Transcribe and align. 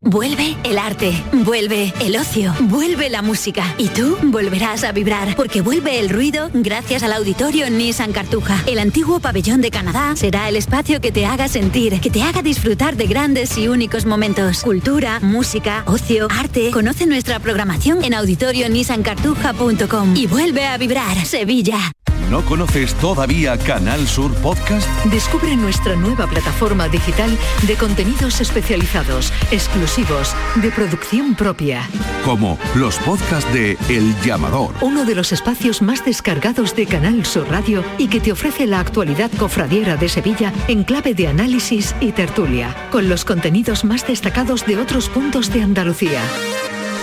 Vuelve 0.00 0.56
el 0.62 0.78
arte, 0.78 1.12
vuelve 1.32 1.92
el 2.00 2.16
ocio, 2.16 2.54
vuelve 2.60 3.10
la 3.10 3.20
música 3.20 3.74
y 3.78 3.88
tú 3.88 4.16
volverás 4.22 4.84
a 4.84 4.92
vibrar 4.92 5.34
porque 5.34 5.60
vuelve 5.60 5.98
el 5.98 6.08
ruido 6.08 6.50
gracias 6.54 7.02
al 7.02 7.12
auditorio 7.12 7.68
Nissan 7.68 8.12
Cartuja. 8.12 8.62
El 8.68 8.78
antiguo 8.78 9.18
pabellón 9.18 9.60
de 9.60 9.72
Canadá 9.72 10.14
será 10.14 10.48
el 10.48 10.54
espacio 10.54 11.00
que 11.00 11.10
te 11.10 11.26
haga 11.26 11.48
sentir, 11.48 12.00
que 12.00 12.10
te 12.10 12.22
haga 12.22 12.42
disfrutar 12.42 12.94
de 12.94 13.08
grandes 13.08 13.58
y 13.58 13.66
únicos 13.66 14.06
momentos. 14.06 14.62
Cultura, 14.62 15.18
música, 15.18 15.82
ocio, 15.86 16.28
arte. 16.30 16.70
Conoce 16.70 17.04
nuestra 17.06 17.40
programación 17.40 18.04
en 18.04 18.14
auditorionissancartuja.com 18.14 20.14
y 20.14 20.28
vuelve 20.28 20.64
a 20.64 20.78
vibrar 20.78 21.26
Sevilla. 21.26 21.90
¿No 22.30 22.44
conoces 22.44 22.94
todavía 22.94 23.56
Canal 23.56 24.06
Sur 24.06 24.34
Podcast? 24.42 24.86
Descubre 25.06 25.56
nuestra 25.56 25.96
nueva 25.96 26.26
plataforma 26.26 26.86
digital 26.86 27.30
de 27.66 27.74
contenidos 27.74 28.42
especializados, 28.42 29.32
exclusivos, 29.50 30.34
de 30.56 30.70
producción 30.70 31.34
propia. 31.34 31.88
Como 32.26 32.58
los 32.74 32.98
podcasts 32.98 33.50
de 33.54 33.78
El 33.88 34.14
Llamador. 34.20 34.74
Uno 34.82 35.06
de 35.06 35.14
los 35.14 35.32
espacios 35.32 35.80
más 35.80 36.04
descargados 36.04 36.76
de 36.76 36.84
Canal 36.84 37.24
Sur 37.24 37.48
Radio 37.48 37.82
y 37.96 38.08
que 38.08 38.20
te 38.20 38.32
ofrece 38.32 38.66
la 38.66 38.80
actualidad 38.80 39.30
cofradiera 39.38 39.96
de 39.96 40.10
Sevilla 40.10 40.52
en 40.68 40.84
clave 40.84 41.14
de 41.14 41.28
análisis 41.28 41.94
y 41.98 42.12
tertulia, 42.12 42.76
con 42.90 43.08
los 43.08 43.24
contenidos 43.24 43.84
más 43.84 44.06
destacados 44.06 44.66
de 44.66 44.76
otros 44.76 45.08
puntos 45.08 45.50
de 45.50 45.62
Andalucía. 45.62 46.20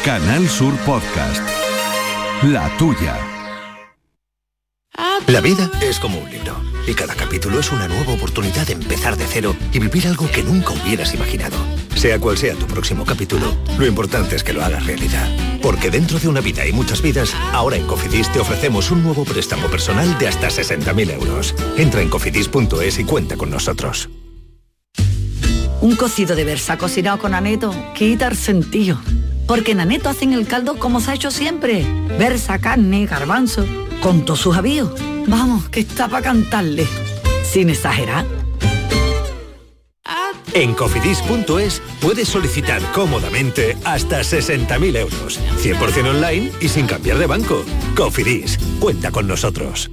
Canal 0.03 0.47
Sur 0.47 0.75
Podcast. 0.85 1.41
La 2.43 2.69
tuya. 2.77 3.34
La 5.27 5.41
vida 5.41 5.69
es 5.81 5.99
como 5.99 6.19
un 6.19 6.29
libro 6.29 6.55
y 6.87 6.93
cada 6.93 7.15
capítulo 7.15 7.59
es 7.59 7.71
una 7.71 7.87
nueva 7.87 8.13
oportunidad 8.13 8.67
de 8.67 8.73
empezar 8.73 9.17
de 9.17 9.25
cero 9.25 9.55
y 9.73 9.79
vivir 9.79 10.07
algo 10.07 10.29
que 10.29 10.43
nunca 10.43 10.73
hubieras 10.73 11.13
imaginado. 11.13 11.57
Sea 11.95 12.19
cual 12.19 12.37
sea 12.37 12.55
tu 12.55 12.67
próximo 12.67 13.05
capítulo, 13.05 13.55
lo 13.77 13.85
importante 13.87 14.35
es 14.35 14.43
que 14.43 14.53
lo 14.53 14.63
hagas 14.63 14.85
realidad. 14.85 15.27
Porque 15.61 15.89
dentro 15.89 16.19
de 16.19 16.27
una 16.27 16.41
vida 16.41 16.65
y 16.67 16.73
muchas 16.73 17.01
vidas, 17.01 17.33
ahora 17.53 17.77
en 17.77 17.87
Cofidis 17.87 18.31
te 18.31 18.39
ofrecemos 18.39 18.91
un 18.91 19.03
nuevo 19.03 19.25
préstamo 19.25 19.67
personal 19.67 20.17
de 20.19 20.27
hasta 20.27 20.47
60.000 20.47 21.11
euros. 21.13 21.55
Entra 21.77 22.01
en 22.01 22.09
cofidis.es 22.09 22.99
y 22.99 23.03
cuenta 23.03 23.35
con 23.35 23.49
nosotros. 23.49 24.09
Un 25.81 25.95
cocido 25.95 26.35
de 26.35 26.43
versa 26.45 26.77
cocinado 26.77 27.19
con 27.19 27.33
aneto 27.33 27.73
quita 27.95 28.27
el 28.27 28.37
sentido. 28.37 28.99
Porque 29.47 29.71
en 29.71 29.79
aneto 29.79 30.09
hacen 30.09 30.33
el 30.33 30.47
caldo 30.47 30.77
como 30.77 30.99
se 30.99 31.11
ha 31.11 31.13
hecho 31.15 31.31
siempre. 31.31 31.85
Versa, 32.17 32.59
carne, 32.59 33.05
garbanzo, 33.05 33.65
con 34.05 34.23
todos 34.23 34.39
sus 34.39 34.55
avíos. 34.55 34.91
Vamos, 35.25 35.67
que 35.69 35.79
está 35.79 36.07
para 36.07 36.21
cantarle. 36.21 36.85
Sin 37.43 37.71
exagerar. 37.71 38.23
En 40.53 40.75
cofidis.es 40.75 41.81
puedes 41.99 42.27
solicitar 42.27 42.83
cómodamente 42.91 43.75
hasta 43.83 44.21
60.000 44.21 44.97
euros. 44.97 45.39
100% 45.59 46.07
online 46.07 46.51
y 46.61 46.67
sin 46.69 46.85
cambiar 46.85 47.17
de 47.17 47.25
banco. 47.25 47.65
Cofidis, 47.97 48.59
cuenta 48.79 49.09
con 49.09 49.27
nosotros. 49.27 49.89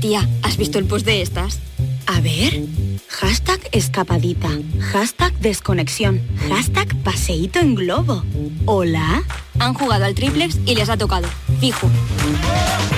Tía, 0.00 0.28
¿has 0.42 0.56
visto 0.56 0.80
el 0.80 0.86
post 0.86 1.06
de 1.06 1.22
estas? 1.22 1.60
A 2.06 2.20
ver. 2.20 2.60
Hashtag 3.06 3.60
escapadita. 3.70 4.48
Hashtag 4.92 5.32
desconexión. 5.38 6.20
Hashtag 6.48 6.96
paseíto 7.04 7.60
en 7.60 7.76
globo. 7.76 8.24
¿Hola? 8.66 9.22
Han 9.60 9.74
jugado 9.74 10.06
al 10.06 10.16
triplex 10.16 10.58
y 10.66 10.74
les 10.74 10.88
ha 10.88 10.96
tocado. 10.96 11.28
Fijo. 11.60 11.90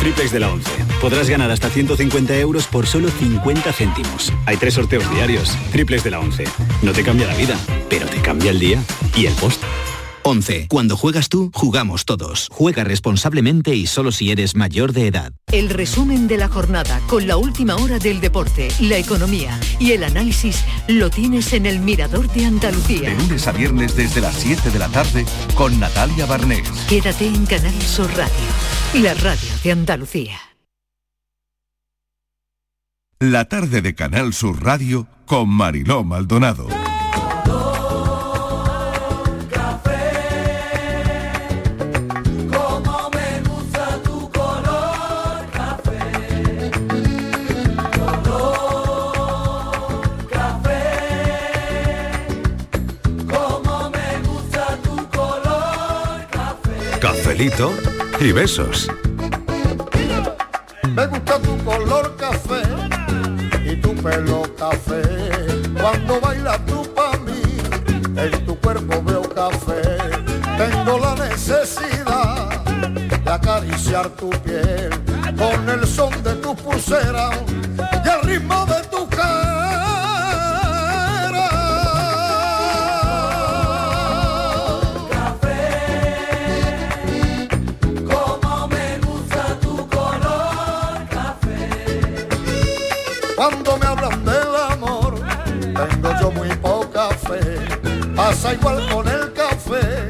Triplex 0.01 0.33
de 0.33 0.41
la 0.41 0.53
11. 0.53 0.71
Podrás 1.01 1.29
ganar 1.29 1.51
hasta 1.51 1.69
150 1.69 2.37
euros 2.39 2.67
por 2.67 2.87
solo 2.87 3.09
50 3.09 3.73
céntimos. 3.73 4.33
Hay 4.47 4.57
tres 4.57 4.75
sorteos 4.75 5.09
diarios. 5.11 5.57
Triplex 5.73 6.05
de 6.05 6.11
la 6.13 6.21
11. 6.21 6.45
No 6.83 6.93
te 6.93 7.03
cambia 7.03 7.27
la 7.27 7.35
vida, 7.35 7.59
pero 7.91 8.07
te 8.07 8.21
cambia 8.21 8.51
el 8.53 8.59
día 8.59 8.83
y 9.17 9.27
el 9.27 9.35
post. 9.35 9.63
11. 10.25 10.67
Cuando 10.69 10.97
juegas 10.97 11.29
tú, 11.29 11.51
jugamos 11.55 12.05
todos. 12.05 12.49
Juega 12.51 12.85
responsablemente 12.85 13.75
y 13.75 13.87
solo 13.87 14.13
si 14.13 14.31
eres 14.31 14.57
mayor 14.57 14.93
de 14.93 15.07
edad. 15.07 15.33
El 15.51 15.71
resumen 15.71 16.29
de 16.29 16.39
la 16.39 16.49
jornada 16.49 17.01
con 17.09 17.27
la 17.27 17.37
última 17.37 17.77
hora 17.77 17.99
del 17.99 18.21
deporte, 18.21 18.69
la 18.81 18.99
economía 18.99 19.59
y 19.79 19.93
el 19.93 20.05
análisis 20.05 20.65
lo 20.89 21.11
tienes 21.11 21.53
en 21.53 21.67
el 21.67 21.81
Mirador 21.81 22.29
de 22.33 22.47
Andalucía. 22.47 23.11
De 23.11 23.17
lunes 23.17 23.47
a 23.47 23.53
viernes 23.53 23.97
desde 23.97 24.21
las 24.21 24.37
7 24.37 24.71
de 24.71 24.79
la 24.79 24.89
tarde 24.89 25.25
con 25.55 25.79
Natalia 25.79 26.27
Barnés. 26.27 26.69
Quédate 26.89 27.27
en 27.27 27.47
Canal 27.47 27.81
Sur 27.83 28.11
Radio, 28.17 29.03
la 29.03 29.15
radio 29.15 29.49
de 29.63 29.73
Andalucía. 29.73 30.39
La 33.19 33.45
tarde 33.45 33.83
de 33.83 33.95
Canal 33.95 34.35
Sur 34.35 34.65
Radio 34.65 35.07
con 35.27 35.49
Mariló 35.49 36.03
Maldonado. 36.03 36.67
Y 58.21 58.31
besos. 58.31 58.87
Me 60.95 61.07
gusta 61.07 61.41
tu 61.41 61.59
color 61.65 62.15
café 62.17 62.63
y 63.65 63.75
tu 63.81 63.97
pelo 63.97 64.43
café. 64.57 65.03
Cuando 65.81 66.21
bailas 66.21 66.65
tú 66.67 66.89
para 66.95 67.19
mí, 67.19 67.43
en 68.17 68.47
tu 68.47 68.57
cuerpo 68.61 69.03
veo 69.03 69.23
café. 69.23 69.83
Tengo 70.57 71.01
la 71.01 71.17
necesidad 71.17 72.65
de 72.65 73.33
acariciar 73.33 74.09
tu 74.11 74.31
piel 74.31 74.91
con 75.37 75.69
el 75.69 75.85
son 75.85 76.13
de 76.23 76.35
tu 76.35 76.55
pulsera 76.55 77.31
y 78.05 78.09
el 78.09 78.21
ritmo 78.23 78.65
de 78.67 78.87
tu 78.87 79.02
Pasa 98.43 98.55
igual 98.55 98.89
con 98.91 99.07
el 99.07 99.33
café. 99.35 100.09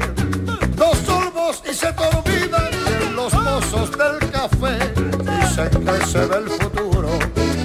Dos 0.75 0.97
sorbos 1.05 1.61
y 1.69 1.73
se 1.75 1.93
te 1.93 2.49
de 2.49 3.11
los 3.11 3.31
mozos 3.31 3.91
del 3.91 4.31
café. 4.31 4.91
Dicen 5.39 5.85
que 5.85 6.05
se 6.07 6.25
ve 6.25 6.37
el 6.37 6.49
futuro. 6.49 7.09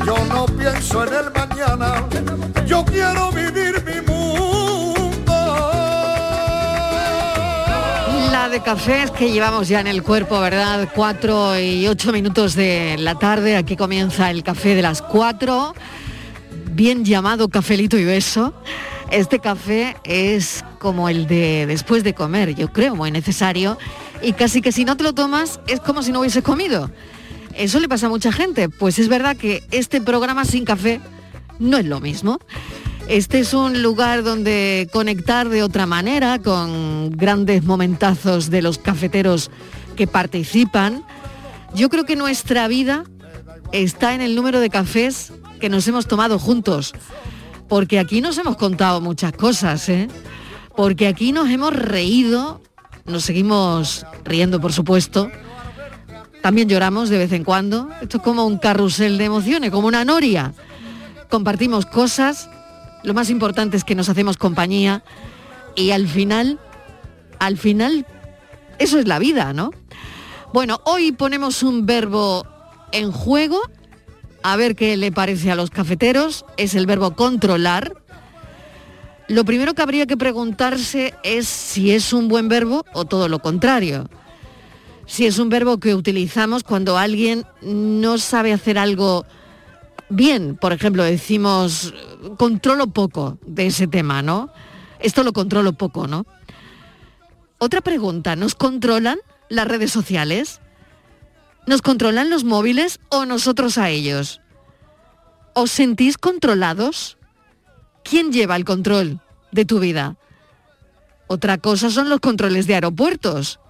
Yo 0.05 0.17
no 0.27 0.45
pienso 0.45 1.07
en 1.07 1.15
el 1.15 1.33
mañana. 1.33 2.05
Yo 2.67 2.85
quiero 2.85 3.31
vivir 3.33 3.83
mi 3.83 4.13
mundo. 4.13 5.71
La 8.31 8.51
de 8.51 8.61
cafés 8.61 9.11
que 9.11 9.33
llevamos 9.33 9.69
ya 9.69 9.81
en 9.81 9.87
el 9.87 10.03
cuerpo, 10.03 10.39
¿verdad? 10.39 10.91
Cuatro 10.95 11.59
y 11.59 11.89
ocho 11.89 12.13
minutos 12.13 12.55
de 12.55 12.97
la 12.99 13.15
tarde. 13.15 13.57
Aquí 13.57 13.75
comienza 13.75 14.31
el 14.31 14.43
café 14.43 14.75
de 14.75 14.83
las 14.83 15.01
cuatro. 15.01 15.73
Bien 16.73 17.07
llamado 17.07 17.49
cafelito 17.49 17.97
y 17.97 18.05
beso. 18.05 18.53
Este 19.11 19.39
café 19.39 19.97
es 20.05 20.65
como 20.79 21.09
el 21.09 21.27
de 21.27 21.67
después 21.67 22.05
de 22.05 22.15
comer, 22.15 22.55
yo 22.55 22.73
creo, 22.73 22.95
muy 22.95 23.11
necesario. 23.11 23.79
Y 24.21 24.33
casi 24.33 24.61
que 24.61 24.73
si 24.73 24.85
no 24.85 24.97
te 24.97 25.05
lo 25.05 25.15
tomas 25.15 25.61
es 25.67 25.81
como 25.81 26.03
si 26.03 26.13
no 26.13 26.21
hubieses 26.21 26.43
comido. 26.43 26.91
Eso 27.55 27.81
le 27.81 27.89
pasa 27.89 28.07
a 28.07 28.11
mucha 28.11 28.33
gente. 28.33 28.69
Pues 28.69 28.99
es 28.99 29.09
verdad 29.09 29.37
que 29.37 29.63
este 29.71 30.01
programa 30.01 30.45
sin 30.45 30.65
café 30.65 31.01
no 31.59 31.79
es 31.79 31.87
lo 31.87 32.01
mismo. 32.01 32.39
Este 33.09 33.41
es 33.41 33.55
un 33.55 33.83
lugar 33.83 34.23
donde 34.23 34.89
conectar 34.93 35.49
de 35.49 35.63
otra 35.63 35.87
manera 35.87 36.39
con 36.39 37.11
grandes 37.11 37.65
momentazos 37.65 38.51
de 38.51 38.61
los 38.61 38.77
cafeteros 38.77 39.51
que 39.97 40.07
participan. 40.07 41.03
Yo 41.75 41.89
creo 41.89 42.05
que 42.05 42.17
nuestra 42.17 42.69
vida 42.69 43.05
está 43.73 44.15
en 44.15 44.21
el 44.21 44.35
número 44.35 44.61
de 44.61 44.69
cafés 44.69 45.33
que 45.59 45.71
nos 45.71 45.89
hemos 45.89 46.07
tomado 46.07 46.39
juntos. 46.39 46.93
Porque 47.69 47.99
aquí 47.99 48.21
nos 48.21 48.39
hemos 48.39 48.57
contado 48.57 49.01
muchas 49.01 49.33
cosas, 49.33 49.89
¿eh? 49.89 50.09
Porque 50.77 51.07
aquí 51.07 51.33
nos 51.33 51.51
hemos 51.51 51.75
reído, 51.75 52.63
nos 53.05 53.25
seguimos 53.25 54.07
riendo, 54.25 54.61
por 54.61 54.73
supuesto, 54.73 55.31
también 56.43 56.69
lloramos 56.69 57.09
de 57.09 57.19
vez 57.19 57.33
en 57.33 57.45
cuando. 57.45 57.89
Esto 58.01 58.19
es 58.19 58.23
como 58.23 58.47
un 58.47 58.59
carrusel 58.59 59.19
de 59.19 59.25
emociones, 59.25 59.71
como 59.71 59.89
una 59.89 60.05
noria. 60.05 60.55
Compartimos 61.29 61.85
cosas, 61.85 62.49
lo 63.03 63.13
más 63.13 63.29
importante 63.29 63.77
es 63.77 63.85
que 63.85 63.95
nos 63.95 64.09
hacemos 64.09 64.37
compañía 64.37 65.03
y 65.75 65.91
al 65.91 66.09
final, 66.09 66.59
al 67.39 67.59
final, 67.59 68.07
eso 68.79 68.99
es 68.99 69.07
la 69.07 69.19
vida, 69.19 69.53
¿no? 69.53 69.71
Bueno, 70.53 70.81
hoy 70.85 71.13
ponemos 71.13 71.63
un 71.63 71.85
verbo 71.85 72.47
en 72.93 73.13
juego, 73.13 73.61
a 74.43 74.57
ver 74.57 74.77
qué 74.77 74.97
le 74.97 75.13
parece 75.13 75.51
a 75.51 75.55
los 75.55 75.71
cafeteros, 75.71 76.45
es 76.57 76.75
el 76.75 76.87
verbo 76.87 77.15
controlar. 77.15 77.95
Lo 79.29 79.45
primero 79.45 79.75
que 79.75 79.83
habría 79.83 80.07
que 80.07 80.17
preguntarse 80.17 81.15
es 81.23 81.47
si 81.49 81.93
es 81.93 82.13
un 82.13 82.29
buen 82.29 82.49
verbo 82.49 82.85
o 82.95 83.05
todo 83.05 83.29
lo 83.29 83.41
contrario. 83.41 84.09
Si 85.07 85.27
es 85.27 85.39
un 85.39 85.49
verbo 85.49 85.79
que 85.79 85.95
utilizamos 85.95 86.65
cuando 86.65 86.99
alguien 86.99 87.45
no 87.63 88.19
sabe 88.19 88.53
hacer 88.53 88.79
algo 88.79 89.27
bien, 90.09 90.57
por 90.57 90.73
ejemplo, 90.73 91.03
decimos, 91.03 91.95
controlo 92.37 92.89
poco 92.89 93.39
de 93.47 93.67
ese 93.67 93.87
tema, 93.87 94.23
¿no? 94.23 94.51
Esto 95.01 95.23
lo 95.23 95.33
controlo 95.33 95.73
poco, 95.75 96.07
¿no? 96.07 96.27
Otra 97.59 97.81
pregunta, 97.81 98.37
¿nos 98.37 98.55
controlan 98.55 99.19
las 99.49 99.67
redes 99.67 99.91
sociales? 99.91 100.61
¿Nos 101.69 101.83
controlan 101.83 102.31
los 102.31 102.45
móviles 102.45 102.99
o 103.11 103.27
nosotros 103.27 103.77
a 103.77 103.91
ellos? 103.91 104.41
¿Os 105.53 105.71
sentís 105.71 106.17
controlados? 106.17 107.19
¿Quién 108.03 108.33
lleva 108.33 108.57
el 108.57 108.65
control 108.65 109.21
de 109.53 109.67
tu 109.67 109.79
vida? 109.79 110.17
Otra 111.27 111.59
cosa 111.59 111.91
son 111.91 112.09
los 112.09 112.21
controles 112.21 112.67
de 112.67 112.75
aeropuertos. 112.75 113.61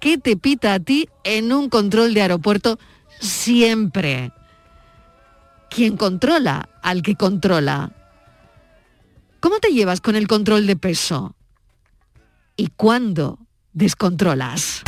¿Qué 0.00 0.16
te 0.16 0.38
pita 0.38 0.72
a 0.72 0.80
ti 0.80 1.10
en 1.22 1.52
un 1.52 1.68
control 1.68 2.14
de 2.14 2.22
aeropuerto 2.22 2.78
siempre? 3.20 4.32
¿Quién 5.68 5.98
controla 5.98 6.70
al 6.80 7.02
que 7.02 7.14
controla? 7.14 7.92
¿Cómo 9.40 9.58
te 9.58 9.68
llevas 9.68 10.00
con 10.00 10.16
el 10.16 10.28
control 10.28 10.66
de 10.66 10.76
peso? 10.76 11.36
¿Y 12.56 12.68
cuándo 12.68 13.38
descontrolas? 13.74 14.82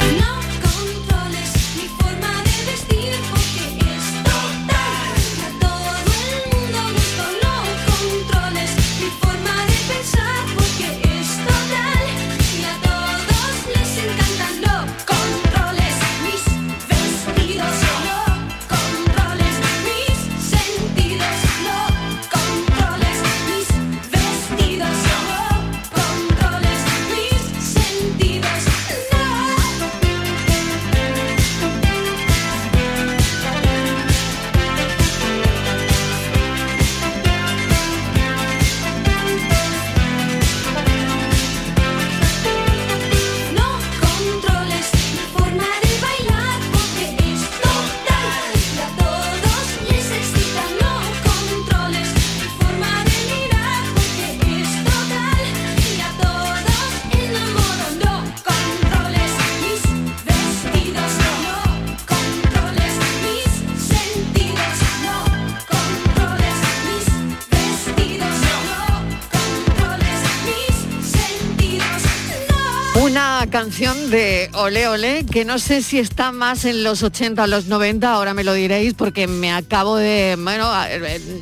Canción 73.79 74.11
de 74.11 74.49
Ole 74.55 74.89
Ole, 74.89 75.27
que 75.31 75.45
no 75.45 75.59
sé 75.59 75.83
si 75.83 75.99
está 75.99 76.33
más 76.33 76.65
en 76.65 76.83
los 76.83 77.03
80 77.03 77.43
o 77.43 77.47
los 77.47 77.67
90, 77.67 78.11
ahora 78.11 78.33
me 78.33 78.43
lo 78.43 78.55
diréis, 78.55 78.95
porque 78.95 79.27
me 79.27 79.53
acabo 79.53 79.97
de, 79.97 80.35
bueno, 80.43 80.73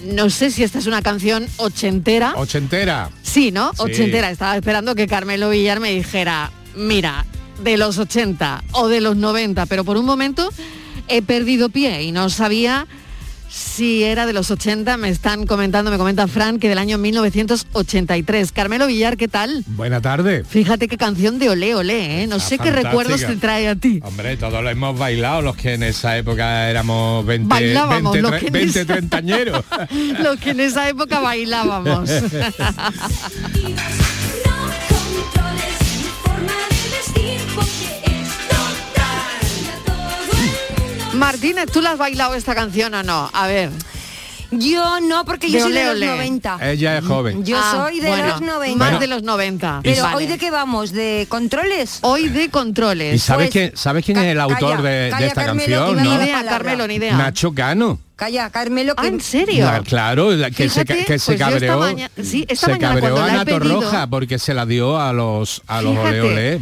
no 0.06 0.28
sé 0.30 0.50
si 0.50 0.64
esta 0.64 0.80
es 0.80 0.88
una 0.88 1.00
canción 1.00 1.46
ochentera. 1.58 2.32
Ochentera. 2.34 3.08
Sí, 3.22 3.52
¿no? 3.52 3.70
Ochentera. 3.76 4.32
Estaba 4.32 4.56
esperando 4.56 4.96
que 4.96 5.06
Carmelo 5.06 5.48
Villar 5.50 5.78
me 5.78 5.92
dijera, 5.92 6.50
mira, 6.74 7.24
de 7.62 7.76
los 7.76 7.98
80 7.98 8.64
o 8.72 8.88
de 8.88 9.00
los 9.00 9.14
90, 9.14 9.66
pero 9.66 9.84
por 9.84 9.96
un 9.96 10.04
momento 10.04 10.52
he 11.06 11.22
perdido 11.22 11.68
pie 11.68 12.02
y 12.02 12.10
no 12.10 12.30
sabía 12.30 12.88
si 13.54 14.02
era 14.02 14.26
de 14.26 14.32
los 14.32 14.50
80, 14.50 14.96
me 14.96 15.08
están 15.08 15.46
comentando, 15.46 15.92
me 15.92 15.96
comenta 15.96 16.26
Fran, 16.26 16.58
que 16.58 16.68
del 16.68 16.78
año 16.78 16.98
1983. 16.98 18.50
Carmelo 18.50 18.88
Villar, 18.88 19.16
¿qué 19.16 19.28
tal? 19.28 19.62
Buena 19.68 20.00
tarde. 20.00 20.42
Fíjate 20.44 20.88
qué 20.88 20.96
canción 20.96 21.38
de 21.38 21.50
Olé 21.50 21.76
Olé, 21.76 22.22
¿eh? 22.22 22.26
No 22.26 22.40
sé 22.40 22.58
qué 22.58 22.72
recuerdos 22.72 23.20
te 23.20 23.36
trae 23.36 23.68
a 23.68 23.76
ti. 23.76 24.00
Hombre, 24.02 24.36
todos 24.36 24.62
lo 24.62 24.70
hemos 24.70 24.98
bailado, 24.98 25.40
los 25.40 25.56
que 25.56 25.74
en 25.74 25.84
esa 25.84 26.18
época 26.18 26.68
éramos 26.68 27.24
20, 27.26 27.54
20, 27.54 28.50
20 28.50 28.84
treintañeros. 28.84 29.64
los 30.22 30.38
que 30.40 30.50
en 30.50 30.60
esa 30.60 30.88
época 30.88 31.20
bailábamos. 31.20 32.10
Martínez, 41.14 41.70
¿tú 41.70 41.80
la 41.80 41.92
has 41.92 41.98
bailado 41.98 42.34
esta 42.34 42.54
canción 42.54 42.94
o 42.94 43.02
no? 43.02 43.30
A 43.32 43.46
ver. 43.46 43.70
Yo 44.50 45.00
no, 45.00 45.24
porque 45.24 45.50
yo 45.50 45.60
soy 45.60 45.72
de 45.72 45.84
los 45.84 45.98
90. 45.98 46.70
Ella 46.70 46.98
es 46.98 47.04
joven. 47.04 47.44
Yo 47.44 47.56
ah, 47.58 47.72
soy 47.72 48.00
de 48.00 48.16
los 48.16 48.40
90. 48.40 48.76
Más 48.76 49.00
de 49.00 49.06
los 49.06 49.22
90. 49.22 49.80
Pero 49.82 50.06
hoy 50.14 50.26
de 50.26 50.38
qué 50.38 50.50
vamos, 50.50 50.92
de 50.92 51.26
controles. 51.28 51.98
Hoy 52.02 52.28
de 52.28 52.50
controles. 52.50 53.14
¿Y 53.14 53.18
sabes, 53.18 53.46
pues, 53.46 53.52
quién, 53.52 53.76
¿sabes 53.76 54.04
quién 54.04 54.18
es 54.18 54.26
el 54.26 54.40
autor 54.40 54.82
de, 54.82 55.08
esta 55.08 55.46
canción? 55.46 56.02
Ni 56.02 56.14
idea, 56.14 56.44
Carmelo, 56.44 56.86
ni 56.86 56.94
idea. 56.96 57.16
Nacho 57.16 57.52
Cano. 57.52 57.98
Calla, 58.16 58.50
Carmelo. 58.50 58.94
Ah, 58.96 59.08
¿En 59.08 59.20
serio? 59.20 59.68
claro, 59.84 60.30
que, 60.56 60.68
se, 60.68 60.84
que 60.84 61.04
pues 61.06 61.22
se 61.22 61.36
cabreó. 61.36 61.80
sí, 62.22 62.46
se 62.54 62.78
cabreó 62.78 63.20
a 63.20 63.32
Nato 63.32 63.58
Roja 63.58 64.06
porque 64.06 64.38
se 64.38 64.54
la 64.54 64.66
dio 64.66 65.00
a 65.00 65.12
los 65.12 65.62
a 65.66 65.82
los 65.82 65.96
ole, 65.98 66.20
ole. 66.20 66.60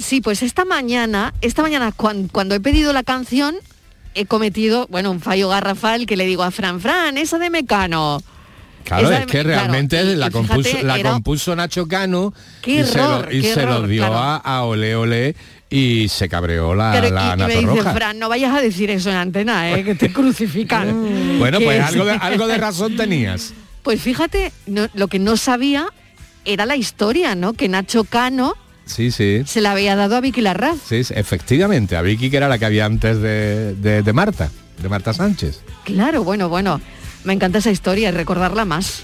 Sí, 0.00 0.20
pues 0.20 0.42
esta 0.42 0.64
mañana, 0.64 1.34
esta 1.42 1.62
mañana 1.62 1.92
cuando 1.92 2.54
he 2.54 2.60
pedido 2.60 2.92
la 2.92 3.02
canción, 3.02 3.56
he 4.14 4.24
cometido, 4.24 4.86
bueno, 4.88 5.10
un 5.10 5.20
fallo 5.20 5.48
garrafal 5.48 6.06
que 6.06 6.16
le 6.16 6.24
digo 6.24 6.42
a 6.42 6.50
Fran, 6.50 6.80
Fran, 6.80 7.18
esa 7.18 7.38
de 7.38 7.50
Mecano. 7.50 8.22
Claro, 8.84 9.10
es 9.10 9.26
que 9.26 9.42
realmente 9.42 10.02
la, 10.16 10.30
compuso, 10.30 11.54
Nacho 11.54 11.86
Cano 11.86 12.32
y, 12.64 12.82
se 12.82 13.66
lo, 13.66 13.86
dio 13.86 14.06
a, 14.06 14.64
Ole 14.64 14.96
Ole 14.96 15.36
y 15.68 16.08
se 16.08 16.30
cabreó 16.30 16.74
la, 16.74 16.98
la 17.10 17.34
y, 17.34 17.42
me 17.42 17.56
dice, 17.56 17.82
Fran, 17.92 18.18
no 18.18 18.30
vayas 18.30 18.56
a 18.56 18.62
decir 18.62 18.90
eso 18.90 19.10
en 19.10 19.16
antena, 19.16 19.70
¿eh? 19.70 19.84
que 19.84 19.94
te 19.94 20.10
crucifican. 20.10 21.38
bueno, 21.38 21.58
pues 21.60 21.80
algo 21.82 22.06
de, 22.06 22.12
algo 22.12 22.46
de 22.46 22.56
razón 22.56 22.96
tenías. 22.96 23.52
Pues 23.82 24.00
fíjate, 24.00 24.50
lo 24.66 25.08
que 25.08 25.18
no 25.18 25.36
sabía 25.36 25.88
era 26.46 26.64
la 26.64 26.76
historia, 26.76 27.34
¿no? 27.34 27.52
Que 27.52 27.68
Nacho 27.68 28.04
Cano 28.04 28.56
Sí, 28.90 29.10
sí. 29.10 29.42
Se 29.46 29.60
la 29.60 29.72
había 29.72 29.96
dado 29.96 30.16
a 30.16 30.20
Vicky 30.20 30.40
Larraz. 30.40 30.76
Sí, 30.86 31.02
efectivamente, 31.10 31.96
a 31.96 32.02
Vicky 32.02 32.30
que 32.30 32.36
era 32.36 32.48
la 32.48 32.58
que 32.58 32.66
había 32.66 32.84
antes 32.84 33.20
de, 33.20 33.74
de 33.74 34.12
Marta, 34.12 34.50
de 34.82 34.88
Marta 34.88 35.12
Sánchez. 35.12 35.60
Claro, 35.84 36.24
bueno, 36.24 36.48
bueno. 36.48 36.80
Me 37.24 37.34
encanta 37.34 37.58
esa 37.58 37.70
historia 37.70 38.08
y 38.08 38.12
recordarla 38.12 38.64
más. 38.64 39.02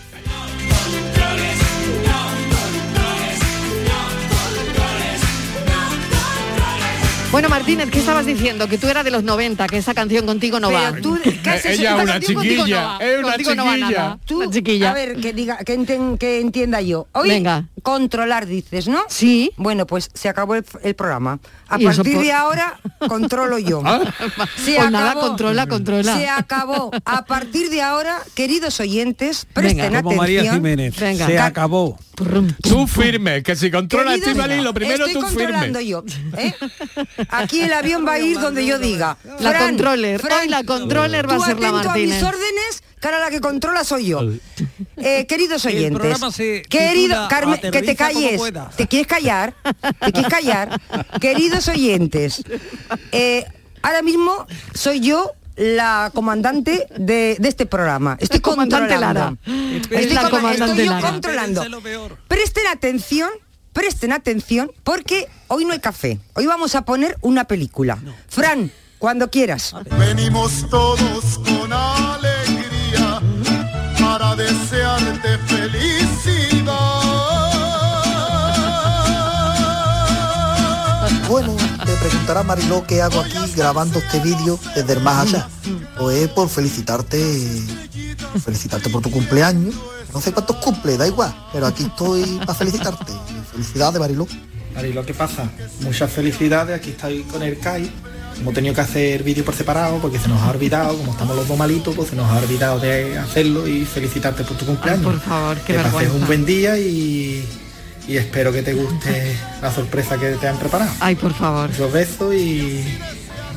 Bueno, 7.33 7.49
Martínez, 7.49 7.91
¿qué 7.91 7.99
estabas 7.99 8.25
diciendo? 8.25 8.69
Que 8.69 8.79
tú 8.79 8.87
eras 8.87 9.05
de 9.05 9.11
los 9.11 9.23
90, 9.23 9.67
que 9.67 9.79
esa 9.79 9.95
canción 9.95 10.27
contigo 10.27 10.61
no 10.61 10.71
va. 10.71 10.93
Tú, 11.03 11.19
Ella 11.65 11.97
una 11.97 12.21
chiquilla, 12.21 12.99
es 13.01 13.19
una 13.19 13.37
chiquilla. 13.37 14.19
Tú, 14.25 14.51
chiquilla. 14.51 14.91
A 14.91 14.95
ver, 14.95 15.17
que 15.21 15.33
diga, 15.33 15.59
que, 15.59 16.41
entienda 16.41 16.81
yo. 16.81 17.09
Hoy 17.13 17.29
Venga. 17.29 17.69
controlar 17.83 18.47
dices, 18.47 18.89
¿no? 18.89 19.03
Sí. 19.09 19.51
Bueno, 19.57 19.87
pues 19.87 20.09
se 20.15 20.29
acabó 20.29 20.55
el, 20.55 20.95
programa. 20.95 21.41
A 21.69 21.79
partir 21.79 22.19
de 22.19 22.33
ahora 22.33 22.79
controlo 23.09 23.59
yo. 23.59 23.83
¿Ah? 23.85 24.01
Se 24.65 24.77
pues 24.77 24.91
nada, 24.91 25.15
controla, 25.15 25.67
controla. 25.67 26.17
Se 26.17 26.29
acabó. 26.29 26.91
A 27.05 27.25
partir 27.25 27.71
de 27.71 27.83
ahora, 27.83 28.21
queridos 28.35 28.79
oyentes, 28.81 29.47
presten 29.53 29.87
Venga, 29.87 30.03
como 30.03 30.23
atención. 30.23 30.37
María 30.39 30.53
Jiménez. 30.55 30.97
Venga. 30.99 31.27
Se 31.27 31.39
acabó. 31.39 31.99
Tú 32.63 32.87
firme, 32.87 33.43
que 33.43 33.55
si 33.57 33.71
controla 33.71 34.15
Estivali, 34.15 34.61
lo 34.63 34.73
primero 34.73 35.05
estoy 35.07 35.21
tú 35.21 35.21
controlando 35.21 35.81
yo. 35.81 36.03
¿eh? 36.39 36.55
Aquí 37.29 37.61
el 37.61 37.73
avión 37.73 38.07
va 38.07 38.13
a 38.13 38.19
ir 38.19 38.41
donde 38.41 38.65
yo 38.65 38.79
diga. 38.79 39.19
La 39.41 39.51
Fran, 39.51 39.69
controller, 39.69 40.21
Fran, 40.21 40.41
hoy 40.41 40.49
la 40.49 40.65
controller 40.65 41.29
va 41.29 41.37
a 41.37 41.41
ser 41.41 41.61
la 41.61 41.69
a 41.69 41.73
mis 41.73 41.85
Martínez. 41.85 42.23
órdenes, 42.23 42.83
que 43.09 43.15
ahora 43.15 43.25
la 43.27 43.31
que 43.31 43.41
controla 43.41 43.85
soy 43.85 44.07
yo. 44.07 44.21
Eh, 44.97 45.27
queridos 45.27 45.65
oyentes, 45.65 46.19
querido 46.69 47.29
Carmen, 47.29 47.61
que 47.61 47.83
te 47.83 47.95
calles, 47.97 48.41
te 48.77 48.87
quieres 48.87 49.07
callar, 49.07 49.55
te 50.01 50.13
quieres 50.13 50.31
callar, 50.31 50.81
queridos 51.21 51.69
oyentes, 51.69 52.43
eh, 53.13 53.45
ahora 53.83 54.03
mismo 54.03 54.47
soy 54.75 55.01
yo 55.01 55.33
la 55.57 56.11
comandante 56.15 56.87
de, 56.99 57.37
de 57.39 57.49
este 57.49 57.67
programa. 57.67 58.17
Estoy 58.21 58.41
comandante 58.41 58.95
controlando. 58.95 59.21
Lara. 59.21 59.37
Estoy, 59.77 59.99
Es 59.99 60.13
la 60.13 60.23
estoy 60.53 60.85
yo 60.85 60.93
Lara. 60.93 61.11
controlando. 61.11 61.65
Presten 62.29 62.67
atención, 62.67 63.31
presten 63.73 64.13
atención, 64.13 64.71
porque 64.85 65.29
hoy 65.49 65.65
no 65.65 65.73
hay 65.73 65.81
café. 65.81 66.19
Hoy 66.35 66.47
vamos 66.47 66.75
a 66.75 66.83
poner 66.83 67.17
una 67.23 67.45
película. 67.45 67.99
Fran, 68.29 68.71
cuando 68.99 69.31
quieras. 69.31 69.75
Venimos 69.99 70.69
todos 70.71 71.36
preguntará 82.27 82.43
Mariló 82.43 82.85
qué 82.85 83.03
hago 83.03 83.21
aquí 83.21 83.39
grabando 83.55 84.01
este 84.01 84.19
vídeo 84.19 84.59
desde 84.75 84.95
el 84.95 85.01
más 85.01 85.29
allá. 85.29 85.49
Pues 85.97 86.29
por 86.31 86.49
felicitarte, 86.49 87.19
felicitarte 88.45 88.91
por 88.91 89.01
tu 89.01 89.13
cumpleaños. 89.13 89.77
No 90.13 90.21
sé 90.21 90.33
cuántos 90.33 90.57
cumple, 90.57 90.97
da 90.97 91.07
igual, 91.07 91.33
pero 91.53 91.67
aquí 91.67 91.85
estoy 91.85 92.25
para 92.45 92.55
felicitarte. 92.55 93.13
Felicidades, 93.53 94.01
Mariló. 94.01 94.27
Mariló, 94.75 95.07
¿qué 95.07 95.15
pasa? 95.15 95.49
Muchas 95.83 96.11
felicidades, 96.11 96.77
aquí 96.77 96.91
estoy 96.91 97.23
con 97.23 97.45
el 97.45 97.61
CAI. 97.61 97.93
Hemos 98.41 98.55
tenido 98.55 98.75
que 98.75 98.81
hacer 98.81 99.23
vídeo 99.23 99.45
por 99.45 99.55
separado 99.55 99.99
porque 99.99 100.19
se 100.19 100.27
nos 100.27 100.43
ha 100.43 100.51
olvidado, 100.51 100.97
como 100.99 101.13
estamos 101.13 101.37
los 101.37 101.47
dos 101.47 101.57
malitos, 101.57 101.95
pues 101.95 102.11
se 102.11 102.17
nos 102.17 102.29
ha 102.29 102.39
olvidado 102.39 102.81
de 102.81 103.17
hacerlo 103.19 103.69
y 103.69 103.85
felicitarte 103.85 104.43
por 104.43 104.57
tu 104.57 104.67
cumpleaños. 104.67 105.05
por 105.05 105.21
favor, 105.21 105.57
qué 105.59 105.75
que 105.75 105.79
pases 105.79 105.93
vergüenza. 105.93 106.17
un 106.17 106.27
buen 106.27 106.45
día 106.45 106.77
y, 106.77 107.47
y 108.09 108.17
espero 108.17 108.53
que 108.53 108.63
te 108.63 108.75
guste 108.75 109.37
la 109.61 109.73
sorpresa 109.73 110.19
que 110.19 110.33
te 110.33 110.49
han 110.49 110.57
preparado. 110.59 110.91
Ay, 111.01 111.17
por 111.17 111.35
favor. 111.35 111.71
Los 111.79 111.93
besos 111.93 112.35
y 112.35 112.85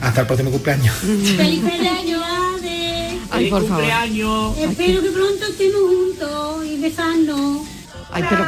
hasta 0.02 0.22
el 0.22 0.28
próximo 0.28 0.52
cumpleaños. 0.52 0.96
¡Feliz 0.96 1.62
cumpleaños, 1.62 2.24
Ade! 2.24 3.20
Ay, 3.32 3.50
por 3.50 3.68
favor. 3.68 3.84
Espero 3.84 5.02
que 5.02 5.10
pronto 5.12 5.46
estemos 5.50 5.82
juntos 5.82 6.66
y 6.66 6.82
besarnos. 6.82 7.68
Ay, 8.12 8.26
pero, 8.28 8.46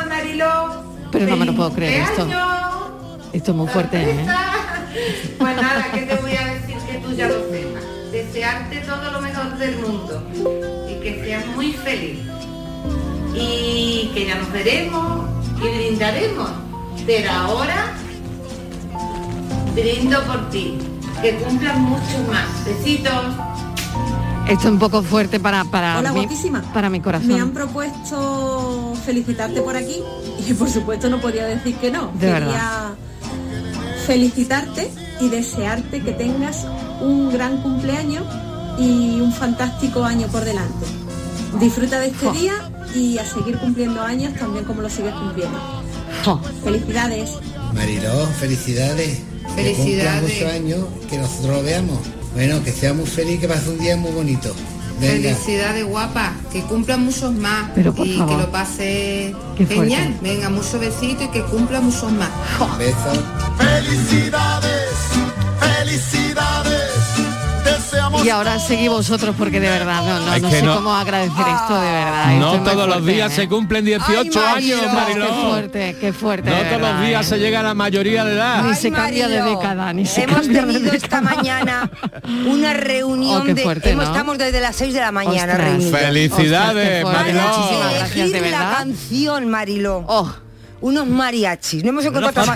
pero 1.12 1.28
no 1.28 1.38
me 1.38 1.46
lo 1.46 1.56
puedo 1.56 1.72
creer 1.72 2.02
esto. 2.02 2.28
Esto 3.34 3.52
es 3.52 3.58
muy 3.58 3.68
fuerte, 3.68 4.02
¿eh? 4.02 4.26
Pues 5.40 5.56
nada, 5.56 5.88
¿qué 5.94 6.02
te 6.02 6.16
voy 6.16 6.36
a 6.36 6.54
decir 6.54 6.76
que 6.86 6.98
tú 6.98 7.14
ya 7.14 7.30
lo 7.30 7.50
sepas? 7.50 7.84
Desearte 8.12 8.80
todo 8.80 9.12
lo 9.12 9.22
mejor 9.22 9.58
del 9.58 9.78
mundo 9.78 10.22
y 10.90 11.02
que 11.02 11.22
seas 11.24 11.46
muy 11.56 11.72
feliz. 11.72 12.20
Y 13.34 14.12
que 14.14 14.26
ya 14.26 14.36
nos 14.36 14.52
veremos 14.52 15.31
y 15.64 15.78
brindaremos. 15.78 16.50
Pero 17.06 17.32
ahora 17.32 17.94
brindo 19.76 20.24
por 20.24 20.50
ti. 20.50 20.78
Que 21.22 21.36
cumplan 21.36 21.82
muchos 21.82 22.28
más. 22.30 22.66
Besitos. 22.66 23.14
Esto 24.48 24.68
es 24.68 24.74
un 24.74 24.80
poco 24.80 25.04
fuerte 25.04 25.40
para, 25.40 25.64
para, 25.66 26.00
Hola, 26.00 26.12
mi, 26.12 26.28
para 26.74 26.90
mi 26.90 27.00
corazón. 27.00 27.28
Me 27.28 27.40
han 27.40 27.52
propuesto 27.52 28.94
felicitarte 29.06 29.62
por 29.62 29.78
aquí 29.78 30.02
y 30.46 30.54
por 30.54 30.70
supuesto 30.70 31.10
no 31.10 31.22
podía 31.22 31.46
decir 31.46 31.76
que 31.76 31.92
no. 31.92 32.12
De 32.20 32.34
Quería 32.34 32.96
felicitarte 34.06 34.92
y 35.22 35.30
desearte 35.30 36.02
que 36.02 36.12
tengas 36.12 36.66
un 37.02 37.32
gran 37.32 37.62
cumpleaños 37.62 38.24
y 38.80 39.22
un 39.22 39.32
fantástico 39.32 40.04
año 40.04 40.28
por 40.28 40.44
delante. 40.44 40.86
Disfruta 41.60 42.00
de 42.00 42.08
este 42.08 42.32
día 42.32 42.71
y 42.96 43.18
a 43.18 43.26
seguir 43.26 43.58
cumpliendo 43.58 44.02
años 44.02 44.34
también 44.36 44.66
como 44.66 44.82
lo 44.82 44.90
sigues 44.90 45.14
cumpliendo. 45.14 45.58
Felicidades. 46.64 47.32
Mariló, 47.74 48.28
felicidades. 48.40 49.20
Que 49.56 49.64
Felicidades. 49.64 50.22
cumpla 50.22 50.22
muchos 50.22 50.54
años, 50.54 50.80
que 51.10 51.18
nosotros 51.18 51.58
lo 51.58 51.64
veamos. 51.64 52.00
Bueno, 52.34 52.64
que 52.64 52.72
sea 52.72 52.94
muy 52.94 53.06
feliz, 53.06 53.40
que 53.40 53.48
pase 53.48 53.70
un 53.70 53.80
día 53.80 53.98
muy 53.98 54.12
bonito. 54.12 54.54
Venga. 55.00 55.30
Felicidades 55.36 55.84
guapa, 55.86 56.34
que 56.52 56.62
cumplan 56.62 57.04
muchos 57.06 57.34
más 57.34 57.72
Pero, 57.74 57.94
por 57.94 58.06
y 58.06 58.18
favor. 58.18 58.36
que 58.38 58.42
lo 58.44 58.52
pase 58.52 59.36
genial. 59.58 60.16
Venga, 60.22 60.50
muchos 60.50 60.80
besitos 60.80 61.24
y 61.26 61.28
que 61.30 61.42
cumplan 61.44 61.86
muchos 61.86 62.12
más. 62.12 62.30
Besos. 62.78 63.20
Felicidades, 63.58 64.90
felicidades. 65.60 66.21
Y 68.24 68.30
ahora 68.30 68.60
seguí 68.60 68.88
vosotros 68.88 69.36
porque 69.38 69.60
de 69.60 69.70
verdad 69.70 70.04
no, 70.04 70.20
no, 70.26 70.38
no 70.38 70.50
sé 70.52 70.62
no- 70.62 70.76
cómo 70.76 70.94
agradecer 70.94 71.46
esto 71.48 71.74
de 71.82 71.92
verdad. 71.92 72.36
No 72.38 72.64
todos 72.64 72.88
los 72.88 73.06
días 73.06 73.32
¿eh? 73.32 73.36
se 73.36 73.48
cumplen 73.50 73.84
18 73.86 74.46
años, 74.46 74.82
Mariló. 74.94 75.26
Qué 75.28 75.34
fuerte, 75.50 75.98
qué 76.00 76.14
fuerte. 76.14 76.50
No 76.50 76.56
de 76.58 76.64
todos 76.66 76.82
los 76.82 77.02
días 77.02 77.26
¿eh? 77.26 77.30
se 77.30 77.38
llega 77.40 77.62
a 77.62 77.64
la 77.64 77.74
mayoría 77.74 78.24
de 78.24 78.34
edad. 78.34 78.64
Ni 78.64 78.76
se 78.76 78.92
cambia 78.92 79.28
de 79.28 79.42
década, 79.42 79.94
ni 79.94 80.06
se 80.06 80.24
Hemos 80.24 80.42
cambia 80.42 80.62
de 80.66 80.74
tenido 80.74 80.94
esta 80.94 81.22
mañana 81.22 81.90
una 82.48 82.74
reunión 82.74 83.42
Oh, 83.42 83.46
de 83.46 83.64
fuerte, 83.64 83.92
hemos- 83.92 84.06
¿no? 84.06 84.12
estamos 84.12 84.38
desde 84.38 84.62
las 84.62 84.76
6 84.76 84.94
de 84.94 85.00
la 85.00 85.12
mañana 85.12 85.54
Ostras. 85.54 85.84
Felicidades, 86.02 87.04
Ostras. 87.06 87.22
Mariló. 87.24 87.42
Muchísimas 87.48 87.94
gracias, 87.96 88.32
de 88.32 88.52
la 88.52 88.72
canción, 88.78 89.50
Mariló. 89.50 90.06
Oh. 90.08 90.32
Unos 90.82 91.08
mariachis. 91.08 91.84
No 91.84 91.90
hemos 91.90 92.06
encontrado, 92.06 92.54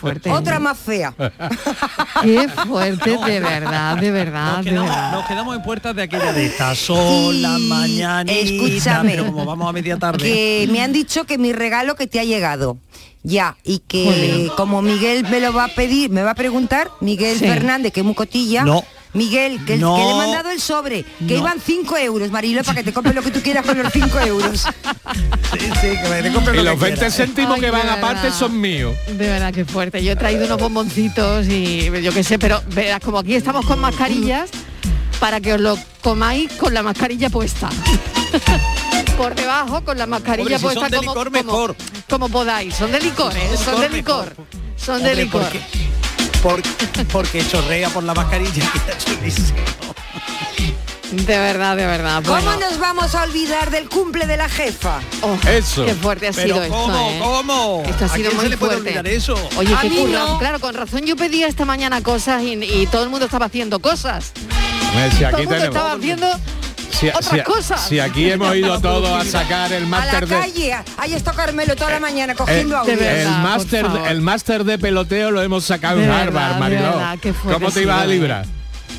otra, 0.32 0.58
más 0.60 0.78
fea. 0.78 1.12
Qué 2.22 2.48
fuerte, 2.48 3.10
de 3.18 3.40
verdad, 3.40 3.96
de 3.96 4.10
verdad, 4.10 4.56
Nos 4.56 4.64
de 4.64 4.70
quedamos, 4.70 4.90
verdad. 4.90 5.12
nos 5.12 5.26
quedamos 5.26 5.56
en 5.56 5.62
puertas 5.62 5.96
de 5.96 6.02
aquella 6.02 6.32
de 6.32 6.46
esta 6.46 6.74
sola 6.74 7.58
mañana. 7.58 8.30
escúchame, 8.32 9.10
pero 9.12 9.26
como 9.26 9.44
vamos 9.44 9.68
a 9.68 9.72
media 9.72 9.96
tarde. 9.98 10.18
Que 10.22 10.68
me 10.70 10.80
han 10.82 10.92
dicho 10.92 11.24
que 11.24 11.38
mi 11.38 11.52
regalo 11.52 11.94
que 11.96 12.06
te 12.06 12.20
ha 12.20 12.24
llegado. 12.24 12.78
Ya, 13.22 13.56
y 13.64 13.80
que 13.80 14.04
Joder. 14.04 14.56
como 14.56 14.80
Miguel 14.80 15.24
me 15.30 15.40
lo 15.40 15.52
va 15.52 15.64
a 15.64 15.68
pedir, 15.68 16.08
me 16.10 16.22
va 16.22 16.30
a 16.30 16.34
preguntar, 16.34 16.90
Miguel 17.00 17.38
Sí. 17.38 17.44
Fernández, 17.46 17.92
que 17.92 18.00
es 18.00 18.06
muy 18.06 18.14
cotilla. 18.14 18.64
No. 18.64 18.82
Miguel, 19.12 19.64
que, 19.64 19.76
No. 19.76 19.96
que 19.96 20.02
le 20.04 20.10
he 20.10 20.14
mandado 20.14 20.50
el 20.50 20.60
sobre, 20.60 21.02
que 21.04 21.34
No. 21.34 21.40
iban 21.40 21.58
5 21.64 21.96
euros, 21.98 22.30
Marilo, 22.30 22.62
para 22.62 22.76
que 22.76 22.84
te 22.84 22.92
compres 22.92 23.14
lo 23.14 23.22
que 23.22 23.30
tú 23.32 23.40
quieras 23.40 23.66
con 23.66 23.76
los 23.82 23.92
5 23.92 24.20
euros. 24.20 24.60
Sí, 24.62 25.58
sí, 25.58 25.88
que 26.02 26.08
me 26.08 26.22
te 26.22 26.32
compre 26.32 26.54
Y 26.54 26.56
lo 26.58 26.62
los 26.64 26.74
que 26.74 26.80
20 26.84 26.98
quieras. 27.00 27.16
céntimos 27.16 27.54
Ay, 27.56 27.60
que 27.60 27.70
van 27.70 27.88
aparte 27.88 28.30
son 28.30 28.60
míos. 28.60 28.94
De 29.08 29.26
verdad 29.28 29.52
que 29.52 29.64
fuerte. 29.64 30.02
Yo 30.04 30.12
he 30.12 30.16
traído 30.16 30.46
unos 30.46 30.58
bomboncitos 30.58 31.46
y 31.48 31.90
yo 32.02 32.12
qué 32.12 32.22
sé, 32.22 32.38
pero 32.38 32.62
verás, 32.74 33.00
como 33.00 33.18
aquí 33.18 33.34
estamos 33.34 33.66
con 33.66 33.80
mascarillas, 33.80 34.50
para 35.18 35.40
que 35.40 35.54
os 35.54 35.60
lo 35.60 35.76
comáis 36.02 36.50
con 36.52 36.72
la 36.72 36.82
mascarilla 36.82 37.30
puesta. 37.30 37.68
Por 39.16 39.34
debajo, 39.34 39.84
con 39.84 39.98
la 39.98 40.06
mascarilla 40.06 40.42
Hombre, 40.56 40.58
si 40.58 40.62
puesta 40.62 40.80
son 40.82 40.90
de 40.90 40.96
como, 40.98 41.10
licor, 41.12 41.26
como- 41.32 41.44
mejor. 41.44 41.76
como 42.08 42.28
podáis. 42.28 42.74
Son 42.74 42.90
de 42.92 43.00
licor, 43.00 43.36
¿eh? 43.36 43.50
Son 43.62 43.80
de 43.80 43.88
licor. 43.90 44.34
Son 44.76 45.02
de 45.02 45.14
licor. 45.14 45.42
Por- 46.42 46.62
porque 47.12 47.46
chorrea 47.46 47.88
por 47.90 48.04
la 48.04 48.14
mascarilla. 48.14 48.70
queda 48.72 48.98
chulísimo. 48.98 49.58
De 51.12 51.38
verdad, 51.38 51.76
de 51.76 51.86
verdad. 51.86 52.22
¿Cómo 52.24 52.40
Bueno, 52.40 52.56
nos 52.60 52.78
vamos 52.78 53.16
a 53.16 53.24
olvidar 53.24 53.70
del 53.72 53.88
cumple 53.88 54.26
de 54.28 54.36
la 54.36 54.48
jefa? 54.48 55.00
oh, 55.22 55.36
Eso. 55.48 55.84
Qué 55.84 55.94
fuerte 55.94 56.28
ha 56.28 56.32
Pero 56.32 56.46
sido 56.54 56.62
esto, 56.62 56.74
¿cómo? 56.76 57.10
¿eh? 57.10 57.18
¿Cómo? 57.20 57.82
Esto 57.84 58.04
ha 58.04 58.06
¿A 58.06 58.10
sido 58.14 58.26
quién 58.28 58.36
muy 58.36 58.44
se 58.44 58.50
le 58.50 58.56
puede 58.56 58.72
fuerte. 58.74 58.88
olvidar 58.90 59.06
eso? 59.08 59.34
Oye, 59.56 59.74
A 59.74 59.80
qué 59.80 59.90
mí 59.90 59.96
curra. 59.96 60.18
no. 60.20 60.38
Claro, 60.38 60.60
con 60.60 60.72
razón 60.74 61.00
yo 61.06 61.16
pedía 61.16 61.48
esta 61.48 61.64
mañana 61.64 62.00
cosas 62.00 62.42
y, 62.44 62.52
y 62.62 62.86
todo 62.86 63.02
el 63.02 63.10
mundo 63.10 63.24
estaba 63.26 63.46
haciendo 63.46 63.80
cosas. 63.80 64.32
Todo 64.32 65.02
el 65.02 65.32
mundo 65.32 65.50
tenemos. 65.50 65.64
estaba 65.64 65.92
haciendo 65.94 66.28
Si, 67.00 67.08
otras 67.08 67.28
si- 67.30 67.40
cosas. 67.42 67.88
si 67.88 67.98
aquí 67.98 68.30
hemos 68.30 68.54
ido 68.56 68.78
todos 68.80 69.08
a 69.08 69.24
sacar 69.24 69.72
el 69.72 69.84
A 69.84 69.86
la 69.86 69.86
máster 69.86 70.28
de 70.28 70.34
calle, 70.38 70.76
ahí 70.98 71.14
está 71.14 71.32
Carmelo 71.32 71.74
toda 71.76 71.92
la 71.92 72.00
mañana 72.00 72.34
eh, 72.34 72.36
cogiendo 72.36 72.76
audio. 72.76 72.94
de 72.94 73.00
verdad, 73.02 73.22
el 73.36 73.42
máster 73.42 73.86
el 74.08 74.20
máster 74.20 74.64
de 74.64 74.78
peloteo 74.78 75.30
lo 75.30 75.40
hemos 75.42 75.64
sacado 75.64 75.96
De 75.98 76.04
en 76.04 76.10
verdad, 76.10 76.52
Harvard, 76.52 76.54
de 76.54 76.60
Mariló. 76.60 77.34
¿Cómo 77.52 77.70
te 77.70 77.80
ha 77.80 77.82
ibas 77.82 78.02
a 78.02 78.04
eh. 78.04 78.08
librar? 78.08 78.46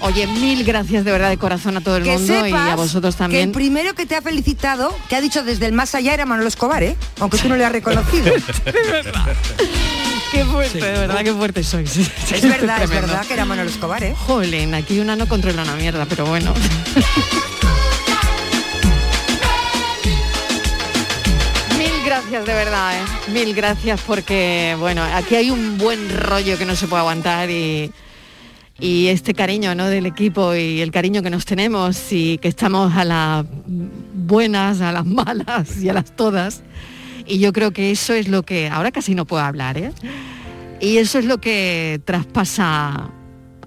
Oye, 0.04 0.26
mil 0.26 0.64
gracias 0.64 1.06
de 1.06 1.12
verdad 1.12 1.30
de 1.30 1.38
corazón 1.38 1.78
a 1.78 1.82
todo 1.82 1.98
el 1.98 2.04
que 2.04 2.14
mundo 2.14 2.48
y 2.48 2.52
a 2.54 2.76
vosotros 2.76 3.14
que 3.16 3.22
el 3.24 3.28
también. 3.30 3.52
primero 3.52 3.94
que 3.94 4.08
te 4.08 4.16
ha 4.16 4.22
felicitado, 4.24 4.98
que 5.08 5.16
ha 5.16 5.22
dicho 5.22 5.44
desde 5.44 5.68
el 5.68 5.74
más 5.74 5.94
allá 5.94 6.16
era 6.16 6.26
Manolo 6.26 6.48
Escobar, 6.48 6.82
¿eh? 6.82 6.96
Aunque 7.20 7.38
tú 7.38 7.50
no 7.50 7.56
le 7.56 7.64
has 7.66 7.72
reconocido. 7.72 8.34
Qué 10.32 10.46
fuerte, 10.46 10.80
de 10.80 10.92
verdad, 10.92 11.20
qué 11.26 11.34
fuerte 11.34 11.62
sois. 11.62 11.98
es 11.98 12.42
verdad, 12.42 12.82
es 12.82 12.90
verdad 13.02 13.26
que 13.28 13.34
era 13.34 13.44
Manolo 13.46 13.70
Escobar, 13.70 14.02
¿eh? 14.04 14.16
Jolín, 14.26 14.74
aquí 14.74 15.00
una 15.00 15.16
no 15.18 15.28
controla 15.28 15.62
una 15.64 15.76
mierda, 15.76 16.06
pero 16.08 16.26
bueno. 16.26 16.54
Gracias 22.32 22.56
de 22.56 22.64
verdad, 22.64 22.94
¿eh? 22.96 23.32
Mil 23.34 23.54
gracias 23.54 24.00
porque, 24.08 24.78
bueno, 24.80 25.04
aquí 25.04 25.36
hay 25.36 25.52
un 25.52 25.78
buen 25.78 26.10
rollo 26.18 26.58
que 26.58 26.64
no 26.64 26.78
se 26.78 26.88
puede 26.88 27.02
aguantar 27.02 27.50
y, 27.50 27.92
y 28.80 29.08
este 29.08 29.34
cariño 29.34 29.76
¿no? 29.76 29.88
del 29.88 30.06
equipo 30.06 30.56
y 30.56 30.80
el 30.80 30.92
cariño 30.92 31.24
que 31.24 31.30
nos 31.30 31.44
tenemos 31.44 32.14
y 32.14 32.38
que 32.38 32.48
estamos 32.48 32.96
a 32.96 33.04
las 33.04 33.46
buenas, 34.14 34.80
a 34.80 34.94
las 34.94 35.06
malas 35.06 35.82
y 35.82 35.90
a 35.90 35.94
las 35.94 36.16
todas, 36.16 36.64
Y 37.26 37.40
yo 37.40 37.52
creo 37.52 37.72
que 37.72 37.92
eso 37.92 38.14
es 38.14 38.30
lo 38.30 38.44
que, 38.44 38.70
ahora 38.70 38.92
casi 38.92 39.14
no 39.14 39.26
puedo 39.26 39.44
hablar, 39.44 39.78
¿eh? 39.78 39.92
Y 40.80 40.98
eso 40.98 41.20
es 41.20 41.26
lo 41.26 41.40
que 41.40 42.00
traspasa 42.06 43.10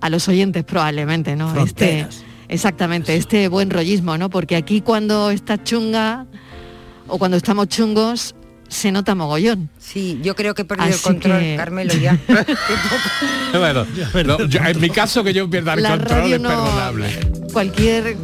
a 0.00 0.10
los 0.10 0.26
oyentes 0.26 0.64
probablemente, 0.64 1.36
¿no? 1.36 1.54
Este, 1.62 2.06
exactamente, 2.48 3.14
este 3.14 3.48
buen 3.48 3.68
rollismo, 3.68 4.16
¿no? 4.16 4.30
Porque 4.30 4.56
aquí 4.56 4.80
cuando 4.80 5.30
está 5.30 5.62
chunga 5.62 6.26
o 7.08 7.18
cuando 7.18 7.36
estamos 7.36 7.68
chungos 7.68 8.34
se 8.68 8.92
nota 8.92 9.14
mogollón. 9.14 9.70
Sí, 9.78 10.18
yo 10.22 10.34
creo 10.34 10.54
que 10.54 10.62
he 10.62 10.64
perdido 10.64 10.94
el 10.94 11.00
control, 11.00 11.42
Carmelo, 11.56 11.94
ya. 11.94 12.18
bueno, 13.52 13.86
en 14.40 14.80
mi 14.80 14.90
caso 14.90 15.22
que 15.22 15.32
yo 15.32 15.48
pierda 15.48 15.74
el 15.74 15.84
control 15.84 16.32
es 16.32 16.40
perdonable. 16.40 17.08
Cualquier 17.52 18.16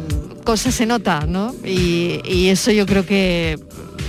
cosa 0.43 0.71
se 0.71 0.85
nota, 0.85 1.25
¿no? 1.27 1.55
y 1.63 2.47
eso 2.47 2.71
yo 2.71 2.85
creo 2.85 3.05
que 3.05 3.59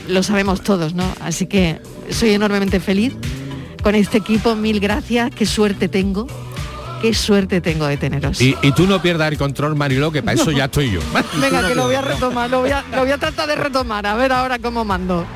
lo 0.08 0.22
sabemos 0.22 0.62
todos, 0.62 0.94
¿no? 0.94 1.04
Así 1.20 1.46
que 1.46 1.80
soy 2.10 2.30
enormemente 2.30 2.80
feliz 2.80 3.14
con 3.82 3.94
este 3.94 4.18
equipo, 4.18 4.54
mil 4.54 4.80
gracias, 4.80 5.30
qué 5.34 5.46
suerte 5.46 5.88
tengo 5.88 6.26
qué 7.02 7.12
suerte 7.12 7.60
tengo 7.60 7.86
de 7.86 7.96
teneros. 7.96 8.40
Y, 8.40 8.54
tú 8.76 8.86
no 8.86 9.02
pierdas 9.02 9.30
el 9.32 9.36
control, 9.36 9.74
Mariló, 9.74 10.12
que 10.12 10.22
para 10.22 10.40
eso 10.40 10.52
ya 10.52 10.66
estoy 10.66 10.92
yo. 10.92 11.00
Venga, 11.40 11.66
que 11.66 11.74
lo 11.74 11.84
voy 11.84 11.96
a 11.96 12.02
retomar, 12.02 12.48
lo 12.48 12.60
voy 12.60 12.70
a, 12.70 13.18
tratar 13.18 13.48
de 13.48 13.56
retomar, 13.56 14.06
a 14.06 14.14
ver 14.14 14.32
ahora 14.32 14.58
cómo 14.60 14.84
mando. 14.84 15.26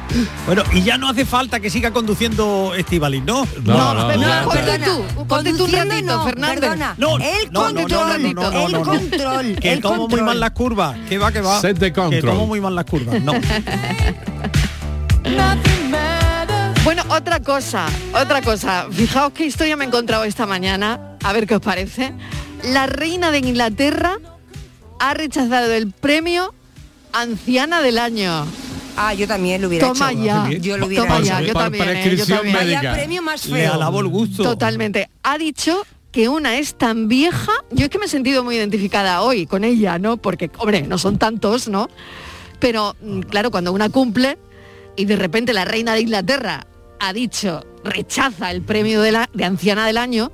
Bueno, 0.46 0.62
y 0.72 0.82
ya 0.82 0.96
no 0.96 1.08
hace 1.08 1.24
falta 1.26 1.58
que 1.60 1.68
siga 1.68 1.90
conduciendo 1.90 2.72
Estivalín, 2.74 3.26
¿no? 3.26 3.46
No, 3.64 3.94
no, 3.94 4.16
no, 4.16 4.44
ponte 4.44 4.78
tú, 4.78 5.24
ponte 5.26 5.52
tú 5.54 5.64
un 5.64 5.72
ratito. 5.72 6.24
Perdona, 6.24 6.94
no, 6.96 7.18
el 7.18 7.50
control, 7.52 8.26
el 8.26 8.34
control. 8.82 9.56
Que 9.56 9.76
tomo 9.78 10.08
muy 10.08 10.22
mal 10.22 10.38
las 10.38 10.52
curvas, 10.52 10.96
que 11.08 11.18
va, 11.18 11.32
que 11.32 11.40
va. 11.40 11.60
Set 11.60 11.78
de 11.78 11.92
control. 11.92 12.20
Que 12.20 12.26
tomo 12.26 12.46
muy 12.46 12.60
mal 12.60 12.74
las 12.74 12.84
curvas, 12.84 13.20
no. 13.22 13.32
Bueno, 16.84 17.02
otra 17.08 17.40
cosa, 17.40 17.86
otra 18.14 18.40
cosa. 18.42 18.86
Fijaos 18.92 19.32
qué 19.32 19.44
historia 19.44 19.76
me 19.76 19.84
he 19.84 19.88
encontrado 19.88 20.22
esta 20.22 20.46
mañana. 20.46 21.15
A 21.22 21.32
ver 21.32 21.46
qué 21.46 21.56
os 21.56 21.60
parece. 21.60 22.12
La 22.64 22.86
reina 22.86 23.30
de 23.30 23.38
Inglaterra 23.38 24.18
ha 24.98 25.14
rechazado 25.14 25.72
el 25.72 25.90
premio 25.92 26.54
Anciana 27.12 27.80
del 27.80 27.98
Año. 27.98 28.46
Ah, 28.96 29.12
yo 29.12 29.28
también 29.28 29.60
lo 29.60 29.68
hubiera 29.68 29.88
Toma 29.88 30.12
hecho. 30.12 30.22
Ya. 30.22 30.50
Yo 30.52 30.78
lo 30.78 30.86
hubiera 30.86 31.04
Toma 31.04 31.20
ya, 31.20 31.40
yo 31.42 31.52
también, 31.52 31.88
eh, 31.88 32.16
yo 32.16 32.26
también. 32.26 32.54
Vaya 32.56 32.94
premio 32.94 33.22
más 33.22 33.42
feo. 33.42 33.54
Le 33.56 33.66
alabo 33.66 34.00
el 34.00 34.08
gusto. 34.08 34.42
Totalmente. 34.42 35.10
Ha 35.22 35.36
dicho 35.36 35.84
que 36.12 36.30
una 36.30 36.56
es 36.56 36.76
tan 36.76 37.08
vieja, 37.08 37.52
yo 37.70 37.84
es 37.84 37.90
que 37.90 37.98
me 37.98 38.06
he 38.06 38.08
sentido 38.08 38.42
muy 38.42 38.56
identificada 38.56 39.20
hoy 39.20 39.46
con 39.46 39.64
ella, 39.64 39.98
¿no? 39.98 40.16
Porque, 40.16 40.50
hombre, 40.56 40.80
no 40.80 40.96
son 40.96 41.18
tantos, 41.18 41.68
¿no? 41.68 41.90
Pero, 42.58 42.96
mm, 43.02 43.20
claro, 43.20 43.50
cuando 43.50 43.70
una 43.72 43.90
cumple 43.90 44.38
y 44.96 45.04
de 45.04 45.16
repente 45.16 45.52
la 45.52 45.66
reina 45.66 45.92
de 45.92 46.00
Inglaterra 46.00 46.66
ha 47.00 47.12
dicho, 47.12 47.66
rechaza 47.84 48.50
el 48.50 48.62
premio 48.62 49.02
de, 49.02 49.12
la, 49.12 49.28
de 49.34 49.44
anciana 49.44 49.86
del 49.86 49.98
año, 49.98 50.32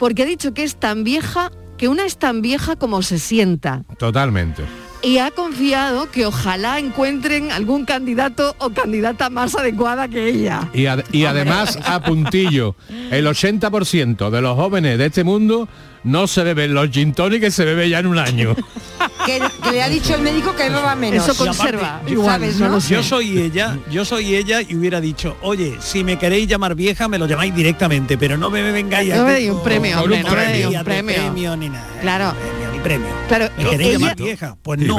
porque 0.00 0.22
ha 0.22 0.26
dicho 0.26 0.54
que 0.54 0.64
es 0.64 0.76
tan 0.76 1.04
vieja, 1.04 1.52
que 1.76 1.86
una 1.86 2.06
es 2.06 2.16
tan 2.16 2.40
vieja 2.40 2.74
como 2.74 3.02
se 3.02 3.18
sienta. 3.18 3.84
Totalmente. 3.98 4.64
Y 5.02 5.18
ha 5.18 5.30
confiado 5.30 6.10
que 6.10 6.24
ojalá 6.24 6.78
encuentren 6.78 7.52
algún 7.52 7.84
candidato 7.84 8.56
o 8.58 8.70
candidata 8.70 9.28
más 9.28 9.54
adecuada 9.54 10.08
que 10.08 10.28
ella. 10.28 10.68
Y, 10.72 10.86
y 11.12 11.24
además, 11.26 11.78
a 11.84 12.02
puntillo, 12.02 12.76
el 13.10 13.26
80% 13.26 14.30
de 14.30 14.40
los 14.40 14.56
jóvenes 14.56 14.96
de 14.98 15.06
este 15.06 15.22
mundo 15.22 15.68
no 16.04 16.26
se 16.26 16.42
beben 16.44 16.74
los 16.74 16.90
gin 16.90 17.12
que 17.12 17.50
se 17.50 17.64
bebe 17.64 17.88
ya 17.88 17.98
en 17.98 18.06
un 18.06 18.18
año. 18.18 18.54
que, 19.26 19.40
le 19.70 19.82
ha 19.82 19.88
dicho 19.88 20.14
el 20.14 20.22
médico 20.22 20.54
que 20.54 20.68
beba 20.68 20.94
menos. 20.94 21.28
Eso 21.28 21.44
conserva. 21.44 22.00
Igual, 22.06 22.42
Yo 22.88 23.02
soy 23.02 23.38
ella, 23.38 23.78
yo 23.90 24.04
soy 24.04 24.34
ella 24.34 24.62
y 24.62 24.74
hubiera 24.74 25.00
dicho, 25.00 25.36
oye, 25.42 25.76
si 25.80 26.04
me 26.04 26.18
queréis 26.18 26.48
llamar 26.48 26.74
vieja, 26.74 27.08
me 27.08 27.18
lo 27.18 27.26
llamáis 27.26 27.54
directamente, 27.54 28.16
pero 28.16 28.36
no 28.36 28.50
me, 28.50 28.62
vengáis 28.72 29.14
no 29.14 29.22
a... 29.22 29.24
Me 29.24 29.50
un 29.50 29.62
premio, 29.62 30.00
hombre, 30.00 30.22
no 30.22 30.30
me 30.30 30.66
un 30.66 30.84
premio. 30.84 31.56
ni 31.56 31.68
nada. 31.68 31.86
Claro. 32.00 32.34
Ni 32.69 32.69
premio. 32.80 33.08
Claro, 33.28 33.48
¿Me 33.56 33.64
queréis 33.70 33.98
llamar 33.98 34.16
vieja? 34.16 34.56
Pues 34.62 34.80
no. 34.80 34.96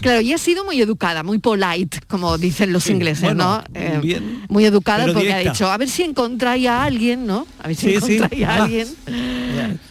Claro, 0.00 0.20
y 0.20 0.32
ha 0.32 0.38
sido 0.38 0.64
muy 0.64 0.80
educada, 0.80 1.22
muy 1.22 1.38
polite, 1.38 2.00
como 2.06 2.38
dicen 2.38 2.72
los 2.72 2.88
ingleses, 2.88 3.34
¿no? 3.34 3.62
Eh, 3.74 4.20
muy 4.48 4.64
educada 4.64 5.12
porque 5.12 5.32
ha 5.32 5.38
dicho, 5.38 5.70
a 5.70 5.76
ver 5.76 5.88
si 5.88 6.02
encontráis 6.02 6.68
a 6.68 6.84
alguien, 6.84 7.26
¿no? 7.26 7.46
A 7.62 7.68
ver 7.68 7.76
si 7.76 7.94
encontráis 7.94 8.44
a 8.44 8.64
alguien, 8.64 8.88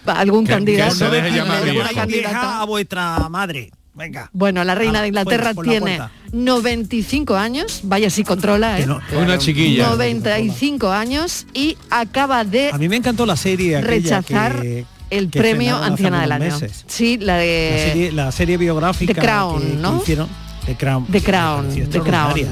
algún 0.05 0.45
candidato 0.45 1.05
a 1.05 2.65
vuestra 2.65 3.29
madre. 3.29 3.71
Venga. 3.93 4.29
Bueno, 4.31 4.63
la 4.63 4.73
reina 4.73 5.01
de 5.01 5.09
Inglaterra 5.09 5.53
tiene 5.53 5.99
95 6.31 7.35
años, 7.35 7.81
vaya 7.83 8.09
si 8.09 8.23
controla, 8.23 8.79
¿eh? 8.79 8.87
Una 9.17 9.37
chiquilla. 9.37 9.89
95 9.89 10.89
años 10.89 11.45
y 11.53 11.77
acaba 11.89 12.45
de 12.45 12.69
A 12.71 12.77
mí 12.77 12.87
me 12.87 12.95
encantó 12.95 13.25
la 13.25 13.35
serie 13.35 13.81
rechazar 13.81 14.63
el 15.11 15.29
premio 15.29 15.77
Anciana 15.77 16.21
del 16.21 16.31
Año. 16.31 16.57
Sí, 16.87 17.17
la 17.17 17.37
de 17.37 18.11
la 18.13 18.31
serie, 18.31 18.57
biográfica 18.57 19.13
The 19.13 19.21
Crown, 19.21 19.81
¿no? 19.81 20.01
hicieron. 20.01 20.27
The 20.65 20.75
Crown. 20.75 21.05
The 21.07 21.21
Crown, 21.21 21.89
The 21.89 21.99
Crown. 21.99 22.39
¿eh? 22.39 22.47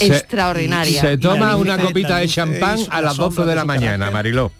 Extraordinaria. 0.00 1.00
Se, 1.00 1.18
toma 1.18 1.56
una 1.56 1.78
copita 1.78 2.18
de 2.18 2.28
champán 2.28 2.78
a 2.90 3.00
las 3.00 3.16
12 3.16 3.44
de 3.44 3.54
la 3.54 3.64
mañana, 3.64 4.10
Mariló. 4.10 4.50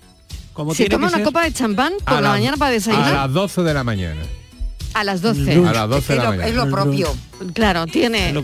Se 0.75 0.89
toma 0.89 1.09
una 1.09 1.23
copa 1.23 1.45
de 1.45 1.53
champán 1.53 1.93
por 2.05 2.21
la, 2.21 2.31
mañana 2.31 2.57
para 2.57 2.73
desayunar. 2.73 3.13
A 3.13 3.27
las 3.27 3.33
12 3.33 3.63
de 3.63 3.75
la 3.75 3.85
mañana. 3.85 4.21
A 4.99 5.05
las 5.05 5.23
12. 5.23 5.65
A 5.65 5.73
las 5.73 5.89
12 5.89 6.13
de 6.13 6.19
la 6.19 6.31
mañana. 6.31 6.49
Es 6.49 6.55
lo 6.57 6.69
propio. 6.69 7.15
Claro, 7.55 7.87
tiene 7.87 8.35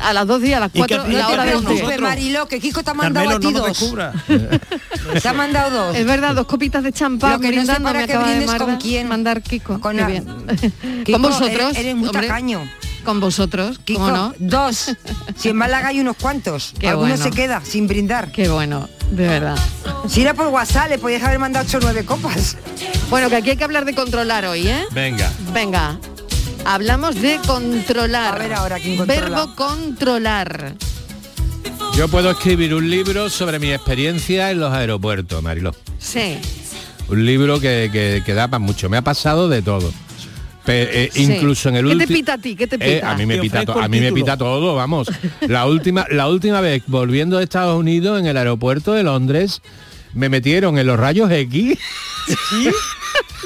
a 0.00 0.12
las 0.12 0.26
12 0.28 0.46
y 0.46 0.52
a 0.52 0.60
las 0.60 0.70
4 0.70 1.08
la 1.08 1.28
hora 1.28 1.44
de 1.44 1.60
té. 1.60 1.98
Marilo, 1.98 2.46
que 2.46 2.60
Kiko 2.60 2.84
te 2.84 2.90
ha 2.92 2.94
mandado 2.94 3.30
a 3.30 3.40
ti 3.40 3.50
no 3.50 3.58
dos. 3.58 3.94
te 5.22 5.28
ha 5.28 5.32
mandado 5.32 5.86
dos. 5.88 5.96
Es 5.96 6.06
verdad, 6.06 6.36
dos 6.36 6.46
copitas 6.46 6.84
de 6.84 6.92
champán 6.92 7.40
que 7.40 7.50
no 7.50 7.66
sé 7.66 7.80
para 7.80 8.06
que 8.06 8.16
brindes 8.16 8.54
con 8.54 8.76
quién. 8.76 9.08
mandar 9.08 9.42
Kiko. 9.42 9.80
Con, 9.80 9.96
bien. 10.06 10.24
con 11.10 11.22
vosotros. 11.22 11.76
Eres, 11.76 11.96
muy 11.96 12.10
tacaño. 12.12 12.62
Con 13.04 13.20
vosotros, 13.20 13.78
Kiko, 13.84 14.10
no? 14.10 14.34
Dos. 14.38 14.96
Si 15.36 15.50
en 15.50 15.56
Málaga 15.56 15.88
hay 15.88 16.00
unos 16.00 16.16
cuantos. 16.16 16.72
Qué 16.78 16.88
Alguno 16.88 17.16
se 17.16 17.30
queda 17.30 17.62
sin 17.64 17.86
brindar. 17.86 18.32
Qué 18.32 18.48
bueno, 18.48 18.88
de 19.10 19.28
verdad. 19.28 19.58
Si 20.08 20.22
era 20.22 20.34
por 20.34 20.48
WhatsApp, 20.48 20.88
le 20.88 20.98
podías 20.98 21.22
haber 21.22 21.38
mandado 21.38 21.66
8 21.66 21.78
o 21.78 21.80
9 21.82 22.04
copas. 22.04 22.56
Bueno, 23.10 23.28
que 23.28 23.36
aquí 23.36 23.50
hay 23.50 23.56
que 23.56 23.64
hablar 23.64 23.84
de 23.84 23.94
controlar 23.94 24.46
hoy, 24.46 24.68
¿eh? 24.68 24.84
Venga. 24.92 25.30
Venga. 25.52 25.98
Hablamos 26.64 27.20
de 27.20 27.38
controlar. 27.46 28.34
A 28.34 28.38
ver 28.38 28.54
ahora 28.54 28.78
quién 28.78 29.06
Verbo 29.06 29.54
controlar. 29.54 30.74
Yo 31.94 32.08
puedo 32.08 32.30
escribir 32.30 32.74
un 32.74 32.90
libro 32.90 33.30
sobre 33.30 33.58
mi 33.58 33.70
experiencia 33.70 34.50
en 34.50 34.60
los 34.60 34.72
aeropuertos, 34.72 35.42
Marilo. 35.42 35.74
Sí. 35.98 36.38
Un 37.08 37.24
libro 37.24 37.60
que, 37.60 38.22
que, 38.24 38.34
da 38.34 38.48
para 38.48 38.58
mucho. 38.58 38.88
Me 38.88 38.96
ha 38.96 39.02
pasado 39.02 39.48
de 39.48 39.62
todo. 39.62 39.92
Eh, 40.66 41.10
incluso 41.16 41.68
en 41.68 41.76
el 41.76 41.86
último 41.86 42.00
¿Qué 42.00 42.06
te 42.06 42.14
pita 42.14 42.32
a 42.32 42.38
ti? 42.38 42.56
¿Qué 42.56 42.66
te 42.66 42.76
eh, 42.76 42.96
pita? 42.96 43.10
a 43.10 43.16
mí 43.16 43.26
me 43.26 43.38
pita, 43.38 43.60
a 43.60 43.88
mí 43.88 44.00
me 44.00 44.12
pita 44.12 44.36
todo, 44.36 44.74
vamos. 44.74 45.08
La 45.46 45.66
última, 45.66 46.06
la 46.10 46.28
última 46.28 46.60
vez 46.60 46.82
volviendo 46.86 47.38
de 47.38 47.44
Estados 47.44 47.78
Unidos 47.78 48.18
en 48.18 48.26
el 48.26 48.36
aeropuerto 48.36 48.92
de 48.92 49.02
Londres 49.02 49.60
me 50.14 50.28
metieron 50.28 50.78
en 50.78 50.86
los 50.86 50.98
rayos 50.98 51.30
X. 51.30 51.78
¿Sí? 52.26 52.70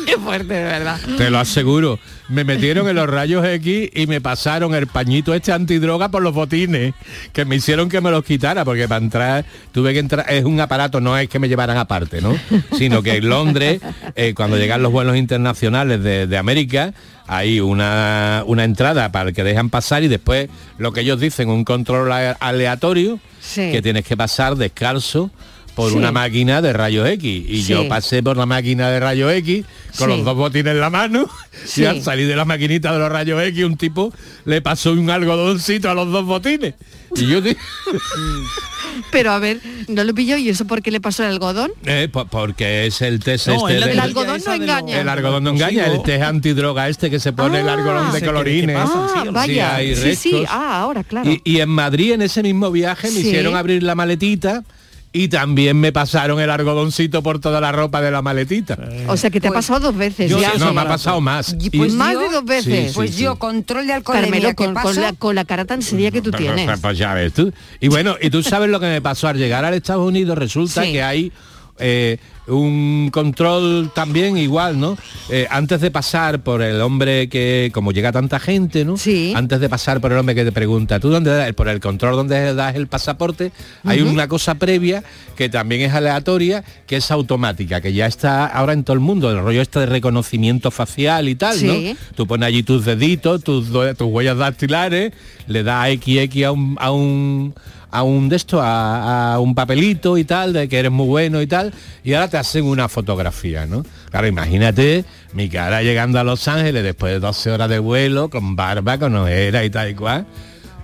Qué 0.08 0.16
fuerte, 0.16 0.54
de 0.54 0.64
verdad. 0.64 0.98
Te 1.18 1.28
lo 1.28 1.38
aseguro. 1.38 1.98
Me 2.30 2.42
metieron 2.42 2.88
en 2.88 2.96
los 2.96 3.10
rayos 3.10 3.44
X 3.44 3.90
y 3.94 4.06
me 4.06 4.22
pasaron 4.22 4.74
el 4.74 4.86
pañito 4.86 5.34
este 5.34 5.52
antidroga 5.52 6.08
por 6.08 6.22
los 6.22 6.32
botines, 6.32 6.94
que 7.34 7.44
me 7.44 7.56
hicieron 7.56 7.90
que 7.90 8.00
me 8.00 8.10
los 8.10 8.24
quitara, 8.24 8.64
porque 8.64 8.88
para 8.88 9.04
entrar 9.04 9.44
tuve 9.70 9.92
que 9.92 9.98
entrar, 9.98 10.24
es 10.30 10.46
un 10.46 10.60
aparato, 10.60 11.02
no 11.02 11.18
es 11.18 11.28
que 11.28 11.38
me 11.38 11.46
llevaran 11.46 11.76
aparte, 11.76 12.22
¿no? 12.22 12.34
Sino 12.78 13.02
que 13.02 13.16
en 13.16 13.28
Londres, 13.28 13.82
eh, 14.16 14.32
cuando 14.34 14.56
llegan 14.56 14.82
los 14.82 14.92
vuelos 14.92 15.14
internacionales 15.14 16.02
de, 16.02 16.38
América, 16.38 16.94
hay 17.26 17.60
una, 17.60 18.44
una 18.46 18.64
entrada 18.64 19.12
para 19.12 19.28
el 19.28 19.34
que 19.34 19.44
dejan 19.44 19.68
pasar 19.68 20.04
y 20.04 20.08
después 20.08 20.48
lo 20.78 20.92
que 20.92 21.02
ellos 21.02 21.20
dicen, 21.20 21.50
un 21.50 21.64
control 21.64 22.10
aleatorio, 22.40 23.20
que 23.54 23.82
tienes 23.82 24.06
que 24.06 24.16
pasar 24.16 24.56
descalzo 24.56 25.30
por 25.78 25.92
una 25.92 26.10
máquina 26.10 26.60
de 26.60 26.72
rayos 26.72 27.08
X. 27.08 27.44
Y 27.48 27.62
yo 27.62 27.86
pasé 27.86 28.20
por 28.20 28.36
la 28.36 28.46
máquina 28.46 28.90
de 28.90 28.98
rayos 28.98 29.32
X 29.32 29.64
con 29.96 30.08
los 30.08 30.24
dos 30.24 30.34
botines 30.34 30.72
en 30.72 30.80
la 30.80 30.90
mano 30.90 31.30
y 31.76 31.84
al 31.84 32.02
salir 32.02 32.26
de 32.26 32.34
la 32.34 32.44
maquinita 32.44 32.92
de 32.92 32.98
los 32.98 33.08
rayos 33.08 33.40
X 33.40 33.64
un 33.64 33.76
tipo 33.76 34.12
le 34.44 34.60
pasó 34.60 34.90
un 34.90 35.08
algodoncito 35.08 35.88
a 35.88 35.94
los 35.94 36.10
dos 36.10 36.24
botines. 36.24 36.74
Y 37.14 37.28
yo 37.28 37.38
Pero 39.12 39.30
a 39.30 39.38
ver, 39.38 39.60
no 39.86 40.02
lo 40.02 40.12
pilló 40.14 40.36
y 40.36 40.48
eso 40.48 40.66
por 40.66 40.82
qué 40.82 40.90
le 40.90 41.00
pasó 41.00 41.22
el 41.22 41.30
algodón? 41.30 41.70
Eh, 41.86 42.08
porque 42.08 42.86
es 42.86 43.00
el 43.00 43.20
test 43.20 43.48
este 43.48 43.76
el, 43.76 44.00
algodón 44.00 44.42
no 44.44 44.52
engaña. 44.52 45.00
El 45.00 45.08
algodón 45.08 45.44
no 45.44 45.50
engaña, 45.50 45.86
el 45.86 46.02
test 46.02 46.22
antidroga 46.22 46.88
este 46.88 47.08
que 47.08 47.20
se 47.20 47.32
pone 47.32 47.60
el 47.60 47.68
ah. 47.68 47.74
algodón 47.74 48.12
de 48.12 48.20
colorines. 48.20 48.76
Ah, 48.76 49.24
vaya. 49.30 49.78
Sí, 49.94 50.16
sí, 50.16 50.44
ah, 50.48 50.80
ahora 50.80 51.04
claro. 51.04 51.30
Y, 51.44 51.60
en 51.60 51.68
Madrid 51.68 52.12
en 52.14 52.22
ese 52.22 52.42
mismo 52.42 52.70
viaje 52.72 53.12
me 53.12 53.20
hicieron 53.20 53.54
abrir 53.54 53.84
la 53.84 53.94
maletita 53.94 54.64
y 55.12 55.28
también 55.28 55.80
me 55.80 55.90
pasaron 55.90 56.38
el 56.38 56.50
algodoncito 56.50 57.22
por 57.22 57.38
toda 57.40 57.60
la 57.60 57.72
ropa 57.72 58.00
de 58.02 58.10
la 58.10 58.20
maletita. 58.22 58.78
O 59.06 59.16
sea 59.16 59.30
que 59.30 59.40
te 59.40 59.48
ha 59.48 59.52
pasado 59.52 59.80
dos 59.80 59.96
veces 59.96 60.30
Yo 60.30 60.38
ya. 60.38 60.52
sí, 60.52 60.58
no, 60.58 60.72
me 60.74 60.82
ha 60.82 60.88
pasado 60.88 61.20
más. 61.20 61.56
Y 61.58 61.66
Y- 61.68 61.78
pues 61.78 61.92
más 61.94 62.12
yo- 62.12 62.20
de 62.20 62.28
dos 62.28 62.44
veces. 62.44 62.88
Sí, 62.88 62.92
Pues 62.94 63.14
sí, 63.14 63.22
yo, 63.22 63.36
control 63.36 63.86
de 63.86 63.94
alcoholemia, 63.94 64.30
Carmelo, 64.30 64.48
¿qué 64.50 64.54
con, 64.54 64.74
con 64.74 64.96
la, 65.00 65.12
con 65.14 65.34
la 65.34 65.44
cara 65.44 65.64
tan 65.64 65.80
seria 65.82 66.10
que 66.10 66.20
tú 66.20 66.30
Pues, 66.30 66.42
tienes. 66.42 66.66
pues, 66.66 66.80
pues 66.80 66.98
ya 66.98 67.14
ves 67.14 67.32
tú. 67.32 67.52
Y 67.80 67.88
bueno, 67.88 68.16
y 68.20 68.28
tú 68.30 68.42
sabes 68.42 68.68
lo 68.68 68.78
que 68.80 68.86
me 68.86 69.00
pasó 69.00 69.28
al 69.28 69.38
llegar 69.38 69.64
al 69.64 69.74
Estados 69.74 70.06
Unidos, 70.06 70.36
resulta 70.36 70.84
Sí. 70.84 70.92
que 70.92 71.02
hay 71.02 71.32
eh, 71.80 72.18
un 72.48 73.10
control 73.12 73.90
también 73.94 74.36
igual, 74.36 74.78
¿no? 74.80 74.96
Eh, 75.30 75.46
antes 75.50 75.80
de 75.80 75.90
pasar 75.90 76.40
por 76.40 76.62
el 76.62 76.80
hombre 76.80 77.28
que, 77.28 77.70
como 77.72 77.92
llega 77.92 78.12
tanta 78.12 78.38
gente, 78.40 78.84
¿no? 78.84 78.96
Sí. 78.96 79.32
Antes 79.36 79.60
de 79.60 79.68
pasar 79.68 80.00
por 80.00 80.12
el 80.12 80.18
hombre 80.18 80.34
que 80.34 80.44
te 80.44 80.52
pregunta, 80.52 80.98
¿tú 81.00 81.10
dónde 81.10 81.30
das? 81.30 81.52
Por 81.52 81.68
el 81.68 81.80
control 81.80 82.16
donde 82.16 82.54
das 82.54 82.74
el 82.76 82.86
pasaporte, 82.86 83.52
hay 83.84 84.00
una 84.00 84.28
cosa 84.28 84.54
previa 84.56 85.02
que 85.36 85.48
también 85.48 85.82
es 85.82 85.92
aleatoria, 85.94 86.64
que 86.86 86.96
es 86.96 87.10
automática, 87.10 87.80
que 87.80 87.92
ya 87.92 88.06
está 88.06 88.46
ahora 88.46 88.72
en 88.72 88.84
todo 88.84 88.94
el 88.94 89.00
mundo, 89.00 89.30
el 89.30 89.38
rollo 89.40 89.62
este 89.62 89.80
de 89.80 89.86
reconocimiento 89.86 90.70
facial 90.70 91.28
y 91.28 91.34
tal, 91.34 91.56
Sí. 91.56 91.66
¿no? 91.66 91.96
Tú 92.16 92.26
pones 92.26 92.46
allí 92.48 92.62
tus 92.62 92.84
deditos, 92.84 93.42
tus, 93.44 93.66
tus 93.68 94.06
huellas 94.08 94.38
dactilares, 94.38 95.12
le 95.46 95.62
das 95.62 95.88
XX 95.92 96.44
a 96.44 96.52
un, 96.52 96.76
a 96.80 96.90
un 96.90 97.54
a 97.90 98.02
un 98.02 98.28
de 98.28 98.40
a, 98.52 99.38
un 99.40 99.54
papelito 99.54 100.18
y 100.18 100.24
tal, 100.24 100.52
de 100.52 100.68
que 100.68 100.78
eres 100.78 100.92
muy 100.92 101.06
bueno 101.06 101.40
y 101.40 101.46
tal, 101.46 101.72
y 102.04 102.14
ahora 102.14 102.28
te 102.28 102.36
hacen 102.36 102.64
una 102.64 102.88
fotografía, 102.88 103.66
¿no? 103.66 103.84
Claro, 104.10 104.26
imagínate 104.26 105.04
mi 105.32 105.48
cara 105.48 105.82
llegando 105.82 106.18
a 106.18 106.24
Los 106.24 106.48
Ángeles 106.48 106.82
después 106.82 107.12
de 107.12 107.20
12 107.20 107.50
horas 107.50 107.68
de 107.68 107.78
vuelo, 107.78 108.30
con 108.30 108.56
barba, 108.56 108.98
con 108.98 109.14
ojera 109.16 109.64
y 109.64 109.70
tal 109.70 109.90
y 109.90 109.94
cual, 109.94 110.26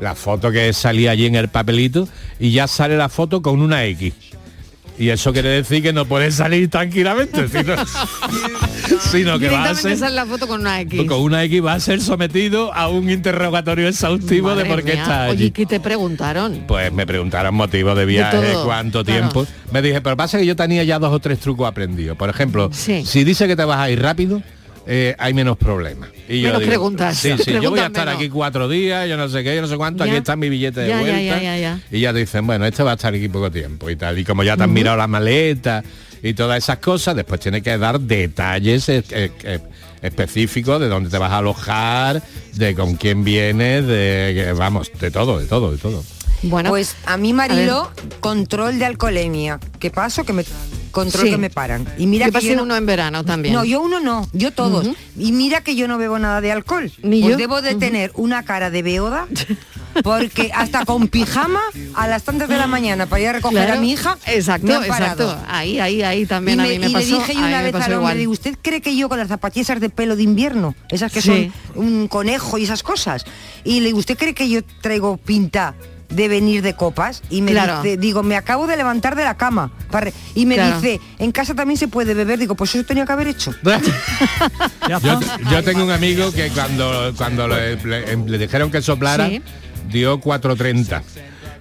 la 0.01 0.15
foto 0.15 0.51
que 0.51 0.73
salía 0.73 1.13
allí 1.13 1.27
en 1.27 1.35
el 1.35 1.49
papelito, 1.49 2.09
y 2.39 2.53
ya 2.53 2.67
sale 2.67 2.97
la 2.97 3.09
foto 3.09 3.43
con 3.43 3.61
una 3.61 3.85
X. 3.85 4.15
Y 4.97 5.09
eso 5.09 5.33
quiere 5.33 5.49
decir 5.49 5.83
que 5.83 5.93
no 5.93 6.05
puedes 6.05 6.37
salir 6.37 6.71
tranquilamente, 6.71 7.49
sino, 7.49 7.75
sino 9.11 9.39
que 9.41 9.49
va 9.49 9.71
a 9.71 9.75
ser 9.75 9.99
la 10.13 10.25
foto 10.25 10.47
con 10.47 10.61
una 10.61 10.81
X. 10.83 11.05
con 11.09 11.21
una 11.21 11.43
X 11.45 11.65
va 11.65 11.75
a 11.75 11.81
ser 11.81 12.01
sometido 12.01 12.73
a 12.73 12.89
un 12.89 13.11
interrogatorio 13.11 13.89
exhaustivo 13.89 14.55
de 14.55 14.65
por 14.65 14.85
qué 14.85 14.93
mía. 14.93 15.03
está 15.03 15.25
allí. 15.25 15.45
Oye, 15.45 15.51
¿qué 15.51 15.67
te 15.67 15.81
preguntaron? 15.81 16.65
Pues 16.69 16.93
me 16.93 17.07
preguntaron 17.07 17.55
motivos 17.55 17.97
de 17.97 18.07
viaje, 18.07 18.55
cuánto 18.65 19.05
claro. 19.05 19.31
tiempo. 19.31 19.47
Me 19.73 19.83
dije, 19.83 20.01
pero 20.01 20.17
pasa 20.17 20.39
que 20.39 20.47
yo 20.47 20.55
tenía 20.55 20.85
ya 20.85 21.01
dos 21.01 21.13
o 21.13 21.19
tres 21.19 21.41
trucos 21.41 21.67
aprendidos. 21.67 22.17
Por 22.17 22.31
ejemplo, 22.31 22.71
si 22.73 23.25
dice 23.25 23.49
que 23.49 23.57
te 23.57 23.65
vas 23.65 23.79
a 23.79 23.91
ir 23.91 24.01
rápido, 24.01 24.43
eh, 24.87 25.15
hay 25.19 25.35
menos 25.35 25.57
problemas. 25.57 26.11
Y 26.29 26.41
yo 26.41 26.49
Menos 26.49 26.61
digo, 26.61 26.71
preguntas. 26.71 27.17
Sí, 27.19 27.33
sí, 27.43 27.53
yo 27.61 27.71
voy 27.71 27.81
a 27.81 27.87
estar 27.87 28.07
menos. 28.07 28.21
aquí 28.21 28.29
cuatro 28.31 28.69
días, 28.69 29.09
yo 29.09 29.17
no 29.17 29.29
sé 29.29 29.43
qué, 29.45 29.55
yo 29.55 29.63
no 29.63 29.69
sé 29.69 29.77
cuánto, 29.77 30.05
Ya. 30.05 30.11
aquí 30.13 30.19
está 30.19 30.37
mi 30.37 30.49
billete 30.49 30.81
de 30.81 30.89
Ya, 30.89 30.99
vuelta. 31.01 31.41
ya. 31.59 31.81
Y 31.91 32.01
ya 32.01 32.13
te 32.13 32.19
dicen, 32.21 32.47
bueno, 32.47 32.67
este 32.67 32.83
va 32.83 32.93
a 32.93 32.95
estar 32.95 33.15
aquí 33.15 33.29
poco 33.29 33.51
tiempo 33.51 33.89
y 33.91 33.97
tal. 33.97 34.19
Y 34.19 34.25
como 34.25 34.43
ya 34.43 34.57
te 34.57 34.63
han 34.65 34.73
mirado 34.73 34.97
la 34.97 35.07
maleta 35.07 35.83
y 36.23 36.35
todas 36.35 36.59
esas 36.59 36.79
cosas, 36.79 37.15
después 37.17 37.41
tienes 37.41 37.63
que 37.63 37.77
dar 37.79 38.01
detalles 38.01 38.89
eh, 38.89 39.03
eh, 39.11 39.59
específicos 40.03 40.81
de 40.81 40.89
dónde 40.89 41.11
te 41.11 41.19
vas 41.19 41.33
a 41.33 41.39
alojar, 41.39 42.23
de 42.55 42.75
con 42.75 42.97
quién 42.97 43.25
vienes, 43.25 43.87
de 43.87 44.55
vamos, 44.57 44.91
de 45.01 45.11
todo, 45.11 45.39
de 45.39 45.47
todo, 45.47 45.71
de 45.73 45.79
todo. 45.79 46.03
Bueno, 46.45 46.71
pues 46.71 46.95
a 47.07 47.17
mí 47.17 47.33
Marilo, 47.33 47.91
control 48.21 48.79
de 48.79 48.85
alcoholemia. 48.87 49.59
¿Qué 49.79 49.91
paso? 49.91 50.25
Que 50.25 50.33
me 50.33 50.45
control 50.91 51.25
Sí. 51.25 51.31
que 51.31 51.39
me 51.39 51.51
paran. 51.51 51.87
Y 51.99 52.07
mira 52.07 52.27
Yo 52.27 52.33
que 52.33 52.35
pasé 52.39 52.49
yo 52.51 52.57
no- 52.57 52.63
uno 52.63 52.77
en 52.77 52.87
verano 52.87 53.25
también. 53.25 53.55
No, 53.55 53.65
yo 53.65 53.81
uno 53.83 53.99
no, 54.01 54.29
yo 54.33 54.53
todos. 54.53 54.87
Y 55.19 55.33
mira 55.33 55.61
que 55.63 55.75
yo 55.75 55.89
no 55.89 55.99
bebo 55.99 56.19
nada 56.19 56.41
de 56.41 56.53
alcohol. 56.53 56.93
Ni 57.03 57.21
pues 57.21 57.33
yo. 57.33 57.37
debo 57.37 57.63
de 57.63 57.71
Ujú. 57.71 57.79
tener 57.81 58.13
una 58.15 58.45
cara 58.45 58.71
de 58.71 58.83
beoda 58.83 59.27
porque 60.05 60.51
hasta 60.55 60.85
con 60.85 61.09
pijama 61.09 61.61
a 61.95 62.07
las 62.09 62.23
tantas 62.25 62.49
de 62.49 62.57
la 62.57 62.67
mañana 62.67 63.07
para 63.07 63.23
ir 63.23 63.29
a 63.29 63.33
recoger 63.35 63.65
Claro, 63.65 63.79
a 63.79 63.81
mi 63.81 63.93
hija. 63.93 64.19
Exacto, 64.27 64.67
me 64.67 64.75
han 64.75 64.87
parado. 64.87 65.25
exacto. 65.33 65.47
Ahí, 65.49 65.79
ahí, 65.81 66.03
ahí 66.03 66.27
también 66.27 66.59
y 66.61 66.63
a 66.63 66.65
me- 66.67 66.73
mí 66.75 66.79
me 66.79 66.87
y 66.89 66.93
pasó. 66.93 67.07
le 67.07 67.15
dije 67.15 67.35
yo 67.35 67.41
a 67.45 67.49
una 67.49 67.63
vez 67.63 67.75
al 67.75 67.93
hombre, 67.95 68.15
digo, 68.17 68.33
¿usted 68.33 68.57
cree 68.61 68.81
que 68.81 68.97
yo 68.97 69.09
con 69.09 69.19
las 69.19 69.29
zapatillas 69.29 69.81
de 69.81 69.91
pelo 69.91 70.15
de 70.17 70.23
invierno, 70.23 70.75
esas 70.91 71.11
que 71.13 71.23
Sí. 71.23 71.53
son 71.75 71.85
un 71.85 72.07
conejo 72.09 72.59
y 72.59 72.65
esas 72.65 72.83
cosas? 72.83 73.25
Y 73.65 73.81
le 73.81 73.87
digo, 73.87 73.99
¿usted 73.99 74.17
cree 74.19 74.35
que 74.35 74.49
yo 74.49 74.61
traigo 74.81 75.17
pinta 75.17 75.75
de 76.15 76.29
venir 76.29 76.63
de 76.63 76.75
copas? 76.75 77.23
Y 77.31 77.43
me 77.43 77.53
Claro. 77.53 77.83
dice, 77.83 77.97
digo, 77.97 78.23
me 78.23 78.37
acabo 78.37 78.67
de 78.67 78.77
levantar 78.77 79.15
de 79.17 79.25
la 79.25 79.37
cama. 79.37 79.71
para- 79.91 80.11
Y 80.35 80.47
me 80.47 80.57
Claro. 80.57 80.81
dice, 80.81 81.01
en 81.19 81.31
casa 81.33 81.55
también 81.55 81.79
se 81.79 81.87
puede 81.89 82.15
beber. 82.15 82.39
Digo, 82.39 82.55
pues 82.57 82.75
eso 82.75 82.85
tenía 82.85 83.07
que 83.07 83.13
haber 83.13 83.29
hecho. 83.29 83.55
Yo, 84.89 85.21
yo 85.51 85.63
tengo 85.63 85.85
un 85.85 85.91
amigo 85.91 86.33
que 86.33 86.49
cuando, 86.51 87.13
cuando 87.17 87.49
le, 87.49 87.77
le- 87.77 88.17
le 88.17 88.39
dijeron 88.39 88.71
que 88.71 88.83
soplara, 88.83 89.29
Sí. 89.29 89.41
dio 89.89 90.21
4.30. 90.21 91.03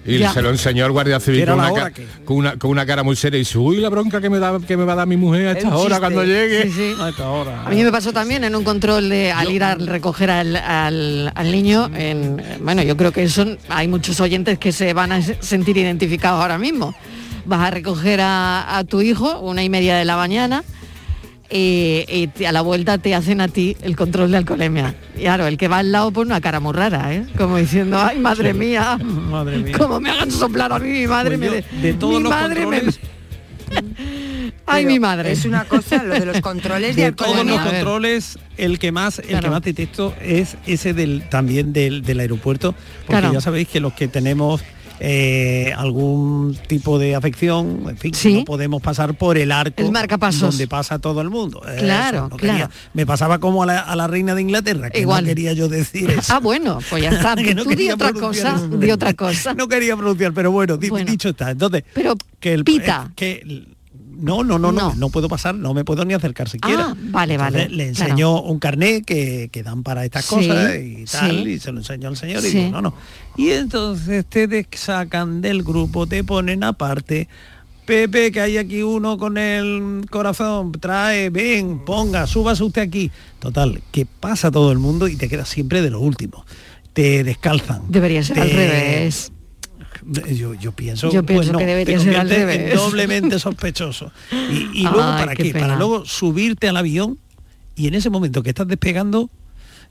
Y 0.06 0.18
Ya. 0.18 0.32
se 0.32 0.42
lo 0.42 0.50
enseñó 0.50 0.84
el 0.84 0.92
guardia 0.92 1.18
civil 1.18 1.40
¿Era 1.40 1.52
con 1.54 1.60
una, 1.64 1.72
hora 1.72 1.92
con, 2.26 2.36
una, 2.36 2.56
con 2.58 2.70
una 2.70 2.84
cara 2.84 3.02
muy 3.02 3.16
seria 3.16 3.38
y 3.38 3.40
dice, 3.40 3.56
uy, 3.56 3.78
la 3.78 3.88
bronca 3.88 4.20
que 4.20 4.28
me, 4.28 4.38
da, 4.38 4.58
que 4.60 4.76
me 4.76 4.84
va 4.84 4.92
a 4.92 4.96
dar 4.96 5.06
mi 5.06 5.16
mujer 5.16 5.48
a 5.48 5.50
Es 5.52 5.58
esta 5.58 5.70
hora 5.76 5.82
chiste. 5.96 6.00
cuando 6.00 6.24
llegue. 6.24 6.62
Sí, 6.64 6.70
sí. 6.72 6.94
A 7.00 7.08
esta 7.08 7.28
hora. 7.30 7.62
A 7.64 7.70
mí 7.70 7.82
me 7.82 7.90
pasó 7.90 8.12
también 8.12 8.44
en 8.44 8.54
un 8.54 8.64
control 8.64 9.08
de 9.08 9.32
al 9.32 9.50
ir 9.50 9.64
a 9.64 9.74
recoger 9.76 10.30
al, 10.30 10.56
al- 10.56 11.32
al 11.34 11.50
niño. 11.52 11.90
En, 11.96 12.42
bueno, 12.60 12.82
yo 12.82 12.96
creo 12.96 13.12
que 13.12 13.28
son 13.28 13.58
hay 13.70 13.88
muchos 13.88 14.20
oyentes 14.20 14.58
que 14.58 14.72
se 14.72 14.92
van 14.92 15.12
a 15.12 15.22
se- 15.22 15.38
sentir 15.40 15.76
identificados 15.78 16.40
ahora 16.42 16.58
mismo. 16.58 16.94
Vas 17.46 17.60
a 17.60 17.70
recoger 17.70 18.20
a, 18.20 18.76
a 18.76 18.84
tu 18.84 19.00
hijo 19.00 19.40
una 19.40 19.62
y 19.62 19.68
media 19.70 19.96
de 19.96 20.04
la 20.04 20.16
mañana 20.16 20.62
te- 21.48 22.46
a 22.46 22.52
la 22.52 22.60
vuelta 22.62 22.98
te 22.98 23.14
hacen 23.14 23.40
a 23.40 23.48
ti 23.48 23.76
el 23.82 23.96
control 23.96 24.30
de 24.30 24.38
alcoholemia. 24.38 24.94
Y 25.16 25.20
claro, 25.20 25.46
el 25.46 25.56
que 25.58 25.68
va 25.68 25.78
al 25.78 25.92
lado 25.92 26.10
pone 26.10 26.26
una 26.30 26.40
cara 26.40 26.60
muy 26.60 26.72
rara, 26.72 27.14
¿eh? 27.14 27.24
Como 27.36 27.56
diciendo, 27.58 27.98
ay 28.00 28.18
madre 28.18 28.54
mía, 28.54 28.98
Madre 29.02 29.58
mía. 29.58 29.76
como 29.78 30.00
me 30.00 30.10
hagan 30.10 30.30
soplar 30.30 30.72
a 30.72 30.78
mí, 30.78 30.88
mi 30.88 31.06
madre 31.06 31.38
Pues 31.38 31.64
me 31.72 31.80
de 31.80 31.94
todos 31.94 32.16
mi 32.16 32.22
los 32.22 32.30
madre 32.30 32.66
me- 32.66 32.80
controles- 32.82 32.98
Ay, 34.66 34.84
Pero 34.84 34.92
mi 34.94 34.98
madre. 35.00 35.32
Es 35.32 35.44
una 35.44 35.64
cosa, 35.64 36.02
lo 36.02 36.14
de 36.14 36.26
los 36.26 36.40
controles 36.40 36.96
de, 36.96 37.04
de 37.04 37.12
todos 37.12 37.44
los 37.44 37.60
controles 37.60 38.38
el 38.56 38.78
que 38.78 38.92
más 38.92 39.18
el 39.18 39.26
Claro. 39.26 39.42
que 39.44 39.50
más 39.50 39.62
detesto 39.62 40.14
es 40.22 40.56
ese 40.66 40.94
del 40.94 41.28
también 41.28 41.72
del, 41.72 42.02
del 42.02 42.20
aeropuerto 42.20 42.74
porque 43.06 43.20
Claro. 43.20 43.32
ya 43.34 43.40
sabéis 43.40 43.68
que 43.68 43.80
los 43.80 43.92
que 43.94 44.06
tenemos 44.08 44.62
eh, 45.00 45.72
algún 45.76 46.56
tipo 46.66 46.98
de 46.98 47.14
afección 47.14 47.84
en 47.88 47.96
fin 47.96 48.14
Sí. 48.14 48.34
no 48.34 48.44
podemos 48.44 48.80
pasar 48.82 49.14
por 49.14 49.36
el 49.38 49.50
arco 49.52 49.82
El 49.82 49.90
marcapasos. 49.92 50.40
donde 50.40 50.66
pasa 50.68 50.98
todo 50.98 51.20
el 51.20 51.30
mundo 51.30 51.62
Eso, 51.66 51.84
Claro, 51.84 52.28
no 52.30 52.36
claro. 52.36 52.38
quería- 52.68 52.70
me 52.92 53.04
pasaba 53.06 53.38
como 53.38 53.62
a 53.62 53.66
la, 53.66 53.80
a 53.80 53.96
la 53.96 54.06
reina 54.06 54.34
de 54.34 54.42
Inglaterra 54.42 54.90
que 54.90 55.00
Igual. 55.00 55.24
no 55.24 55.28
quería 55.28 55.52
yo 55.52 55.68
decir 55.68 56.10
eso 56.10 56.34
Ah, 56.34 56.40
bueno, 56.40 56.78
pues 56.90 57.02
ya 57.02 57.10
está. 57.10 57.34
Que 57.44 57.54
no 57.54 57.64
Tú 57.64 57.70
di 57.70 57.90
otra 57.90 58.12
cosa, 58.12 58.60
di 58.78 58.90
otra 58.90 59.14
cosa. 59.14 59.54
no 59.54 59.68
quería 59.68 59.96
pronunciar 59.96 60.32
pero 60.32 60.50
bueno, 60.52 60.76
di- 60.76 60.88
Bueno. 60.90 61.10
dicho 61.10 61.30
está 61.30 61.50
entonces 61.50 61.84
Pero 61.94 62.14
que 62.40 62.52
el 62.54 62.64
pita. 62.64 63.06
eh, 63.08 63.12
que 63.16 63.32
el- 63.44 63.73
no, 64.18 64.42
no, 64.44 64.58
no, 64.58 64.72
no, 64.72 64.94
No. 64.94 65.08
puedo 65.10 65.28
pasar, 65.28 65.54
no 65.54 65.74
me 65.74 65.84
puedo 65.84 66.04
ni 66.04 66.14
acercar 66.14 66.48
siquiera. 66.48 66.88
Ah, 66.90 66.96
vale, 67.10 67.36
vale, 67.36 67.68
le 67.68 67.90
claro. 67.92 68.10
enseñó 68.12 68.40
un 68.42 68.58
carnet 68.58 69.04
que, 69.04 69.48
que 69.52 69.62
dan 69.62 69.82
para 69.82 70.04
estas 70.04 70.24
Sí, 70.24 70.34
cosas 70.34 70.76
y 70.76 71.04
tal, 71.04 71.44
sí. 71.44 71.50
y 71.50 71.58
se 71.58 71.72
lo 71.72 71.78
enseñó 71.78 72.08
al 72.08 72.16
señor 72.16 72.44
y 72.44 72.50
digo, 72.50 72.70
no, 72.70 72.82
no. 72.82 72.94
Y 73.36 73.50
entonces 73.50 74.24
te 74.26 74.66
sacan 74.72 75.40
del 75.40 75.62
grupo, 75.62 76.06
te 76.06 76.24
ponen 76.24 76.64
aparte. 76.64 77.28
Pepe, 77.86 78.32
que 78.32 78.40
hay 78.40 78.56
aquí 78.56 78.82
uno 78.82 79.18
con 79.18 79.36
el 79.36 80.06
corazón, 80.10 80.72
trae, 80.72 81.28
ven, 81.28 81.80
ponga, 81.84 82.26
súbase 82.26 82.64
usted 82.64 82.80
aquí. 82.80 83.10
Total, 83.40 83.82
que 83.92 84.06
pasa 84.06 84.50
todo 84.50 84.72
el 84.72 84.78
mundo 84.78 85.06
y 85.06 85.16
te 85.16 85.28
quedas 85.28 85.50
siempre 85.50 85.82
de 85.82 85.90
lo 85.90 86.00
último. 86.00 86.46
Te 86.94 87.24
descalzan. 87.24 87.82
Debería 87.88 88.22
ser 88.22 88.40
al 88.40 88.50
revés. 88.50 89.32
Yo, 90.06 90.54
yo 90.54 90.72
pienso, 90.72 91.10
Yo 91.10 91.24
pienso 91.24 91.44
pues 91.44 91.52
no, 91.52 91.58
que 91.58 91.66
debería 91.66 91.96
te 91.98 92.04
ser 92.04 92.16
al 92.16 92.28
revés. 92.28 92.74
doblemente 92.74 93.38
sospechoso. 93.38 94.12
Y, 94.32 94.80
y 94.80 94.82
luego, 94.82 95.02
Ay, 95.02 95.24
¿para 95.24 95.34
qué 95.36 95.44
qué? 95.44 95.58
Para 95.58 95.76
luego 95.76 96.04
subirte 96.04 96.68
al 96.68 96.76
avión 96.76 97.18
y 97.74 97.88
en 97.88 97.94
ese 97.94 98.10
momento 98.10 98.42
que 98.42 98.50
estás 98.50 98.68
despegando, 98.68 99.30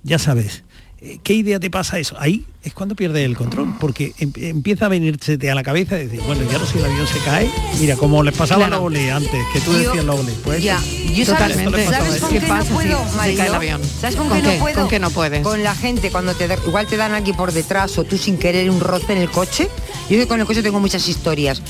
ya 0.03 0.19
sabes, 0.19 0.63
eh, 1.01 1.17
¿qué 1.23 1.33
idea 1.33 1.59
te 1.59 1.69
pasa 1.69 1.97
eso? 1.99 2.15
Ahí 2.19 2.45
es 2.63 2.73
cuando 2.73 2.95
pierdes 2.95 3.25
el 3.25 3.35
control, 3.35 3.75
porque 3.79 4.13
em- 4.19 4.31
empieza 4.37 4.85
a 4.85 4.89
venirse 4.89 5.37
a 5.51 5.55
la 5.55 5.63
cabeza 5.63 5.99
y 5.99 6.03
decir, 6.05 6.21
bueno, 6.25 6.43
ya 6.49 6.59
no 6.59 6.65
si 6.65 6.77
el 6.77 6.85
avión 6.85 7.07
se 7.07 7.19
cae, 7.19 7.49
mira, 7.79 7.95
como 7.97 8.23
les 8.23 8.33
pasaba 8.37 8.67
Claro. 8.67 8.75
a 8.75 8.77
la 8.79 8.85
Ole 8.85 9.11
antes, 9.11 9.41
que 9.51 9.59
tú 9.61 9.71
Yo- 9.73 9.79
decías 9.79 10.05
la 10.05 10.13
Ole. 10.13 10.31
Pues 10.45 10.63
ya, 10.63 10.79
yo 11.13 11.25
Totalmente. 11.25 11.71
pasaba 11.71 11.97
a 11.97 11.99
¿sabes 11.99 12.15
eso. 12.15 12.21
con 12.27 12.29
¿Qué 12.33 12.39
qué 12.39 12.47
pasa 12.47 12.57
no 12.59 12.65
si 12.81 12.87
puedo, 12.87 13.05
se 13.23 13.35
cae 13.35 13.47
el 13.47 13.53
avión? 13.55 13.81
¿Sabes 13.99 14.15
con, 14.15 14.29
¿Con 14.29 14.41
qué 14.41 14.47
no 14.53 14.59
puedo? 14.59 14.75
¿Con 14.79 14.87
qué 14.89 14.99
no 14.99 15.09
puedes? 15.09 15.41
Con 15.43 15.63
la 15.63 15.75
gente 15.75 16.09
cuando 16.11 16.33
te 16.35 16.47
da- 16.47 16.57
igual 16.65 16.87
te 16.87 16.95
dan 16.95 17.13
aquí 17.15 17.33
por 17.33 17.51
detrás 17.51 17.97
o 17.97 18.05
tú 18.05 18.17
sin 18.17 18.37
querer 18.37 18.69
un 18.69 18.79
roce 18.79 19.11
en 19.11 19.17
el 19.19 19.29
coche. 19.29 19.67
Yo 20.09 20.17
que 20.17 20.27
con 20.27 20.39
el 20.39 20.45
coche 20.45 20.61
tengo 20.63 20.79
muchas 20.79 21.07
historias 21.07 21.61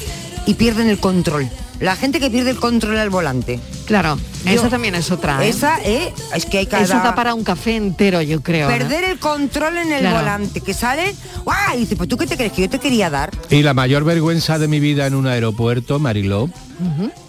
y 0.45 0.55
pierden 0.55 0.89
el 0.89 0.99
control. 0.99 1.47
La 1.79 1.95
gente 1.95 2.19
que 2.19 2.29
pierde 2.29 2.51
el 2.51 2.57
control 2.57 2.97
al 2.97 3.09
volante. 3.09 3.59
Claro, 3.85 4.17
Yo- 4.45 4.51
esa 4.51 4.69
también 4.69 4.95
es 4.95 5.11
otra. 5.11 5.43
¿eh? 5.43 5.49
Esa, 5.49 5.79
eh, 5.83 6.13
es 6.33 6.45
que 6.45 6.59
hay 6.59 6.65
cada... 6.65 6.83
Eso 6.83 6.93
da 6.93 7.13
para 7.15 7.33
un 7.33 7.43
café 7.43 7.75
entero, 7.75 8.21
yo 8.21 8.41
creo. 8.41 8.67
Perder 8.69 9.03
el 9.03 9.19
control 9.19 9.77
en 9.77 9.91
el 9.91 9.99
Claro. 10.01 10.17
volante, 10.19 10.61
que 10.61 10.73
sale, 10.73 11.13
¡guau! 11.43 11.75
Y 11.75 11.79
dice, 11.81 11.95
pues 11.95 12.07
tú 12.07 12.15
qué 12.17 12.25
te 12.27 12.37
crees 12.37 12.53
que 12.53 12.61
yo 12.61 12.69
te 12.69 12.79
quería 12.79 13.09
dar. 13.09 13.31
Y 13.49 13.63
la 13.63 13.73
mayor 13.73 14.03
vergüenza 14.05 14.59
de 14.59 14.67
mi 14.67 14.79
vida 14.79 15.07
en 15.07 15.15
un 15.15 15.27
aeropuerto, 15.27 15.99
Mariló, 15.99 16.49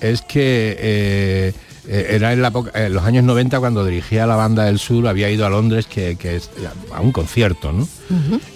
es 0.01 0.23
que 0.23 0.77
eh, 0.79 1.53
era 1.89 2.33
en, 2.33 2.41
la 2.43 2.51
poca- 2.51 2.85
en 2.85 2.95
los 2.95 3.05
años 3.05 3.25
90 3.25 3.59
cuando 3.61 3.85
dirigía 3.85 4.27
la 4.27 4.37
banda 4.37 4.65
del 4.65 4.79
sur, 4.79 5.07
había 5.09 5.31
ido 5.31 5.47
a 5.47 5.51
Londres 5.51 5.87
que, 5.87 6.17
que 6.17 6.37
es- 6.37 6.51
a 6.95 7.01
un 7.01 7.11
concierto, 7.13 7.73
¿no? 7.73 7.89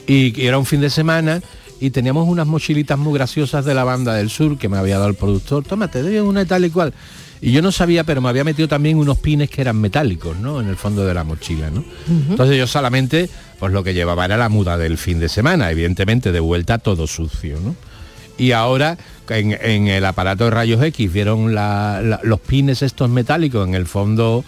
Y, 0.07 0.41
y 0.41 0.47
era 0.47 0.59
un 0.59 0.67
fin 0.67 0.81
de 0.81 0.91
semana 0.91 1.41
y 1.81 1.91
teníamos 1.91 2.29
unas 2.29 2.47
mochilitas 2.47 2.99
muy 2.99 3.15
graciosas 3.15 3.65
de 3.65 3.75
la 3.75 3.85
banda 3.85 4.15
del 4.15 4.31
sur 4.31 4.59
que 4.59 4.69
me 4.69 4.77
había 4.79 4.97
dado 4.99 5.09
el 5.11 5.15
productor. 5.15 5.65
Toma, 5.65 5.89
te 5.89 6.03
doy 6.03 6.19
una 6.19 6.43
y 6.43 6.47
tal 6.47 6.65
y 6.65 6.71
cual. 6.71 6.93
Y 7.41 7.53
yo 7.53 7.63
no 7.63 7.71
sabía, 7.71 8.03
pero 8.03 8.21
me 8.21 8.29
había 8.29 8.43
metido 8.43 8.67
también 8.67 8.99
unos 8.99 9.19
pines 9.19 9.49
que 9.49 9.61
eran 9.61 9.81
metálicos, 9.81 10.37
¿no? 10.39 10.61
En 10.61 10.67
el 10.69 10.77
fondo 10.77 11.05
de 11.07 11.15
la 11.15 11.23
mochila, 11.23 11.71
¿no? 11.71 11.85
Entonces 12.31 12.57
yo 12.59 12.67
solamente, 12.67 13.31
pues 13.61 13.73
lo 13.73 13.85
que 13.85 13.95
llevaba 13.95 14.25
era 14.25 14.37
la 14.37 14.49
muda 14.49 14.77
del 14.77 14.99
fin 14.99 15.21
de 15.21 15.29
semana, 15.29 15.71
evidentemente 15.71 16.33
de 16.33 16.41
vuelta 16.41 16.79
todo 16.79 17.07
sucio, 17.07 17.59
¿no? 17.65 17.77
Y 18.39 18.51
ahora 18.53 18.99
en, 19.29 19.53
en 19.61 19.87
el 19.89 20.05
aparato 20.05 20.45
de 20.45 20.51
rayos 20.51 20.83
X 20.83 21.13
vieron 21.13 21.55
la- 21.55 22.01
la- 22.03 22.21
los 22.25 22.41
pines 22.41 22.83
estos 22.83 23.09
metálicos 23.09 23.67
en 23.69 23.75
el 23.75 23.87
fondo 23.87 24.45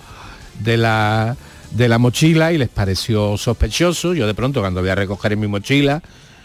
de 0.61 0.77
la, 0.77 1.37
de 1.71 1.88
la 1.88 1.99
mochila 1.99 2.53
y 2.53 2.59
les 2.59 2.69
pareció 2.69 3.37
sospechoso. 3.37 4.14
Yo 4.14 4.27
de 4.27 4.35
pronto 4.35 4.61
cuando 4.61 4.81
voy 4.81 4.90
a 4.90 4.95
recoger 4.97 5.37
mi 5.37 5.47
mochila, 5.47 6.03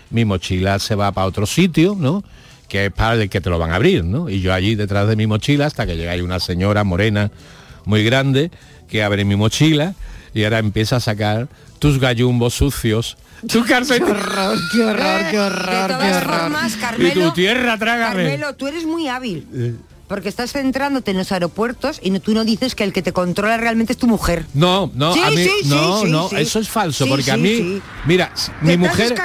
mi 0.09 0.25
mochila 0.25 0.79
se 0.79 0.95
va 0.95 1.11
para 1.11 1.27
otro 1.27 1.45
sitio, 1.45 1.95
¿no? 1.97 2.23
Que 2.67 2.85
es 2.87 2.91
para 2.91 3.21
el 3.21 3.29
que 3.29 3.41
te 3.41 3.49
lo 3.49 3.59
van 3.59 3.71
a 3.71 3.75
abrir, 3.75 4.03
¿no? 4.03 4.29
Y 4.29 4.41
yo 4.41 4.53
allí 4.53 4.75
detrás 4.75 5.07
de 5.07 5.15
mi 5.15 5.27
mochila 5.27 5.65
hasta 5.65 5.85
que 5.85 5.95
llega 5.97 6.11
ahí 6.11 6.21
una 6.21 6.39
señora 6.39 6.83
morena 6.83 7.31
muy 7.85 8.03
grande 8.03 8.51
que 8.89 9.03
abre 9.03 9.25
mi 9.25 9.35
mochila 9.35 9.93
y 10.33 10.43
ahora 10.43 10.59
empieza 10.59 10.97
a 10.97 10.99
sacar 10.99 11.47
tus 11.79 11.99
gallumbos 11.99 12.53
sucios. 12.55 13.17
Tu 13.47 13.63
calcetín. 13.65 14.05
Qué 14.07 14.11
horror, 14.11 14.57
qué 14.71 14.81
horror, 14.81 15.21
qué 15.31 15.39
horror, 15.39 15.69
de 15.69 15.87
qué 15.87 15.93
todas 15.93 16.23
horror. 16.23 16.39
formas, 16.41 16.75
Y 16.75 16.79
Carmelo, 16.79 17.27
tu 17.27 17.31
tierra, 17.33 17.77
trágame. 17.77 18.23
Carmelo, 18.23 18.55
tú 18.55 18.67
eres 18.67 18.85
muy 18.85 19.07
hábil. 19.07 19.77
Porque 20.07 20.29
estás 20.29 20.51
centrándote 20.51 21.09
en 21.11 21.17
los 21.17 21.31
aeropuertos 21.31 21.99
y 22.03 22.11
no- 22.11 22.19
tú 22.19 22.33
no 22.35 22.45
dices 22.45 22.75
que 22.75 22.83
el 22.83 22.93
que 22.93 23.01
te 23.01 23.11
controla 23.11 23.57
realmente 23.57 23.93
es 23.93 23.97
tu 23.97 24.05
mujer. 24.07 24.45
No, 24.53 24.91
no, 24.93 25.13
Sí, 25.15 25.19
a 25.23 25.31
mí, 25.31 25.43
sí, 25.43 25.67
no, 25.67 26.01
sí, 26.01 26.11
no, 26.11 26.29
eso 26.31 26.59
es 26.59 26.69
falso, 26.69 27.07
porque 27.07 27.31
a 27.31 27.37
mí, 27.37 27.81
mira, 28.05 28.31
Te 28.33 28.65
mi 28.67 28.77
mujer, 28.77 29.15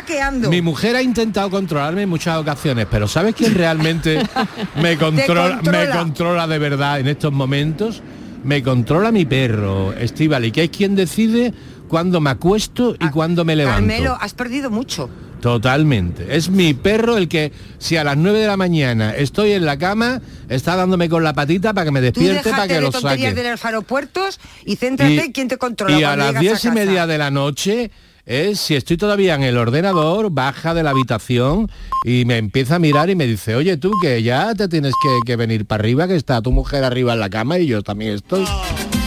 mi 0.49 0.62
mujer 0.62 0.97
ha 0.97 1.03
intentado 1.03 1.51
controlarme 1.51 2.03
en 2.03 2.09
muchas 2.09 2.38
ocasiones, 2.38 2.87
pero 2.90 3.07
¿sabes 3.09 3.35
quién 3.35 3.55
realmente 3.55 4.23
me 4.81 4.97
controla, 4.97 5.61
me 5.62 5.88
controla. 5.90 6.47
de 6.47 6.59
verdad 6.59 6.99
en 7.01 7.09
estos 7.09 7.31
momentos? 7.33 8.03
Me 8.43 8.62
controla 8.62 9.12
mi 9.12 9.27
perro, 9.27 9.93
Estival, 9.93 10.47
y 10.47 10.51
que 10.53 10.64
es 10.64 10.71
quien 10.71 10.95
decide 10.97 11.53
cuándo 11.90 12.23
me 12.23 12.31
acuesto 12.31 12.97
y 12.99 13.11
cuándo 13.11 13.45
me 13.45 13.55
levanto. 13.55 13.81
Carmelo, 13.87 14.16
has 14.19 14.33
perdido 14.33 14.71
mucho. 14.71 15.11
Totalmente. 15.40 16.37
Es 16.37 16.50
mi 16.50 16.74
perro 16.74 17.16
el 17.16 17.29
que, 17.29 17.53
si 17.79 17.96
a 17.96 18.05
las 18.05 18.16
9 18.16 18.38
de 18.38 18.46
la 18.46 18.57
mañana 18.57 19.14
estoy 19.14 19.53
en 19.53 19.64
la 19.64 19.79
cama, 19.79 20.20
está 20.48 20.76
dándome 20.76 21.09
con 21.09 21.24
la 21.24 21.33
patita 21.33 21.72
para 21.72 21.87
que 21.87 21.90
me 21.90 22.00
Tú 22.00 22.20
despierte, 22.20 22.50
para 22.50 22.68
que 22.68 22.74
de 22.74 22.81
lo 22.81 22.92
saque. 22.92 23.33
de 23.35 23.50
los 23.50 23.64
aeropuertos 23.64 24.38
y 24.64 24.76
céntrate 24.76 25.24
en 25.24 25.33
quién 25.33 25.48
te 25.48 25.57
controla. 25.57 25.98
y 25.98 26.05
a 26.05 26.16
las 26.16 26.38
diez 26.38 26.64
y 26.64 26.70
media 26.70 27.07
de 27.07 27.18
la 27.18 27.31
noche 27.31 27.90
es 28.26 28.61
si 28.61 28.76
estoy 28.76 28.96
todavía 28.96 29.35
en 29.35 29.42
el 29.42 29.57
ordenador, 29.57 30.31
baja 30.31 30.74
de 30.74 30.83
la 30.83 30.90
habitación 30.90 31.70
y 32.05 32.24
me 32.26 32.37
empieza 32.38 32.76
a 32.76 32.79
mirar 32.79 33.11
y 33.11 33.16
me 33.16 33.26
dice, 33.26 33.57
oye 33.57 33.76
tú 33.76 33.92
que 34.00 34.22
ya 34.22 34.55
te 34.55 34.68
tienes 34.68 34.92
que, 35.03 35.09
que 35.26 35.37
venir 35.37 35.66
para 35.66 35.81
arriba, 35.81 36.07
que 36.07 36.16
está 36.16 36.40
tu 36.42 36.53
mujer 36.53 36.85
arriba 36.85 37.14
en 37.14 37.20
la 37.20 37.31
cama 37.31 37.59
y 37.59 37.66
yo 37.66 37.83
también 37.83 38.14
estoy. 38.14 38.44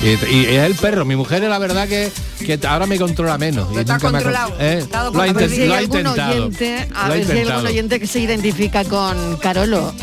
Y, 0.04 0.36
y 0.36 0.46
es 0.48 0.63
el 0.63 0.76
perro, 0.76 1.06
mi 1.06 1.16
mujer 1.16 1.44
es 1.44 1.50
la 1.50 1.60
verdad 1.60 1.88
que, 1.88 2.12
que 2.46 2.60
ahora 2.68 2.86
me 2.86 2.98
controla 3.00 3.38
menos. 3.38 3.70
y 3.74 3.78
Está 3.80 3.94
nunca 3.94 4.12
me 4.12 4.18
ha. 4.18 4.22
¿eh? 4.60 4.86
Lo 4.92 4.98
ha, 5.00 5.24
A 5.24 5.32
ver 5.34 5.36
inten- 5.36 5.50
si 5.50 5.62
hay 5.62 5.68
lo 5.70 5.74
ha 5.74 5.78
algún 5.78 5.98
intentado. 6.00 6.32
oyente, 6.32 6.88
a 6.94 7.10
ver 7.10 7.26
si 7.26 7.32
hay 7.32 7.48
algún 7.48 7.68
oyente 7.68 8.00
que 8.02 8.08
se 8.08 8.20
identifica 8.20 8.84
con 8.84 9.38
Carolo. 9.38 9.94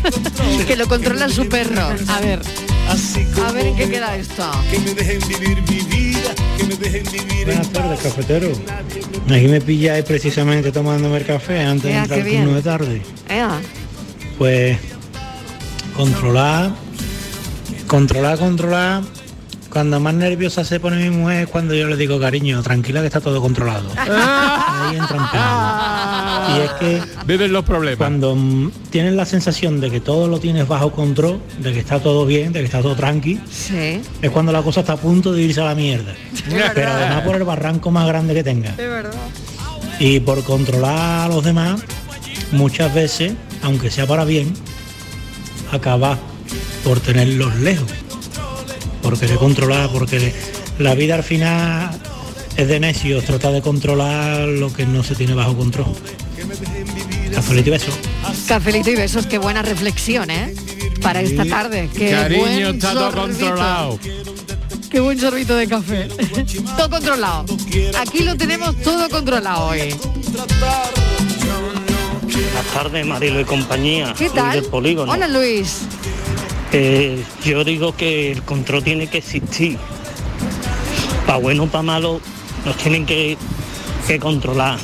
que 0.66 0.76
lo 0.76 0.86
controla 0.86 1.28
su 1.30 1.48
perro. 1.48 1.88
A 2.08 2.20
ver. 2.20 2.40
A 3.46 3.52
ver 3.52 3.66
en 3.66 3.76
qué 3.76 3.88
queda 3.88 4.16
esto. 4.16 4.50
Buenas 7.44 7.68
tardes, 7.72 8.00
cafetero. 8.00 8.52
Aquí 9.30 9.48
me 9.48 9.60
pilláis 9.60 10.04
precisamente 10.04 10.72
tomándome 10.72 11.18
el 11.18 11.24
café 11.26 11.60
antes 11.62 11.84
de 11.84 11.96
entrar 11.96 12.20
turno 12.22 12.54
de 12.54 12.62
tarde. 12.62 13.02
Ea. 13.28 13.60
Pues 14.38 14.78
controlar, 15.96 16.70
controlar, 17.86 18.38
controlar. 18.38 19.02
Cuando 19.70 20.00
más 20.00 20.14
nerviosa 20.14 20.64
se 20.64 20.80
pone 20.80 20.96
mi 21.10 21.14
mujer 21.14 21.42
es 21.44 21.48
cuando 21.48 21.74
yo 21.74 21.86
le 21.88 21.96
digo, 21.96 22.18
cariño, 22.18 22.62
tranquila 22.62 23.00
que 23.00 23.08
está 23.08 23.20
todo 23.20 23.40
controlado. 23.40 23.90
Ahí 23.98 24.96
entra 24.96 25.16
en 25.18 25.28
plan. 25.28 26.56
Y 26.56 26.60
es 26.64 26.70
que 26.80 27.02
viven 27.26 27.52
los 27.52 27.64
problemas. 27.64 27.98
Cuando 27.98 28.36
tienes 28.90 29.12
la 29.12 29.26
sensación 29.26 29.78
de 29.80 29.90
que 29.90 30.00
todo 30.00 30.26
lo 30.26 30.40
tienes 30.40 30.66
bajo 30.66 30.90
control, 30.92 31.40
de 31.58 31.72
que 31.74 31.80
está 31.80 32.00
todo 32.00 32.24
bien, 32.24 32.52
de 32.52 32.60
que 32.60 32.64
está 32.64 32.80
todo 32.80 32.96
tranqui, 32.96 33.38
Sí. 33.50 34.00
es 34.22 34.30
cuando 34.30 34.52
la 34.52 34.62
cosa 34.62 34.80
está 34.80 34.94
a 34.94 34.96
punto 34.96 35.32
de 35.32 35.42
irse 35.42 35.60
a 35.60 35.64
la 35.64 35.74
mierda. 35.74 36.14
Pero 36.74 36.90
además 36.90 37.22
por 37.22 37.36
el 37.36 37.44
barranco 37.44 37.90
más 37.90 38.06
grande 38.08 38.32
que 38.34 38.42
tenga. 38.42 38.72
De 38.72 38.88
verdad. 38.88 39.12
Y 40.00 40.20
por 40.20 40.42
controlar 40.44 41.26
a 41.30 41.34
los 41.34 41.44
demás, 41.44 41.82
muchas 42.52 42.94
veces, 42.94 43.34
aunque 43.62 43.90
sea 43.90 44.06
para 44.06 44.24
bien, 44.24 44.54
acaba 45.72 46.16
por 46.84 47.00
tenerlos 47.00 47.54
lejos. 47.56 47.88
Por 49.08 49.18
querer 49.18 49.38
controlar, 49.38 49.88
porque 49.88 50.34
la 50.78 50.94
vida 50.94 51.14
al 51.14 51.22
final 51.22 51.90
es 52.58 52.68
de 52.68 52.78
necios, 52.78 53.24
trata 53.24 53.50
de 53.50 53.62
controlar 53.62 54.46
lo 54.46 54.70
que 54.70 54.84
no 54.84 55.02
se 55.02 55.14
tiene 55.14 55.32
bajo 55.32 55.56
control. 55.56 55.94
Cafelito 57.34 57.68
y 57.68 57.70
beso. 57.70 57.90
Cafelito 58.46 58.90
y 58.90 58.96
besos, 58.96 59.24
qué 59.24 59.38
buena 59.38 59.62
reflexión, 59.62 60.30
¿eh? 60.30 60.54
Para 61.00 61.22
esta 61.22 61.46
tarde. 61.46 61.88
Qué 61.96 62.10
Cariño, 62.10 62.40
buen 62.42 62.62
está 62.74 62.92
todo 62.92 63.10
sorbito. 63.10 63.22
controlado. 63.22 63.98
Qué 64.90 65.00
buen 65.00 65.18
sorbito 65.18 65.56
de 65.56 65.66
café. 65.68 66.08
todo 66.76 66.90
controlado. 66.90 67.46
Aquí 67.98 68.24
lo 68.24 68.36
tenemos 68.36 68.76
todo 68.82 69.08
controlado 69.08 69.68
hoy. 69.68 69.94
Buenas 72.24 72.74
tardes, 72.74 73.06
Marilo 73.06 73.40
y 73.40 73.44
compañía. 73.46 74.12
¿Qué 74.18 74.24
Luis 74.24 74.34
tal? 74.34 74.52
del 74.60 74.64
polígono. 74.70 75.10
Hola 75.10 75.28
Luis. 75.28 75.78
Eh, 76.72 77.22
yo 77.44 77.64
digo 77.64 77.96
que 77.96 78.32
el 78.32 78.42
control 78.42 78.84
tiene 78.84 79.06
que 79.06 79.18
existir. 79.18 79.78
Para 81.26 81.38
bueno 81.38 81.64
o 81.64 81.66
para 81.66 81.82
malo 81.82 82.20
nos 82.64 82.76
tienen 82.76 83.06
que, 83.06 83.36
que 84.06 84.18
controlar. 84.18 84.78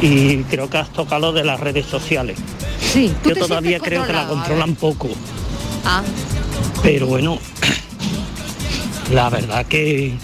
Y 0.00 0.38
creo 0.44 0.68
que 0.68 0.78
has 0.78 0.92
tocado 0.92 1.28
lo 1.28 1.32
de 1.32 1.44
las 1.44 1.58
redes 1.58 1.86
sociales. 1.86 2.38
Sí, 2.80 3.12
Yo 3.24 3.34
todavía 3.34 3.80
creo 3.80 4.06
que 4.06 4.12
la 4.12 4.26
controlan 4.28 4.74
poco. 4.74 5.08
Ah, 5.84 6.02
Pero 6.82 7.06
bueno, 7.06 7.38
la 9.12 9.30
verdad 9.30 9.66
que... 9.66 10.14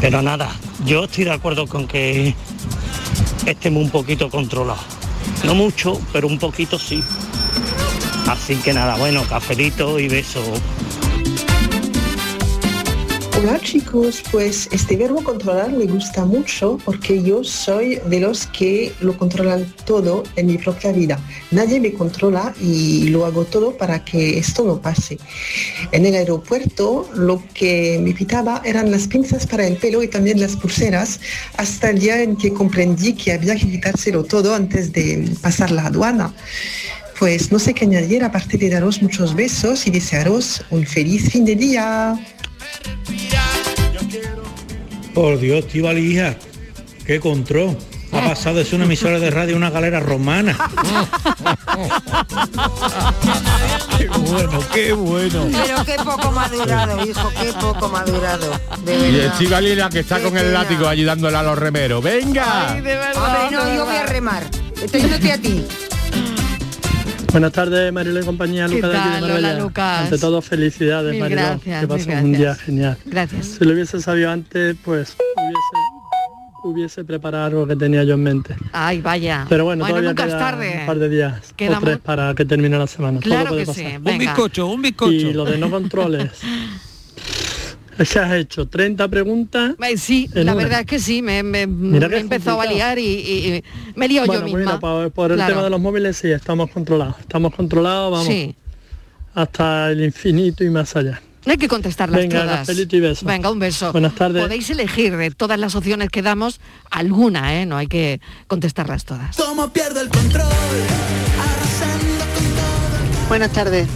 Pero 0.00 0.22
nada, 0.22 0.50
yo 0.84 1.04
estoy 1.04 1.24
de 1.24 1.32
acuerdo 1.32 1.66
con 1.66 1.88
que 1.88 2.34
estemos 3.46 3.82
un 3.82 3.90
poquito 3.90 4.30
controlados. 4.30 4.84
No 5.44 5.54
mucho, 5.54 6.00
pero 6.12 6.28
un 6.28 6.38
poquito 6.38 6.78
sí. 6.78 7.02
Así 8.28 8.56
que 8.56 8.74
nada, 8.74 8.94
bueno, 8.96 9.24
cafelito 9.26 9.98
y 9.98 10.06
beso. 10.06 10.42
Hola 13.38 13.58
chicos, 13.60 14.22
pues 14.30 14.68
este 14.70 14.96
verbo 14.96 15.22
controlar 15.22 15.72
me 15.72 15.86
gusta 15.86 16.26
mucho 16.26 16.76
porque 16.84 17.22
yo 17.22 17.42
soy 17.42 18.00
de 18.04 18.20
los 18.20 18.46
que 18.48 18.92
lo 19.00 19.16
controlan 19.16 19.72
todo 19.86 20.24
en 20.36 20.46
mi 20.48 20.58
propia 20.58 20.92
vida. 20.92 21.18
Nadie 21.52 21.80
me 21.80 21.94
controla 21.94 22.52
y 22.60 23.08
lo 23.08 23.24
hago 23.24 23.44
todo 23.44 23.78
para 23.78 24.04
que 24.04 24.36
esto 24.36 24.62
no 24.64 24.82
pase. 24.82 25.16
En 25.92 26.04
el 26.04 26.14
aeropuerto 26.14 27.08
lo 27.14 27.42
que 27.54 27.98
me 28.02 28.12
pitaba 28.12 28.60
eran 28.62 28.90
las 28.90 29.06
pinzas 29.06 29.46
para 29.46 29.66
el 29.66 29.76
pelo 29.76 30.02
y 30.02 30.08
también 30.08 30.38
las 30.38 30.54
pulseras 30.56 31.20
hasta 31.56 31.90
el 31.90 32.00
día 32.00 32.22
en 32.22 32.36
que 32.36 32.52
comprendí 32.52 33.14
que 33.14 33.32
había 33.32 33.56
que 33.56 33.70
quitárselo 33.70 34.24
todo 34.24 34.54
antes 34.54 34.92
de 34.92 35.32
pasar 35.40 35.70
la 35.70 35.86
aduana. 35.86 36.34
Pues 37.18 37.50
no 37.50 37.58
sé 37.58 37.74
qué 37.74 37.84
añadir 37.84 38.22
aparte 38.22 38.56
de 38.56 38.70
daros 38.70 39.02
muchos 39.02 39.34
besos 39.34 39.86
y 39.86 39.90
desearos 39.90 40.62
un 40.70 40.86
feliz 40.86 41.30
fin 41.32 41.44
de 41.44 41.56
día. 41.56 42.14
Por 45.14 45.38
Dios, 45.40 45.66
tío 45.66 45.92
hija, 45.98 46.36
qué 47.04 47.18
control. 47.18 47.76
Ha 48.12 48.28
pasado 48.28 48.56
de 48.56 48.64
ser 48.64 48.76
una 48.76 48.84
emisora 48.84 49.18
de 49.18 49.30
radio 49.30 49.54
a 49.54 49.58
una 49.58 49.70
galera 49.70 50.00
romana. 50.00 50.56
Qué 53.98 54.08
bueno, 54.08 54.60
qué 54.72 54.92
bueno. 54.92 55.48
Pero 55.50 55.84
qué 55.84 55.96
poco 55.96 56.30
madurado, 56.30 57.04
hijo, 57.04 57.30
qué 57.40 57.52
poco 57.52 57.88
madurado. 57.88 58.52
De 58.84 58.94
Y 58.94 59.12
verdad. 59.12 59.32
Estivali 59.32 59.74
la 59.74 59.90
que 59.90 60.00
está 60.00 60.18
Qué 60.18 60.22
con 60.22 60.38
el 60.38 60.52
látigo 60.52 60.86
allí 60.86 61.04
dándole 61.04 61.36
a 61.36 61.42
los 61.42 61.58
remeros. 61.58 62.02
¡Venga! 62.02 62.72
Ay, 62.72 62.80
no, 63.50 63.74
yo 63.74 63.84
voy 63.84 63.96
a 63.96 64.06
remar. 64.06 64.44
Estoy 64.80 65.00
yéndote 65.00 65.32
a 65.32 65.38
ti. 65.38 65.64
Buenas 67.30 67.52
tardes, 67.52 67.92
Marilo 67.92 68.20
y 68.20 68.24
compañía, 68.24 68.66
¿Qué 68.66 68.76
Lucas 68.76 68.90
de 68.90 68.98
aquí 68.98 69.08
de? 69.08 69.20
Marbella. 69.20 69.36
Hola, 69.50 69.58
Lucas. 69.60 70.00
Ante 70.04 70.18
todo, 70.18 70.40
felicidades, 70.42 71.12
Mil 71.12 71.20
Marilo. 71.20 71.40
gracias, 71.42 71.80
que 71.80 71.86
mil 71.86 71.88
pases 72.06 72.24
un 72.24 72.32
día 72.32 72.54
genial. 72.54 72.96
Gracias. 73.04 73.46
Si 73.46 73.64
lo 73.64 73.74
hubiese 73.74 74.00
sabido 74.00 74.30
antes, 74.30 74.76
pues 74.82 75.14
hubiese, 75.36 76.64
hubiese 76.64 77.04
preparado 77.04 77.44
algo 77.44 77.66
que 77.66 77.76
tenía 77.76 78.02
yo 78.04 78.14
en 78.14 78.22
mente. 78.22 78.56
Ay, 78.72 79.00
vaya. 79.02 79.44
Pero 79.48 79.64
bueno, 79.66 79.86
todavía 79.86 80.08
nunca 80.10 80.24
es 80.24 80.28
queda 80.30 80.38
tarde. 80.38 80.78
un 80.80 80.86
par 80.86 80.98
de 80.98 81.08
días 81.10 81.54
o 81.76 81.80
tres 81.80 81.98
para 81.98 82.34
que 82.34 82.44
termine 82.46 82.78
la 82.78 82.86
semana. 82.86 83.20
Claro 83.20 83.44
Todo 83.44 83.54
puede 83.54 83.66
que 83.66 83.74
sí, 83.74 83.82
pasar. 83.84 84.00
venga. 84.00 84.12
Un 84.12 84.18
bizcocho, 84.18 84.66
un 84.66 84.82
bizcocho. 84.82 85.12
Y 85.12 85.32
lo 85.34 85.44
de 85.44 85.58
no 85.58 85.70
controles. 85.70 86.30
Que 88.12 88.18
has 88.18 88.32
hecho 88.32 88.66
30 88.68 89.08
preguntas. 89.08 89.74
Eh, 89.82 89.96
sí, 89.98 90.28
la 90.32 90.42
una. 90.42 90.54
verdad 90.54 90.80
es 90.80 90.86
que 90.86 90.98
sí, 90.98 91.20
me, 91.22 91.42
me, 91.42 91.66
Mira 91.66 92.06
me 92.08 92.14
que 92.14 92.18
he 92.18 92.20
empezado 92.20 92.60
a 92.60 92.66
liar 92.66 92.98
y, 92.98 93.02
y- 93.06 93.54
y 93.56 93.64
me 93.96 94.06
bueno, 94.08 94.14
yo 94.14 94.26
pues 94.26 94.42
misma. 94.44 94.58
mira, 94.60 94.80
por, 94.80 95.10
por 95.10 95.30
el 95.32 95.36
Claro. 95.36 95.52
tema 95.54 95.64
de 95.64 95.70
los 95.70 95.80
móviles 95.80 96.16
sí, 96.16 96.30
estamos 96.30 96.70
controlados. 96.70 97.16
Estamos 97.20 97.54
controlados, 97.54 98.12
vamos. 98.12 98.26
Sí. 98.26 98.54
Hasta 99.34 99.90
el 99.90 100.04
infinito 100.04 100.64
y 100.64 100.70
más 100.70 100.94
allá. 100.96 101.20
No 101.46 101.52
hay 101.52 101.58
que 101.58 101.68
contestarlas 101.68 102.20
Venga, 102.20 102.42
todas. 102.42 102.68
y 102.78 103.00
beso. 103.00 103.24
Venga, 103.24 103.50
un 103.50 103.58
beso. 103.58 103.92
Buenas 103.92 104.14
tardes. 104.14 104.42
Podéis 104.42 104.68
elegir 104.70 105.16
de 105.16 105.30
todas 105.30 105.58
las 105.58 105.74
opciones 105.74 106.10
que 106.10 106.20
damos 106.20 106.60
alguna, 106.90 107.60
¿eh? 107.60 107.64
No 107.66 107.76
hay 107.78 107.86
que 107.86 108.20
contestarlas 108.48 109.04
todas. 109.04 109.36
¿Cómo 109.36 109.72
pierdo 109.72 110.00
el 110.00 110.08
control? 110.08 110.44
Buenas 113.28 113.52
tardes, 113.52 113.86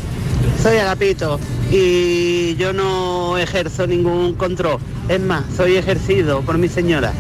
soy 0.62 0.76
Agapito 0.76 1.38
y 1.72 2.54
yo 2.56 2.74
no 2.74 3.38
ejerzo 3.38 3.86
ningún 3.86 4.34
control. 4.34 4.78
Es 5.08 5.20
más, 5.20 5.44
soy 5.56 5.76
ejercido 5.76 6.42
por 6.42 6.58
mi 6.58 6.68
señora. 6.68 7.14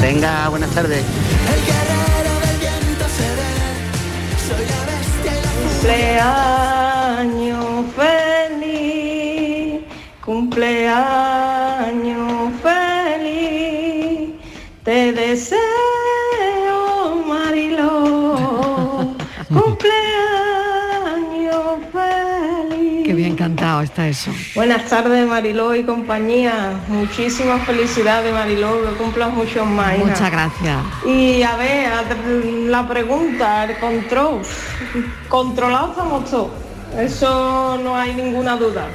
Venga, 0.00 0.48
buenas 0.48 0.70
tardes. 0.70 1.02
Cumpleaños 5.82 7.84
feliz, 7.96 9.80
cumpleaños 10.24 11.53
está 23.82 24.08
eso. 24.08 24.30
Buenas 24.54 24.88
tardes 24.88 25.26
Mariló 25.26 25.74
y 25.74 25.82
compañía, 25.84 26.80
muchísimas 26.88 27.64
felicidades 27.66 28.32
Mariló, 28.32 28.82
que 28.82 28.96
cumplas 28.96 29.32
muchos 29.32 29.66
más. 29.66 29.96
hija. 29.96 30.04
Muchas 30.04 30.30
gracias. 30.30 30.78
Y 31.06 31.42
a 31.42 31.56
ver, 31.56 31.90
la 32.66 32.86
pregunta, 32.88 33.64
el 33.64 33.78
control. 33.78 34.42
Controlados 35.28 35.90
estamos 35.90 36.30
todos. 36.30 36.50
Eso 36.98 37.78
no 37.82 37.96
hay 37.96 38.14
ninguna 38.14 38.56
duda. 38.56 38.86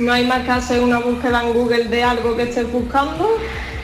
No 0.00 0.12
hay 0.12 0.24
más 0.24 0.44
que 0.44 0.50
hacer 0.52 0.80
una 0.80 0.98
búsqueda 1.00 1.42
en 1.42 1.52
Google 1.52 1.84
de 1.84 2.04
algo 2.04 2.36
que 2.36 2.44
estés 2.44 2.70
buscando 2.70 3.28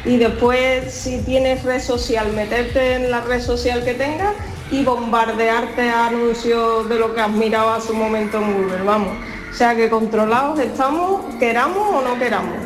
y 0.04 0.16
después 0.16 0.92
si 0.92 1.18
tienes 1.22 1.64
red 1.64 1.80
social, 1.80 2.32
meterte 2.32 2.94
en 2.94 3.10
la 3.10 3.22
red 3.22 3.40
social 3.40 3.84
que 3.84 3.94
tengas 3.94 4.34
y 4.70 4.84
bombardearte 4.84 5.88
a 5.90 6.06
anuncios 6.06 6.88
de 6.88 6.98
lo 6.98 7.14
que 7.14 7.20
has 7.20 7.30
mirado 7.30 7.70
a 7.70 7.80
su 7.80 7.94
momento 7.94 8.38
en 8.38 8.52
Google, 8.54 8.82
vamos. 8.84 9.12
O 9.54 9.56
sea 9.56 9.76
que 9.76 9.88
controlados 9.88 10.58
estamos, 10.58 11.36
queramos 11.36 11.88
o 11.94 12.02
no 12.02 12.18
queramos. 12.18 12.56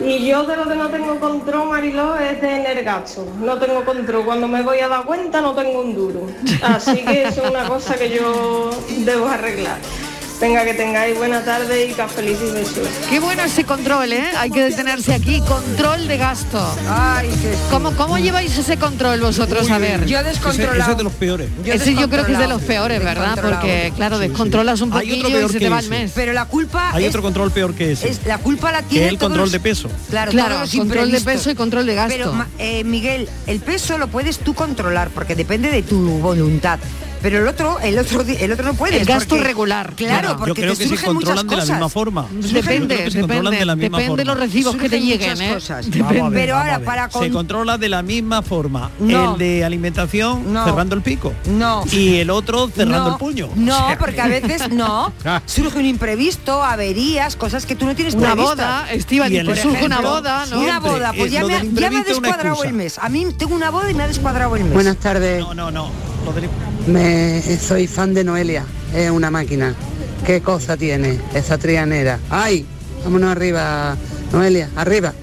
Y 0.00 0.26
yo 0.26 0.44
de 0.44 0.56
lo 0.56 0.66
que 0.66 0.74
no 0.74 0.88
tengo 0.88 1.20
control, 1.20 1.68
Mariló, 1.68 2.16
es 2.16 2.40
de 2.40 2.82
gasto. 2.82 3.26
No 3.38 3.58
tengo 3.58 3.84
control. 3.84 4.24
Cuando 4.24 4.48
me 4.48 4.62
voy 4.62 4.78
a 4.80 4.88
dar 4.88 5.04
cuenta 5.04 5.42
no 5.42 5.54
tengo 5.54 5.82
un 5.82 5.94
duro. 5.94 6.20
Así 6.62 7.04
que 7.04 7.24
eso 7.24 7.42
es 7.42 7.50
una 7.50 7.68
cosa 7.68 7.96
que 7.96 8.08
yo 8.08 8.70
debo 9.04 9.26
arreglar. 9.26 9.76
Venga, 10.40 10.64
que 10.64 10.72
tengáis 10.74 11.16
buena 11.16 11.44
tarde 11.44 11.86
y 11.86 11.94
feliz 12.14 12.38
y 12.40 12.52
besos. 12.52 12.86
Qué 13.10 13.18
bueno 13.18 13.42
ese 13.42 13.64
control, 13.64 14.12
¿eh? 14.12 14.24
Hay 14.36 14.50
que 14.50 14.62
detenerse 14.62 15.12
aquí. 15.12 15.40
Control 15.40 16.06
de 16.06 16.16
gasto. 16.16 16.64
¿Cómo, 17.70 17.90
¿Cómo 17.96 18.18
lleváis 18.18 18.56
ese 18.56 18.76
control 18.76 19.20
vosotros? 19.20 19.68
a 19.68 19.78
ver. 19.78 20.06
Yo 20.06 20.22
descontrolado. 20.22 20.80
Ese 20.80 20.90
es 20.92 20.96
de 20.96 21.02
los 21.02 21.12
peores. 21.14 21.48
Ese 21.64 21.94
yo 21.96 22.08
creo 22.08 22.24
que 22.24 22.32
es 22.34 22.38
de 22.38 22.46
los 22.46 22.62
peores, 22.62 23.02
¿verdad? 23.02 23.36
Porque, 23.42 23.92
claro, 23.96 24.18
descontrolas 24.18 24.80
un 24.80 24.90
poquillo 24.90 25.28
y 25.28 25.48
se 25.48 25.54
que 25.54 25.58
te 25.58 25.68
va 25.68 25.80
el 25.80 25.88
mes. 25.88 26.12
Pero 26.14 26.32
la 26.32 26.44
culpa 26.44 26.90
Hay 26.92 27.04
es, 27.04 27.08
otro 27.10 27.22
control 27.22 27.50
peor 27.50 27.74
que 27.74 27.92
ese. 27.92 28.08
es- 28.08 28.24
la 28.24 28.38
culpa 28.38 28.70
la 28.70 28.82
que 28.82 28.88
tiene 28.90 29.06
es 29.06 29.12
el 29.12 29.18
control 29.18 29.50
de 29.50 29.58
peso. 29.60 29.88
Claro, 30.08 30.30
Claro, 30.30 30.54
todos 30.54 30.60
los 30.74 30.76
control 30.76 31.10
de 31.10 31.20
peso 31.20 31.50
y 31.50 31.54
control 31.56 31.86
de 31.86 31.94
gasto. 31.96 32.14
Pero, 32.16 32.46
eh, 32.58 32.84
Miguel, 32.84 33.28
el 33.48 33.58
peso 33.58 33.98
lo 33.98 34.06
puedes 34.08 34.38
tú 34.38 34.54
controlar 34.54 35.08
porque 35.10 35.34
depende 35.34 35.70
de 35.70 35.82
tu 35.82 35.98
voluntad. 36.20 36.78
Pero 37.22 37.38
el 37.38 37.48
otro, 37.48 37.78
el 37.80 37.98
otro, 37.98 38.20
el 38.22 38.52
otro 38.52 38.64
no 38.66 38.74
puedes. 38.74 39.00
El 39.00 39.06
gasto 39.06 39.30
porque- 39.30 39.44
regular. 39.44 39.92
Claro, 39.96 40.30
Yo 40.30 40.36
porque 40.38 40.52
creo 40.62 40.72
te 40.74 40.78
que 40.78 40.84
se 40.84 40.88
surgen 40.90 41.14
muchas 41.14 41.34
controlan 41.34 41.46
de 41.46 41.56
la 41.56 41.60
cosas. 41.62 41.76
misma 41.76 41.88
forma. 41.88 42.26
Depende, 42.30 43.10
se 43.10 43.22
depende, 43.22 43.50
de 43.58 43.64
la 43.64 43.76
misma 43.76 43.98
depende 43.98 44.16
de 44.22 44.24
los 44.24 44.34
forma. 44.34 44.46
recibos 44.46 44.76
que 44.76 44.88
te 44.88 45.00
lleguen, 45.00 45.30
muchas 45.30 45.40
¿eh? 45.40 45.54
cosas. 45.54 45.90
Ver, 45.90 46.22
Pero 46.32 46.56
ahora, 46.56 46.78
para 46.80 47.06
Se 47.10 47.18
con- 47.18 47.30
controla 47.32 47.78
de 47.78 47.88
la 47.88 48.02
misma 48.02 48.42
forma 48.42 48.90
No. 48.98 49.32
el 49.32 49.38
de 49.38 49.64
alimentación 49.64 50.52
No. 50.52 50.64
cerrando 50.64 50.94
el 50.94 51.02
pico 51.02 51.32
No. 51.46 51.84
y 51.90 52.16
el 52.16 52.30
otro 52.30 52.68
cerrando 52.68 53.06
no, 53.08 53.12
el 53.14 53.18
puño. 53.18 53.48
No, 53.56 53.84
O 53.84 53.86
sea, 53.88 53.98
porque 53.98 54.20
a 54.20 54.28
veces 54.28 54.70
no. 54.70 55.12
Surge 55.46 55.78
un 55.78 55.86
imprevisto, 55.86 56.62
averías, 56.62 57.36
cosas 57.36 57.66
que 57.66 57.74
tú 57.74 57.86
no 57.86 57.94
tienes 57.94 58.14
Una 58.14 58.32
previstas. 58.32 58.56
boda, 58.56 58.86
te 58.88 59.56
surge 59.62 59.84
una 59.84 60.00
boda, 60.00 60.46
¿no? 60.46 60.60
Una 60.60 60.80
boda, 60.80 61.12
pues 61.16 61.30
ya 61.32 61.44
me, 61.44 61.54
ha- 61.54 61.62
ya 61.64 61.90
me 61.90 62.02
descuadrado 62.04 62.62
el 62.64 62.72
mes. 62.72 62.98
A 62.98 63.08
mí 63.08 63.26
tengo 63.36 63.54
una 63.54 63.70
boda 63.70 63.90
y 63.90 63.94
me 63.94 64.02
ha 64.04 64.08
descuadrado 64.08 64.54
el 64.56 64.64
mes. 64.64 64.72
Buenas 64.74 64.96
tardes. 64.98 65.40
No, 65.40 65.54
no, 65.54 65.70
no. 65.70 65.90
Lo 66.24 66.32
del- 66.32 66.48
Me, 66.88 67.40
soy 67.58 67.86
fan 67.86 68.14
de 68.14 68.24
Noelia. 68.24 68.64
Es 68.94 69.10
una 69.10 69.30
máquina. 69.30 69.74
¿Qué 70.26 70.40
cosa 70.40 70.76
tiene 70.76 71.18
esa 71.34 71.58
trianera? 71.58 72.18
¡Ay! 72.30 72.66
Vámonos 73.04 73.30
arriba, 73.30 73.96
Noelia, 74.32 74.70
arriba. 74.76 75.14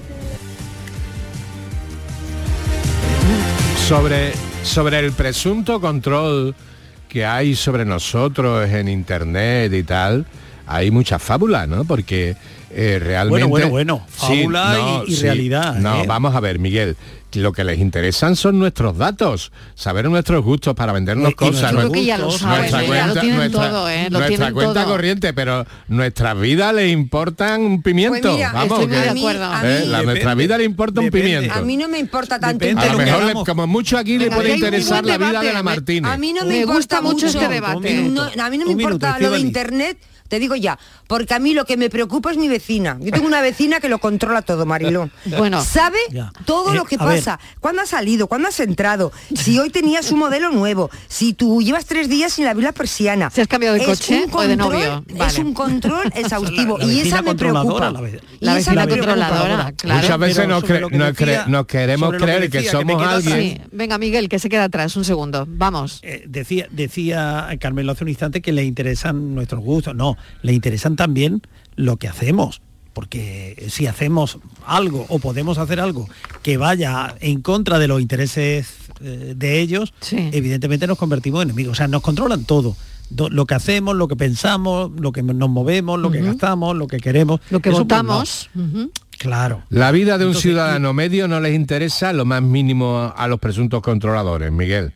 sobre, 3.86 4.32
sobre 4.64 4.98
el 4.98 5.12
presunto 5.12 5.80
control 5.80 6.56
que 7.08 7.24
hay 7.24 7.54
sobre 7.54 7.84
nosotros 7.84 8.68
en 8.68 8.88
internet 8.88 9.72
y 9.72 9.84
tal, 9.84 10.26
hay 10.66 10.90
mucha 10.90 11.20
fábula, 11.20 11.68
¿no? 11.68 11.84
Porque 11.84 12.34
eh, 12.70 12.98
realmente... 13.00 13.44
Bueno, 13.44 13.48
bueno, 13.48 13.68
bueno, 13.70 14.06
fábula 14.08 15.02
y- 15.06 15.12
y 15.12 15.16
realidad, 15.16 15.74
No, 15.76 16.02
¿eh? 16.02 16.04
vamos 16.06 16.34
a 16.34 16.40
ver, 16.40 16.58
Miguel. 16.58 16.96
Lo 17.34 17.52
que 17.52 17.64
les 17.64 17.78
interesan 17.80 18.34
son 18.34 18.58
nuestros 18.58 18.96
datos, 18.96 19.52
saber 19.74 20.08
nuestros 20.08 20.42
gustos 20.42 20.74
para 20.74 20.92
vendernos 20.94 21.28
Eh, 21.28 21.32
y 21.32 21.34
cosas. 21.34 21.70
Yo 21.70 21.78
creo 21.78 21.92
que 21.92 22.04
ya 22.06 22.16
lo 22.16 22.30
saben, 22.30 22.60
nuestra 22.60 22.80
ya 22.80 22.86
lo 22.86 22.88
cuenta- 22.88 23.20
tienen 23.20 23.36
nuestra- 23.38 23.68
todo, 23.70 23.88
¿eh? 23.90 24.04
Lo 24.04 24.10
nuestra 24.10 24.28
tienen 24.28 24.54
cuenta 24.54 24.82
todo. 24.84 24.92
corriente, 24.92 25.32
pero 25.34 25.66
nuestras 25.88 26.40
vidas 26.40 26.74
le 26.74 26.88
importan 26.88 27.60
un 27.60 27.82
pimiento. 27.82 28.20
Pues 28.22 28.34
mira, 28.36 28.52
Vamos, 28.52 28.70
estoy 28.80 28.86
muy 28.86 28.96
que- 28.96 29.02
de 29.02 29.10
acuerdo. 29.10 29.44
A 29.44 29.60
eh, 29.64 29.84
mí- 29.84 30.04
nuestra 30.06 30.34
vida 30.34 30.56
le 30.56 30.64
importa 30.64 31.00
un 31.00 31.06
depende. 31.06 31.28
pimiento. 31.30 31.54
A 31.54 31.60
mí 31.60 31.76
no 31.76 31.88
me 31.88 31.98
importa 31.98 32.38
tanto 32.40 32.58
Depende 32.64 32.86
A 32.88 32.92
lo 32.92 32.98
mejor, 32.98 33.24
le- 33.24 33.32
como 33.44 33.66
mucho 33.66 33.98
aquí 33.98 34.16
le 34.18 34.30
puede 34.30 34.54
interesar 34.54 35.04
la 35.04 35.18
vida 35.18 35.42
de 35.42 35.52
la 35.52 35.62
Martínez. 35.62 36.10
A 36.10 36.16
mí 36.16 36.32
no 36.32 36.42
me, 36.46 36.48
Me 36.54 36.60
importa 36.60 36.76
gusta 36.78 37.00
mucho 37.02 37.26
este 37.26 37.48
debate. 37.48 38.02
No, 38.02 38.22
a 38.22 38.48
mí 38.50 38.56
no 38.56 38.64
me 38.64 38.72
importa 38.72 39.08
minuto, 39.08 39.24
lo 39.28 39.30
de 39.32 39.40
internet, 39.40 39.98
te 40.28 40.38
digo 40.38 40.54
ya, 40.56 40.78
porque 41.06 41.34
a 41.34 41.38
mí 41.38 41.54
lo 41.54 41.64
que 41.64 41.76
me 41.76 41.90
preocupa 41.90 42.30
es 42.30 42.36
mi 42.38 42.48
vecina. 42.48 42.96
Yo 43.00 43.10
tengo 43.12 43.26
una 43.26 43.40
vecina 43.40 43.80
que 43.80 43.88
lo 43.88 43.98
controla 43.98 44.42
todo, 44.42 44.66
Mariló. 44.66 45.10
Bueno. 45.36 45.62
sabe 45.64 45.98
Ya. 46.10 46.32
todo 46.44 46.72
Eh, 46.72 46.76
lo 46.76 46.84
que 46.84 46.96
ver. 46.96 47.06
pasa, 47.06 47.38
cuándo 47.60 47.82
has 47.82 47.88
salido, 47.90 48.26
cuándo 48.26 48.48
has 48.48 48.58
entrado, 48.60 49.12
si 49.34 49.58
hoy 49.58 49.70
tenías 49.70 50.10
un 50.10 50.18
modelo 50.18 50.50
nuevo, 50.50 50.90
si 51.08 51.32
tú 51.32 51.62
llevas 51.62 51.84
tres 51.86 52.08
días 52.08 52.32
sin 52.32 52.46
abrir 52.46 52.64
la 52.64 52.72
persiana. 52.72 53.30
¿Si 53.30 53.40
has 53.40 53.48
cambiado 53.48 53.74
de 53.76 53.82
Es 53.82 53.86
coche 53.86 54.24
un 54.24 54.34
o 54.34 54.40
de 54.42 54.56
control- 54.56 54.58
novio? 54.58 55.04
Es 55.26 55.38
un 55.38 55.52
control 55.54 56.10
exhaustivo 56.14 56.78
La- 56.78 56.86
la 56.86 56.92
y 56.92 57.00
esa 57.00 57.22
me 57.22 57.34
preocupa. 57.34 57.60
controladora, 57.64 57.90
la 58.40 58.52
La 58.52 58.58
esa 58.58 58.72
vecina 58.72 58.86
me 58.86 58.92
preocupa. 58.92 59.14
controladora, 59.26 59.72
claro. 59.72 60.00
Muchas 60.02 60.18
veces 60.18 60.48
nos, 60.48 60.60
sobre 60.60 60.74
cre- 60.76 60.80
lo 60.80 60.88
que 60.88 60.98
nos 60.98 61.08
decía- 61.16 61.44
cre- 61.44 61.46
nos 61.48 61.66
queremos 61.66 62.12
que 62.12 62.18
creer 62.18 62.50
que, 62.50 62.62
que 62.62 62.68
somos 62.70 62.96
queda 63.02 63.14
alguien. 63.14 63.40
Sí, 63.40 63.60
venga 63.72 63.98
Miguel, 63.98 64.28
que 64.28 64.38
se 64.38 64.48
queda 64.48 64.64
atrás, 64.64 64.96
un 64.96 65.04
segundo. 65.04 65.44
Vamos. 65.48 66.00
Eh, 66.02 66.24
decía, 66.26 66.66
decía 66.70 67.48
Carmelo 67.60 67.92
hace 67.92 68.04
un 68.04 68.08
instante 68.10 68.40
que 68.40 68.52
le 68.52 68.64
interesan 68.64 69.34
nuestros 69.34 69.60
gustos. 69.62 69.94
No, 69.94 70.15
le 70.42 70.52
interesan 70.52 70.96
también 70.96 71.42
lo 71.76 71.96
que 71.96 72.08
hacemos. 72.08 72.60
Porque 72.92 73.66
si 73.68 73.86
hacemos 73.86 74.38
algo 74.66 75.04
o 75.10 75.18
podemos 75.18 75.58
hacer 75.58 75.80
algo 75.80 76.08
que 76.42 76.56
vaya 76.56 77.14
en 77.20 77.42
contra 77.42 77.78
de 77.78 77.88
los 77.88 78.00
intereses 78.00 78.68
eh, 79.02 79.34
de 79.36 79.60
ellos, 79.60 79.92
Sí. 80.00 80.30
evidentemente 80.32 80.86
nos 80.86 80.96
convertimos 80.96 81.42
en 81.42 81.50
enemigos. 81.50 81.72
O 81.72 81.74
sea, 81.74 81.88
nos 81.88 82.00
controlan 82.00 82.44
todo. 82.44 82.74
Do- 83.10 83.28
lo 83.28 83.44
que 83.44 83.54
hacemos, 83.54 83.94
lo 83.94 84.08
que 84.08 84.16
pensamos, 84.16 84.90
lo 84.98 85.12
que 85.12 85.22
nos 85.22 85.50
movemos, 85.50 86.00
lo 86.00 86.10
que 86.10 86.22
gastamos, 86.22 86.74
lo 86.74 86.86
que 86.86 86.96
queremos. 86.96 87.40
Lo 87.50 87.60
que 87.60 87.68
Eso, 87.68 87.86
pues, 87.86 88.02
no. 88.02 88.88
Claro. 89.18 89.62
La 89.70 89.90
vida 89.92 90.18
de 90.18 90.24
un 90.24 90.30
Entonces, 90.32 90.42
ciudadano 90.42 90.92
medio 90.92 91.26
no 91.26 91.40
les 91.40 91.54
interesa 91.54 92.12
lo 92.12 92.24
más 92.26 92.42
mínimo 92.42 93.14
a 93.16 93.26
los 93.28 93.40
presuntos 93.40 93.80
controladores, 93.82 94.52
Miguel. 94.52 94.92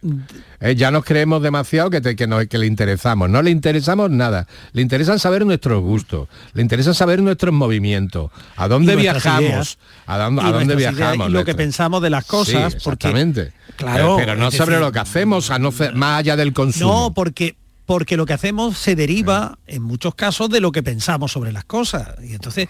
Eh, 0.61 0.75
ya 0.77 0.91
nos 0.91 1.05
creemos 1.05 1.43
demasiado 1.43 1.89
que, 1.89 2.03
te- 2.03 2.15
que, 2.17 2.27
nos- 2.27 2.47
que 2.47 2.59
le 2.59 2.67
interesamos. 2.67 3.31
No 3.31 3.41
le 3.41 3.51
interesamos 3.51 4.11
nada. 4.11 4.47
Le 4.73 4.83
interesan 4.83 5.19
saber 5.19 5.47
nuestros 5.47 5.81
gustos. 5.83 6.29
Le 6.53 6.61
interesan 6.61 6.95
saber 6.95 7.23
nuestros 7.23 7.55
movimientos. 7.55 8.31
¿A 8.57 8.69
dónde 8.69 8.95
viajamos? 8.95 9.41
ideas. 9.43 9.79
¿A 10.07 10.19
dónde, 10.19 10.43
Y 10.43 10.45
a 10.45 10.49
dónde 10.53 10.75
nuestras 10.75 10.95
ideas 10.95 10.97
viajamos? 11.13 11.29
y 11.31 11.33
lo 11.33 11.45
que 11.47 11.55
pensamos 11.55 12.03
de 12.03 12.11
las 12.11 12.25
cosas, 12.27 12.73
Sí, 12.75 12.79
porque- 12.85 13.09
exactamente. 13.09 13.53
Claro, 13.77 14.19
Eh, 14.19 14.23
pero 14.27 14.37
no 14.37 14.51
sobre 14.51 14.73
decir- 14.77 14.81
lo 14.85 14.93
que 14.93 14.99
hacemos, 14.99 15.51
a 15.51 15.59
no 15.59 15.73
más 15.95 16.19
allá 16.19 16.37
del 16.37 16.53
consumo. 16.53 16.93
No, 17.09 17.15
porque 17.15 17.57
porque 17.87 18.17
lo 18.17 18.25
que 18.25 18.35
hacemos 18.35 18.79
se 18.79 18.95
deriva 18.95 19.59
en 19.67 19.83
muchos 19.83 20.15
casos 20.15 20.49
de 20.49 20.61
lo 20.61 20.71
que 20.71 20.81
pensamos 20.81 21.33
sobre 21.33 21.51
las 21.51 21.65
cosas 21.65 22.11
y 22.23 22.35
entonces 22.35 22.69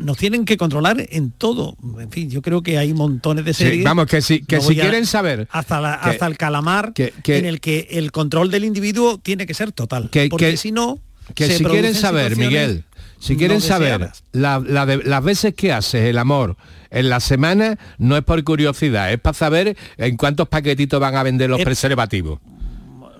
nos 0.00 0.16
tienen 0.16 0.44
que 0.44 0.56
controlar 0.56 1.06
en 1.10 1.30
todo. 1.30 1.76
En 2.00 2.10
fin, 2.10 2.30
yo 2.30 2.42
creo 2.42 2.62
que 2.62 2.78
hay 2.78 2.92
montones 2.94 3.44
de 3.44 3.54
Sí, 3.54 3.64
series. 3.64 3.84
vamos, 3.84 4.06
que 4.06 4.20
si, 4.22 4.40
que 4.44 4.56
No 4.56 4.62
si 4.62 4.78
a- 4.78 4.82
quieren 4.82 5.06
saber 5.06 5.48
hasta 5.50 5.80
la- 5.80 6.00
que- 6.02 6.10
hasta 6.10 6.26
el 6.26 6.36
calamar 6.36 6.92
que- 6.92 7.12
que- 7.22 7.38
en 7.38 7.46
el 7.46 7.60
que 7.60 7.86
el 7.92 8.12
control 8.12 8.50
del 8.50 8.64
individuo 8.64 9.18
tiene 9.18 9.46
que 9.46 9.54
ser 9.54 9.72
total, 9.72 10.10
Que- 10.10 10.28
porque 10.28 10.52
que- 10.52 10.56
si 10.56 10.72
no 10.72 10.98
que 11.34 11.46
se 11.46 11.58
si 11.58 11.64
quieren 11.64 11.94
saber, 11.94 12.36
Miguel, 12.36 12.84
Si 13.18 13.32
no 13.32 13.38
quieren 13.38 13.60
saber 13.60 13.98
deseadas. 14.00 14.22
la- 14.32 14.60
la 14.60 14.86
de- 14.86 15.02
las 15.04 15.24
veces 15.24 15.54
que 15.54 15.72
haces 15.72 16.02
el 16.02 16.18
amor 16.18 16.56
en 16.90 17.08
la 17.08 17.18
semana, 17.20 17.78
no 17.98 18.16
es 18.16 18.22
por 18.22 18.42
curiosidad, 18.44 19.12
es 19.12 19.18
para 19.18 19.34
saber 19.34 19.76
en 19.96 20.16
cuántos 20.16 20.48
paquetitos 20.48 21.00
van 21.00 21.16
a 21.16 21.22
vender 21.22 21.50
los 21.50 21.60
preservativos. 21.62 22.38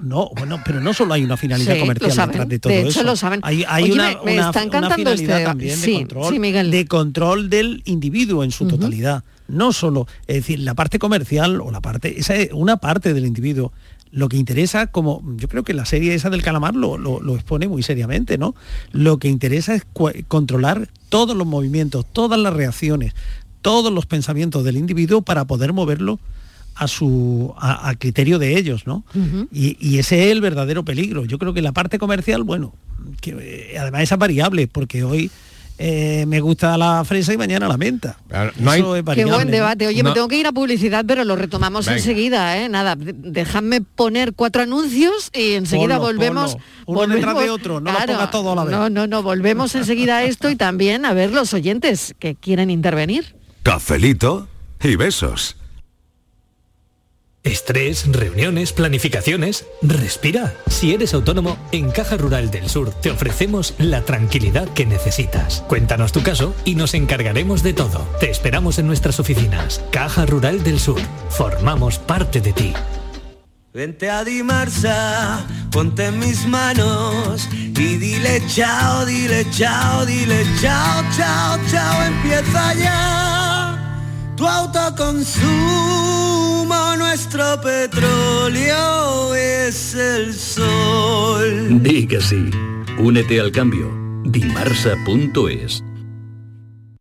No, 0.01 0.30
bueno, 0.36 0.61
pero 0.64 0.80
no 0.80 0.92
solo 0.94 1.14
hay 1.14 1.24
una 1.24 1.36
finalidad 1.36 1.74
Sí, 1.74 1.80
comercial 1.80 2.12
saben. 2.12 2.32
detrás 2.32 2.49
de 2.49 2.59
todo 2.59 2.72
De 2.72 2.80
hecho, 2.80 2.88
eso. 2.90 3.03
lo 3.05 3.16
saben. 3.16 3.40
Hay, 3.42 3.64
hay 3.68 3.84
Oye, 3.84 3.92
una, 3.94 4.09
me- 4.09 4.24
me 4.24 4.32
una- 4.38 4.47
está 4.51 4.64
una 4.78 4.90
finalidad 4.90 5.36
este- 5.38 5.44
también 5.44 5.76
sí, 5.76 5.92
de 5.92 5.99
control, 5.99 6.32
sí, 6.34 6.38
Miguel. 6.38 6.70
de 6.70 6.86
control 6.86 7.51
del 7.51 7.82
individuo 7.86 8.44
en 8.44 8.51
su 8.51 8.66
totalidad. 8.66 9.24
No 9.49 9.72
solo, 9.72 10.07
es 10.26 10.36
decir, 10.36 10.61
la 10.61 10.74
parte 10.74 10.99
comercial 10.99 11.61
o 11.61 11.70
la 11.70 11.80
parte, 11.80 12.18
esa 12.18 12.34
es 12.34 12.51
una 12.53 12.76
parte 12.78 13.14
del 13.14 13.26
individuo. 13.26 13.72
Lo 14.11 14.28
que 14.28 14.36
interesa, 14.36 14.86
como 14.86 15.22
yo 15.36 15.49
creo 15.49 15.62
que 15.62 15.74
la 15.74 15.84
serie 15.84 16.14
esa 16.14 16.30
del 16.30 16.42
calamar 16.42 16.74
lo, 16.74 16.97
lo- 16.99 17.20
lo 17.20 17.34
expone 17.34 17.68
muy 17.68 17.82
seriamente, 17.82 18.38
¿no? 18.38 18.55
Lo 18.92 19.18
que 19.18 19.28
interesa 19.28 19.74
es 19.74 19.84
controlar 20.28 20.88
todos 21.09 21.36
los 21.36 21.47
movimientos, 21.47 22.07
todas 22.12 22.38
las 22.40 22.53
reacciones, 22.55 23.14
todos 23.62 23.92
los 23.92 24.07
pensamientos 24.07 24.64
del 24.64 24.76
individuo 24.76 25.22
para 25.22 25.44
poder 25.44 25.72
moverlo 25.72 26.18
a 26.77 26.89
su 26.89 27.55
a, 27.59 27.89
a 27.89 27.95
criterio 27.95 28.39
de 28.39 28.57
ellos, 28.59 28.87
¿no? 28.87 29.05
Y, 29.53 29.77
y 29.81 29.99
ese 29.99 30.27
es 30.27 30.33
el 30.33 30.41
verdadero 30.41 30.85
peligro. 30.85 31.24
Yo 31.24 31.39
creo 31.39 31.55
que 31.55 31.62
la 31.62 31.72
parte 31.72 31.99
comercial, 31.99 32.43
bueno, 32.43 32.74
que 33.20 33.37
eh, 33.72 33.79
además 33.79 34.03
esa 34.03 34.16
es 34.16 34.18
variable, 34.18 34.68
porque 34.68 35.03
hoy 35.05 35.31
eh, 35.79 36.24
me 36.27 36.41
gusta 36.41 36.79
la 36.79 37.05
fresa 37.05 37.35
y 37.35 37.37
mañana 37.37 37.68
la 37.68 37.77
menta. 37.77 38.18
no 38.59 38.70
hay- 38.70 38.81
Eso 38.81 38.97
es 38.97 39.05
Qué 39.14 39.24
buen 39.27 39.51
debate. 39.51 39.87
Oye, 39.87 40.03
me 40.03 40.12
tengo 40.12 40.27
que 40.29 40.39
ir 40.39 40.47
a 40.47 40.53
publicidad, 40.53 41.05
pero 41.07 41.22
lo 41.24 41.37
retomamos 41.37 41.85
Venga. 41.87 41.99
enseguida, 41.99 42.57
¿eh? 42.62 42.68
Nada, 42.70 42.97
de- 42.97 43.12
dejadme 43.14 43.83
poner 43.83 44.33
cuatro 44.33 44.62
anuncios 44.62 45.31
y 45.35 45.53
enseguida 45.53 45.97
Ponlo, 45.99 46.12
volvemos. 46.12 46.57
ponlo. 46.87 47.03
Uno 47.05 47.14
detrás 47.14 47.39
de 47.39 47.51
otro, 47.51 47.81
no 47.81 47.93
los 47.93 48.05
pongas 48.05 48.31
todo 48.31 48.53
a 48.53 48.55
la 48.55 48.64
vez. 48.64 48.72
No, 48.72 48.89
no, 48.91 49.07
no, 49.07 49.22
volvemos 49.22 49.74
enseguida 49.74 50.18
a 50.18 50.24
esto 50.24 50.49
y 50.51 50.57
también 50.57 51.05
a 51.05 51.12
ver 51.12 51.31
los 51.31 51.53
oyentes 51.53 52.14
que 52.18 52.35
quieren 52.35 52.70
intervenir. 52.70 53.35
Cafelito 53.62 54.49
y 54.83 54.97
besos. 54.97 55.57
Estrés, 57.47 58.11
reuniones, 58.11 58.72
planificaciones. 58.72 59.66
Respira. 59.80 60.53
Si 60.66 60.92
eres 60.92 61.14
autónomo, 61.14 61.57
en 61.70 61.92
Caja 61.92 62.16
Rural 62.16 62.51
del 62.51 62.68
Sur 62.68 62.90
te 62.90 63.12
ofrecemos 63.12 63.74
la 63.78 64.03
tranquilidad 64.03 64.68
que 64.74 64.84
necesitas. 64.84 65.62
Cuéntanos 65.68 66.11
tu 66.11 66.24
caso 66.24 66.57
y 66.64 66.74
nos 66.74 66.94
encargaremos 66.94 67.62
de 67.62 67.72
todo. 67.72 68.05
Te 68.18 68.30
esperamos 68.30 68.80
en 68.80 68.88
nuestras 68.88 69.20
oficinas. 69.20 69.80
Caja 69.92 70.26
Rural 70.26 70.64
del 70.64 70.80
Sur. 70.80 71.01
Formamos 71.30 72.01
parte 72.01 72.40
de 72.40 72.53
ti. 72.53 72.72
Vente 73.72 74.11
a 74.11 74.24
Dimarsa, 74.24 75.47
ponte 75.70 76.11
mis 76.11 76.47
manos 76.47 77.47
y 77.53 77.70
dile 77.70 78.42
chao, 78.49 79.07
dile 79.07 79.47
chao, 79.53 80.05
dile 80.05 80.44
chao, 80.61 81.05
chao, 81.16 81.59
chao, 81.70 82.07
empieza 82.07 82.74
ya 82.74 83.66
tu 84.37 84.47
autoconsumo, 84.47 85.47
nuestro 86.97 87.61
petróleo 87.61 89.34
es 89.34 89.95
el 89.95 90.34
sol. 90.34 91.82
Di 91.82 92.07
que 92.07 92.20
sí. 92.20 92.51
Únete 92.99 93.41
al 93.41 93.51
cambio. 93.51 93.91
Dimarsa.es. 94.24 95.82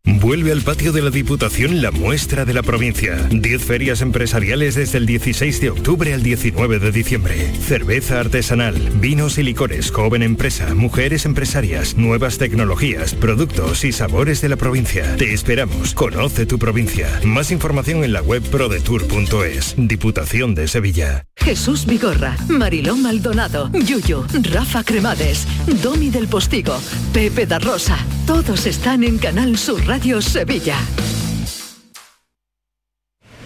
Vuelve 0.06 0.52
al 0.52 0.62
patio 0.62 0.92
de 0.92 1.02
la 1.02 1.10
Diputación 1.10 1.82
la 1.82 1.90
muestra 1.90 2.44
de 2.44 2.54
la 2.54 2.62
provincia. 2.62 3.16
10 3.28 3.62
ferias 3.62 4.02
empresariales 4.02 4.76
desde 4.76 4.98
el 4.98 5.06
16 5.06 5.60
de 5.60 5.70
octubre 5.70 6.14
al 6.14 6.22
19 6.22 6.78
de 6.78 6.92
diciembre. 6.92 7.52
Cerveza 7.60 8.20
artesanal, 8.20 8.76
vinos 9.00 9.36
y 9.38 9.42
licores, 9.42 9.90
joven 9.90 10.22
empresa, 10.22 10.74
mujeres 10.74 11.26
empresarias, 11.26 11.96
nuevas 11.96 12.38
tecnologías, 12.38 13.14
productos 13.14 13.84
y 13.84 13.90
sabores 13.90 14.40
de 14.40 14.48
la 14.48 14.56
provincia. 14.56 15.16
Te 15.16 15.32
esperamos. 15.32 15.92
Conoce 15.92 16.46
tu 16.46 16.58
provincia. 16.58 17.08
Más 17.24 17.50
información 17.50 18.04
en 18.04 18.12
la 18.12 18.22
web 18.22 18.42
prodetour.es. 18.44 19.74
Diputación 19.76 20.54
de 20.54 20.68
Sevilla. 20.68 21.24
Jesús 21.36 21.84
Vigorra, 21.84 22.36
Mariló 22.48 22.96
Maldonado, 22.96 23.70
Yuyu, 23.72 24.24
Rafa 24.52 24.84
Cremades, 24.84 25.46
Domi 25.82 26.10
del 26.10 26.28
Postigo, 26.28 26.78
Pepe 27.12 27.46
da 27.46 27.58
Rosa. 27.58 27.98
Todos 28.26 28.66
están 28.66 29.04
en 29.04 29.18
Canal 29.18 29.56
Sur 29.56 29.95
Sevilla. 29.96 30.76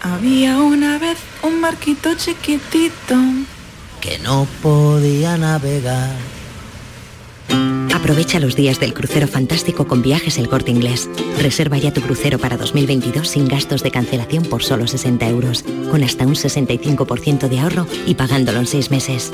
Había 0.03 0.59
una 0.59 0.99
vez 0.99 1.17
un 1.45 1.61
barquito 1.61 2.15
chiquitito 2.15 3.15
Que 4.01 4.19
no 4.19 4.49
podía 4.61 5.37
navegar. 5.37 6.17
Aprovecha 7.95 8.41
los 8.41 8.57
días 8.57 8.81
del 8.81 8.95
crucero 8.95 9.29
fantástico 9.29 9.87
con 9.87 10.03
viajes 10.03 10.39
El 10.39 10.49
Corte 10.49 10.73
Inglés. 10.73 11.09
Reserva 11.39 11.79
ya 11.79 11.93
tu 11.93 12.01
crucero 12.01 12.39
para 12.41 12.57
2022 12.57 13.29
sin 13.29 13.47
gastos 13.47 13.85
de 13.85 13.93
cancelación 13.93 14.43
por 14.45 14.65
solo 14.65 14.89
60 14.89 15.29
euros, 15.29 15.65
con 15.89 16.03
hasta 16.03 16.27
un 16.27 16.35
65% 16.35 17.49
de 17.49 17.61
ahorro 17.61 17.87
y 18.07 18.17
pagándolo 18.17 18.59
en 18.59 18.67
seis 18.67 18.91
meses. 18.91 19.31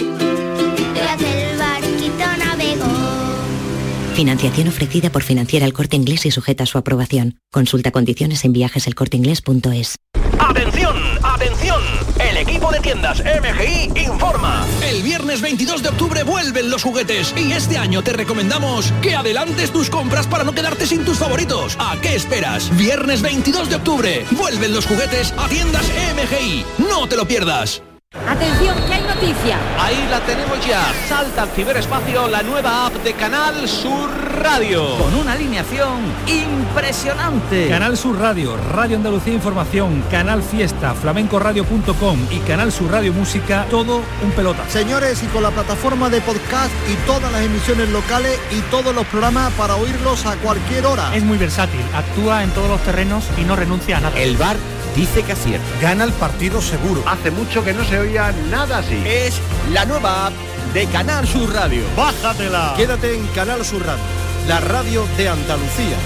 Financiación 4.16 4.68
ofrecida 4.68 5.10
por 5.10 5.22
Financiera 5.22 5.66
El 5.66 5.74
Corte 5.74 5.94
Inglés 5.94 6.24
y 6.24 6.30
sujeta 6.30 6.62
a 6.62 6.66
su 6.66 6.78
aprobación. 6.78 7.36
Consulta 7.52 7.90
condiciones 7.90 8.46
en 8.46 8.54
viajeselcorteinglés.es. 8.54 9.96
¡Atención! 10.38 10.96
¡Atención! 11.22 11.82
El 12.18 12.38
equipo 12.38 12.72
de 12.72 12.80
tiendas 12.80 13.22
MGI 13.22 14.06
informa. 14.06 14.66
El 14.88 15.02
viernes 15.02 15.42
22 15.42 15.82
de 15.82 15.90
octubre 15.90 16.22
vuelven 16.22 16.70
los 16.70 16.82
juguetes 16.82 17.34
y 17.36 17.52
este 17.52 17.76
año 17.76 18.02
te 18.02 18.14
recomendamos 18.14 18.90
que 19.02 19.14
adelantes 19.14 19.70
tus 19.70 19.90
compras 19.90 20.26
para 20.26 20.44
no 20.44 20.54
quedarte 20.54 20.86
sin 20.86 21.04
tus 21.04 21.18
favoritos. 21.18 21.76
¿A 21.78 22.00
qué 22.00 22.14
esperas? 22.14 22.74
Viernes 22.74 23.20
22 23.20 23.68
de 23.68 23.76
octubre 23.76 24.24
vuelven 24.30 24.72
los 24.72 24.86
juguetes 24.86 25.34
a 25.36 25.46
tiendas 25.46 25.84
MGI. 26.14 26.64
No 26.88 27.06
te 27.06 27.18
lo 27.18 27.28
pierdas. 27.28 27.82
Atención, 28.28 28.76
que 28.86 28.94
hay 28.94 29.02
noticia. 29.02 29.58
Ahí 29.78 30.06
la 30.10 30.20
tenemos 30.20 30.64
ya. 30.66 30.82
Salta 31.08 31.42
al 31.42 31.50
ciberespacio 31.50 32.28
la 32.28 32.42
nueva 32.42 32.86
app 32.86 32.94
de 32.94 33.12
Canal 33.12 33.68
Sur 33.68 34.10
Radio. 34.42 34.96
Con 34.98 35.14
una 35.14 35.32
alineación 35.32 36.00
impresionante. 36.26 37.68
Canal 37.68 37.96
Sur 37.96 38.18
Radio, 38.18 38.56
Radio 38.72 38.96
Andalucía 38.96 39.32
Información, 39.32 40.02
Canal 40.10 40.42
Fiesta, 40.42 40.94
flamencoradio.com 40.94 42.18
y 42.30 42.38
Canal 42.40 42.72
Sur 42.72 42.90
Radio 42.90 43.12
Música, 43.12 43.66
todo 43.70 44.02
un 44.24 44.30
pelota. 44.32 44.68
Señores, 44.68 45.22
y 45.22 45.26
con 45.26 45.42
la 45.42 45.50
plataforma 45.50 46.10
de 46.10 46.20
podcast 46.20 46.72
y 46.90 46.94
todas 47.06 47.30
las 47.30 47.42
emisiones 47.42 47.88
locales 47.90 48.38
y 48.50 48.60
todos 48.70 48.94
los 48.94 49.06
programas 49.06 49.52
para 49.52 49.76
oírlos 49.76 50.26
a 50.26 50.34
cualquier 50.36 50.86
hora. 50.86 51.14
Es 51.14 51.22
muy 51.22 51.38
versátil, 51.38 51.80
actúa 51.94 52.42
en 52.42 52.50
todos 52.50 52.68
los 52.68 52.80
terrenos 52.80 53.24
y 53.38 53.42
no 53.42 53.54
renuncia 53.54 53.98
a 53.98 54.00
nada. 54.00 54.18
El 54.18 54.36
bar 54.36 54.56
dice 54.96 55.22
que 55.22 55.32
acierta. 55.32 55.66
Gana 55.80 56.04
el 56.04 56.12
partido 56.12 56.60
seguro. 56.60 57.02
Hace 57.06 57.30
mucho 57.30 57.62
que 57.62 57.74
no 57.74 57.84
se 57.84 57.98
oía 57.98 58.32
nada 58.50 58.78
así. 58.78 59.00
Es 59.06 59.38
la 59.72 59.84
nueva 59.84 60.26
app 60.26 60.32
de 60.74 60.86
Canal 60.86 61.26
Sur 61.26 61.52
Radio. 61.52 61.82
Bájatela. 61.96 62.74
Quédate 62.76 63.14
en 63.14 63.26
Canal 63.28 63.64
Sur 63.64 63.84
Radio, 63.86 64.02
la 64.48 64.60
radio 64.60 65.06
de 65.16 65.28
Andalucía. 65.28 65.96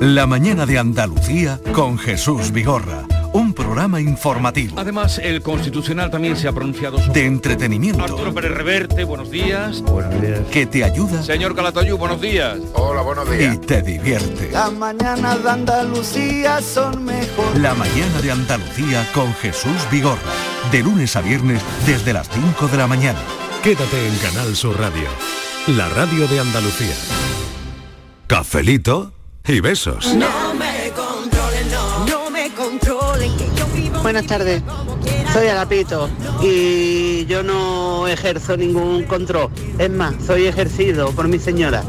La 0.00 0.26
mañana 0.26 0.66
de 0.66 0.78
Andalucía 0.78 1.60
con 1.72 1.98
Jesús 1.98 2.52
Vigorra. 2.52 3.15
Un 3.36 3.52
programa 3.52 4.00
informativo, 4.00 4.76
Además, 4.78 5.18
el 5.18 5.42
Constitucional 5.42 6.10
también 6.10 6.38
se 6.38 6.48
ha 6.48 6.52
pronunciado 6.52 6.96
sobre... 6.98 7.20
de 7.20 7.26
entretenimiento, 7.26 8.02
Arturo 8.02 8.32
Pérez 8.32 8.50
Reverte, 8.52 9.04
buenos 9.04 9.30
días. 9.30 9.82
que 10.50 10.64
te 10.64 10.82
ayuda 10.82 11.22
Señor 11.22 11.54
Calatayú, 11.54 11.98
buenos 11.98 12.18
días. 12.18 12.56
Hola, 12.72 13.02
buenos 13.02 13.28
y 13.38 13.58
te 13.58 13.82
divierte. 13.82 14.50
Las 14.52 14.72
mañanas 14.72 15.42
de 15.42 15.50
Andalucía 15.50 16.62
son 16.62 17.04
mejor. 17.04 17.58
La 17.58 17.74
mañana 17.74 18.22
de 18.22 18.32
Andalucía 18.32 19.06
con 19.12 19.30
Jesús 19.34 19.86
Vigorra. 19.90 20.16
De 20.72 20.82
lunes 20.82 21.14
a 21.14 21.20
viernes 21.20 21.60
desde 21.84 22.14
las 22.14 22.30
5 22.30 22.68
de 22.68 22.76
la 22.78 22.86
mañana. 22.86 23.18
Quédate 23.62 24.08
en 24.08 24.16
Canal 24.16 24.56
Sur 24.56 24.80
Radio, 24.80 25.08
la 25.66 25.90
radio 25.90 26.26
de 26.26 26.40
Andalucía. 26.40 26.94
Cafelito 28.28 29.12
y 29.46 29.60
besos. 29.60 30.14
No 30.14 30.45
Buenas 34.06 34.26
tardes, 34.28 34.62
soy 35.32 35.48
Agapito 35.48 36.08
y 36.40 37.26
yo 37.26 37.42
no 37.42 38.06
ejerzo 38.06 38.56
ningún 38.56 39.02
control. 39.02 39.50
Es 39.80 39.90
más, 39.90 40.14
soy 40.24 40.46
ejercido 40.46 41.10
por 41.10 41.26
mi 41.26 41.40
señora. 41.40 41.82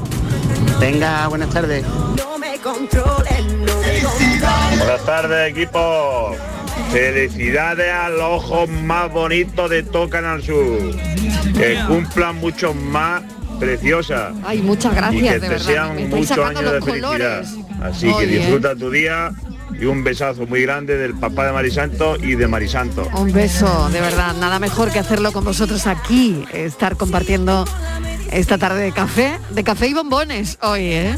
Venga, 0.79 1.27
buenas 1.27 1.51
tardes. 1.51 1.85
No 2.17 2.39
me 2.39 2.57
controlen, 2.57 3.65
no 3.65 3.81
me 3.81 4.01
controlen. 4.01 4.79
Buenas 4.79 5.05
tardes, 5.05 5.51
equipo. 5.51 6.35
Felicidades 6.91 7.93
a 7.93 8.09
los 8.09 8.23
ojos 8.23 8.67
más 8.67 9.13
bonitos 9.13 9.69
de 9.69 9.83
todo 9.83 10.09
Canal 10.09 10.41
Sur. 10.41 10.95
Que 11.55 11.79
cumplan 11.87 12.37
muchos 12.37 12.75
más 12.75 13.21
preciosas. 13.59 14.33
Ay, 14.43 14.63
muchas 14.63 14.91
y 14.91 14.95
gracias, 14.95 15.21
que 15.21 15.33
de 15.33 15.39
te 15.39 15.49
verdad. 15.49 15.65
sean 15.67 16.09
muchos 16.09 16.39
años 16.39 16.63
de 16.63 16.81
felicidad. 16.81 17.11
colores. 17.11 17.49
Así 17.79 18.11
que 18.11 18.25
disfruta 18.25 18.75
tu 18.75 18.89
día 18.89 19.31
y 19.79 19.85
un 19.85 20.03
besazo 20.03 20.45
muy 20.47 20.61
grande 20.63 20.97
del 20.97 21.13
papá 21.13 21.45
de 21.45 21.51
Marisanto 21.51 22.17
y 22.17 22.35
de 22.35 22.47
Marisanto. 22.47 23.07
Un 23.15 23.31
beso, 23.31 23.89
de 23.89 24.01
verdad, 24.01 24.35
nada 24.35 24.59
mejor 24.59 24.91
que 24.91 24.99
hacerlo 24.99 25.31
con 25.31 25.43
vosotros 25.43 25.87
aquí, 25.87 26.43
estar 26.53 26.97
compartiendo 26.97 27.65
esta 28.31 28.57
tarde 28.57 28.83
de 28.83 28.91
café, 28.91 29.39
de 29.51 29.63
café 29.63 29.87
y 29.87 29.93
bombones 29.93 30.57
hoy, 30.61 30.81
¿eh? 30.81 31.15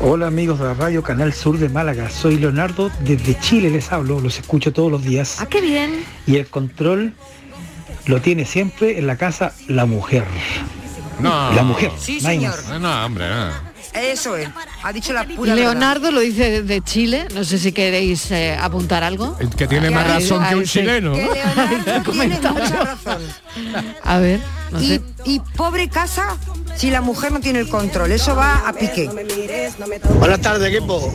Hola 0.00 0.26
amigos 0.26 0.58
de 0.58 0.64
la 0.64 0.74
Radio 0.74 1.02
Canal 1.02 1.32
Sur 1.32 1.58
de 1.58 1.68
Málaga, 1.68 2.10
soy 2.10 2.36
Leonardo, 2.36 2.90
desde 3.00 3.38
Chile 3.38 3.70
les 3.70 3.92
hablo, 3.92 4.20
los 4.20 4.38
escucho 4.38 4.72
todos 4.72 4.90
los 4.90 5.02
días. 5.02 5.36
Ah, 5.40 5.46
qué 5.46 5.60
bien. 5.60 6.04
Y 6.26 6.36
el 6.36 6.48
control 6.48 7.14
lo 8.06 8.20
tiene 8.20 8.44
siempre 8.44 8.98
en 8.98 9.06
la 9.06 9.16
casa 9.16 9.52
la 9.68 9.86
mujer. 9.86 10.24
No. 11.20 11.52
La 11.52 11.62
mujer. 11.62 11.92
Sí, 11.98 12.20
señor. 12.20 12.54
No, 12.68 12.80
no, 12.80 13.06
hombre, 13.06 13.28
no. 13.28 13.71
Eso 13.94 14.36
es, 14.36 14.48
ha 14.82 14.92
dicho 14.92 15.12
la 15.12 15.24
pura 15.24 15.54
Leonardo 15.54 16.10
lo 16.10 16.20
dice 16.20 16.62
de 16.62 16.80
Chile, 16.82 17.26
no 17.34 17.44
sé 17.44 17.58
si 17.58 17.72
queréis 17.72 18.30
eh, 18.30 18.56
apuntar 18.58 19.04
algo. 19.04 19.36
El 19.38 19.50
que 19.50 19.66
tiene 19.66 19.90
más 19.90 20.04
A- 20.06 20.14
razón 20.14 20.44
que 20.48 20.54
un 20.56 20.62
ese- 20.62 20.80
chileno. 20.80 21.12
Que 21.12 21.22
Leonardo 21.28 22.12
tiene 22.12 22.28
mucha 22.40 22.84
razón. 22.84 23.18
A 24.02 24.18
ver, 24.18 24.40
no 24.70 24.80
y, 24.82 24.86
sé. 24.88 25.00
Y 25.24 25.40
pobre 25.56 25.88
casa 25.88 26.36
si 26.76 26.90
la 26.90 27.00
mujer 27.00 27.32
no 27.32 27.40
tiene 27.40 27.60
el 27.60 27.68
control, 27.68 28.12
eso 28.12 28.34
va 28.34 28.66
a 28.66 28.72
pique. 28.72 29.08
Buenas 30.18 30.40
tardes, 30.40 30.74
equipo. 30.74 31.12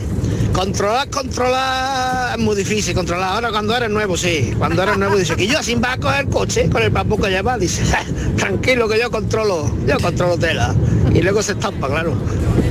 Controlar, 0.52 1.08
controlar 1.10 2.38
es 2.38 2.44
muy 2.44 2.56
difícil 2.56 2.94
controlar. 2.94 3.34
Ahora 3.34 3.50
cuando 3.50 3.76
eres 3.76 3.90
nuevo, 3.90 4.16
sí. 4.16 4.52
Cuando 4.56 4.82
eres 4.82 4.96
nuevo 4.96 5.16
dice 5.16 5.36
que 5.36 5.46
yo 5.46 5.58
así 5.58 5.74
va 5.74 5.92
a 5.92 5.98
coger 5.98 6.20
el 6.24 6.30
coche 6.30 6.68
con 6.70 6.82
el 6.82 6.90
papu 6.90 7.20
que 7.20 7.28
lleva, 7.28 7.58
dice, 7.58 7.84
"Ja, 7.84 8.04
tranquilo 8.36 8.88
que 8.88 8.98
yo 8.98 9.10
controlo, 9.10 9.70
yo 9.86 9.98
controlo 10.00 10.38
tela. 10.38 10.74
Y 11.12 11.20
luego 11.20 11.42
se 11.42 11.52
estampa, 11.52 11.88
claro. 11.88 12.14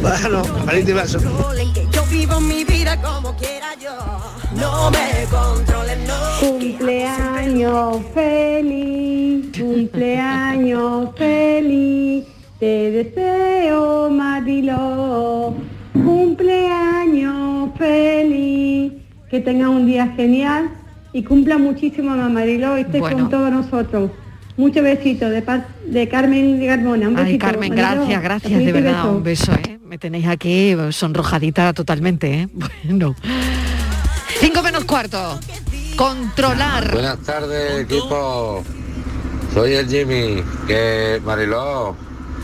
Bueno, 0.02 0.44
feliz. 0.66 0.86
Yo 1.92 2.04
vivo 2.10 2.40
mi 2.40 2.64
vida 2.64 3.02
como 3.02 3.36
quiera 3.36 3.74
yo. 3.76 4.37
No 4.60 4.92
me 4.92 5.26
controlen, 5.30 6.00
no. 6.08 6.14
Cumpleaños 6.40 7.98
feliz, 8.14 9.46
cumpleaños 9.58 11.10
feliz, 11.18 12.26
te 12.60 12.92
deseo 12.92 14.10
Marilo. 14.10 15.54
Cumpleaños 15.94 17.70
feliz, 17.78 18.94
que 19.30 19.40
tenga 19.42 19.70
un 19.70 19.86
día 19.86 20.08
genial 20.16 20.70
y 21.14 21.24
cumpla 21.24 21.58
muchísimo 21.58 22.16
más 22.16 22.32
Marilo, 22.32 22.76
esté 22.78 23.00
Bueno. 23.00 23.18
con 23.18 23.30
todos 23.30 23.52
nosotros. 23.52 24.12
Muchos 24.58 24.82
besitos 24.84 25.30
de, 25.30 25.44
de 25.86 26.08
Carmen 26.10 26.66
Garmona. 26.66 27.08
Un 27.10 27.18
Ay, 27.18 27.26
besito, 27.26 27.46
Carmen, 27.46 27.70
Mariló. 27.76 27.88
gracias, 27.96 28.24
gracias, 28.24 28.58
de 28.58 28.64
y 28.64 28.72
verdad, 28.72 28.92
beso. 29.04 29.12
un 29.12 29.24
beso, 29.24 29.52
¿eh? 29.54 29.80
Me 29.86 29.98
tenéis 30.00 30.28
aquí 30.28 30.76
sonrojadita 30.92 31.74
totalmente, 31.74 32.34
¿eh? 32.42 32.48
Bueno. 32.86 33.16
Menos 34.64 34.86
cuarto. 34.86 35.40
Controlar. 35.96 36.92
Buenas 36.92 37.20
tardes, 37.20 37.82
equipo. 37.82 38.64
Soy 39.54 39.74
el 39.74 39.88
Jimmy, 39.88 40.44
que 40.68 41.22
Mariló. 41.24 41.96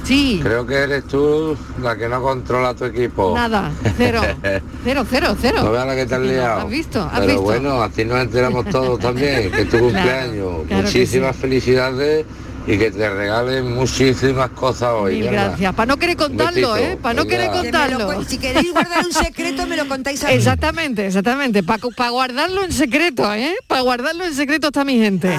Sí. 0.03 0.39
Creo 0.41 0.65
que 0.65 0.75
eres 0.75 1.05
tú 1.07 1.57
la 1.81 1.95
que 1.97 2.07
no 2.07 2.21
controla 2.21 2.73
tu 2.73 2.85
equipo. 2.85 3.33
Nada, 3.35 3.71
cero. 3.97 4.21
Cero, 4.83 5.05
cero, 5.09 5.35
cero. 5.39 5.61
No 5.63 5.71
veas 5.71 5.87
la 5.87 5.95
que 5.95 6.05
te 6.05 6.15
has 6.15 6.21
liado. 6.21 6.59
¿Has 6.61 6.69
visto? 6.69 7.01
¿Has 7.01 7.11
Pero 7.19 7.25
visto? 7.25 7.41
bueno, 7.41 7.81
así 7.81 8.05
nos 8.05 8.19
enteramos 8.21 8.65
todos 8.69 8.99
también, 8.99 9.49
que 9.51 9.61
es 9.61 9.69
tu 9.69 9.79
cumpleaños. 9.79 10.65
claro 10.67 10.83
Muchísimas 10.83 11.35
felicidades 11.35 12.25
y 12.65 12.77
que 12.77 12.91
te 12.91 13.09
regalen 13.09 13.73
muchísimas 13.73 14.49
cosas 14.51 14.89
hoy. 14.93 15.15
Mil 15.15 15.25
¿verdad? 15.25 15.47
gracias. 15.49 15.75
Para 15.75 15.85
no 15.87 15.97
querer 15.97 16.17
contarlo. 16.17 16.77
¿eh? 16.77 16.97
Para 17.01 17.13
no 17.13 17.25
querer 17.25 17.51
Que 17.51 17.57
me 17.57 17.57
lo 17.57 17.61
contarlo. 17.63 18.23
si 18.25 18.37
queréis 18.37 18.71
guardar 18.71 19.05
un 19.05 19.11
secreto, 19.13 19.67
me 19.67 19.75
lo 19.77 19.87
contáis 19.87 20.23
a 20.23 20.27
mí. 20.27 20.33
Exactamente, 20.33 21.07
exactamente. 21.07 21.63
Para 21.63 22.09
guardarlo 22.09 22.63
en 22.63 22.71
secreto, 22.71 23.33
¿eh? 23.33 23.55
Para 23.67 23.81
guardarlo 23.81 24.25
en 24.25 24.33
secreto 24.33 24.67
está 24.67 24.83
mi 24.85 24.97
gente. 24.97 25.37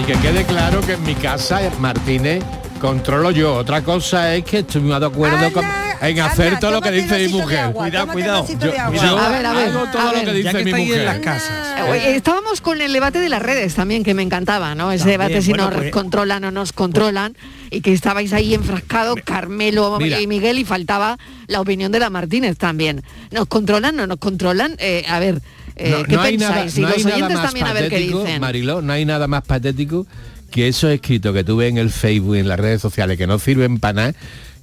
Y 0.00 0.04
que 0.04 0.12
quede 0.14 0.44
claro 0.44 0.80
que 0.82 0.92
en 0.92 1.02
mi 1.04 1.14
casa, 1.14 1.60
Martínez, 1.80 2.42
controlo 2.90 3.30
yo. 3.32 3.54
Otra 3.54 3.82
cosa 3.82 4.34
es 4.34 4.44
que 4.44 4.60
estoy 4.60 4.80
muy 4.82 4.98
de 4.98 5.06
acuerdo 5.06 5.52
con- 5.52 5.64
en 6.00 6.20
hacer 6.20 6.58
todo 6.60 6.70
lo 6.72 6.80
que 6.80 6.90
dice 6.92 7.26
mi 7.26 7.32
mujer. 7.32 7.72
Cuidado, 7.72 8.12
cuidado. 8.12 8.46
Yo, 8.48 8.56
yo 8.94 9.18
A 9.18 9.28
ver, 9.30 9.46
a 9.46 9.52
ver, 9.52 9.68
hago 9.70 9.86
todo 9.90 10.02
a 10.02 10.04
lo 10.06 10.12
ver. 10.12 10.24
que 10.26 10.32
dice 10.34 10.50
que 10.52 10.64
mi 10.64 10.72
mujer. 10.72 11.00
en 11.00 11.04
las 11.06 11.18
casas. 11.18 11.52
Eh, 11.94 12.16
Estábamos 12.16 12.60
con 12.60 12.80
el 12.80 12.92
debate 12.92 13.18
de 13.20 13.28
las 13.28 13.42
redes 13.42 13.74
también, 13.74 14.04
que 14.04 14.14
me 14.14 14.22
encantaba, 14.22 14.74
¿no? 14.74 14.92
Ese 14.92 15.00
También, 15.04 15.20
debate 15.20 15.42
si 15.42 15.50
bueno, 15.50 15.64
nos 15.70 15.74
pues- 15.76 15.90
controlan 15.90 16.44
o 16.44 16.50
nos 16.50 16.72
controlan, 16.72 17.36
y 17.70 17.80
que 17.80 17.92
estabais 17.92 18.32
ahí 18.32 18.54
enfrascados, 18.54 19.16
Carmelo 19.24 19.98
Mira. 19.98 20.20
y 20.20 20.26
Miguel, 20.26 20.58
y 20.58 20.64
faltaba 20.64 21.18
la 21.48 21.60
opinión 21.60 21.90
de 21.92 21.98
la 22.00 22.10
Martínez 22.10 22.56
también. 22.58 23.02
¿Nos 23.30 23.46
controlan 23.46 23.98
o 24.00 24.06
nos 24.06 24.18
controlan? 24.18 24.76
Eh, 24.78 25.04
a 25.08 25.18
ver, 25.18 25.40
eh, 25.76 25.90
No- 25.90 26.04
¿qué 26.04 26.14
no 26.16 26.20
hay 26.22 26.38
pensáis? 26.38 26.54
nada- 26.56 26.66
y 26.76 26.80
no 26.80 26.88
los 27.04 27.14
oyentes 27.14 27.36
más 27.36 27.44
también 27.46 27.66
a 27.66 27.72
ver 27.72 27.84
qué 27.84 27.90
patético, 27.96 28.20
dicen. 28.24 28.40
Mariló, 28.40 28.82
no 28.82 28.92
hay 28.92 29.04
nada 29.04 29.26
más 29.26 29.42
patético 29.44 30.06
que 30.50 30.68
esos 30.68 30.90
escritos 30.90 31.34
que 31.34 31.44
tú 31.44 31.56
ves 31.56 31.70
en 31.70 31.78
el 31.78 31.90
Facebook 31.90 32.36
y 32.36 32.40
en 32.40 32.48
las 32.48 32.58
redes 32.58 32.80
sociales 32.80 33.18
que 33.18 33.26
no 33.26 33.38
sirven 33.38 33.78
para 33.78 33.92
nada 33.92 34.14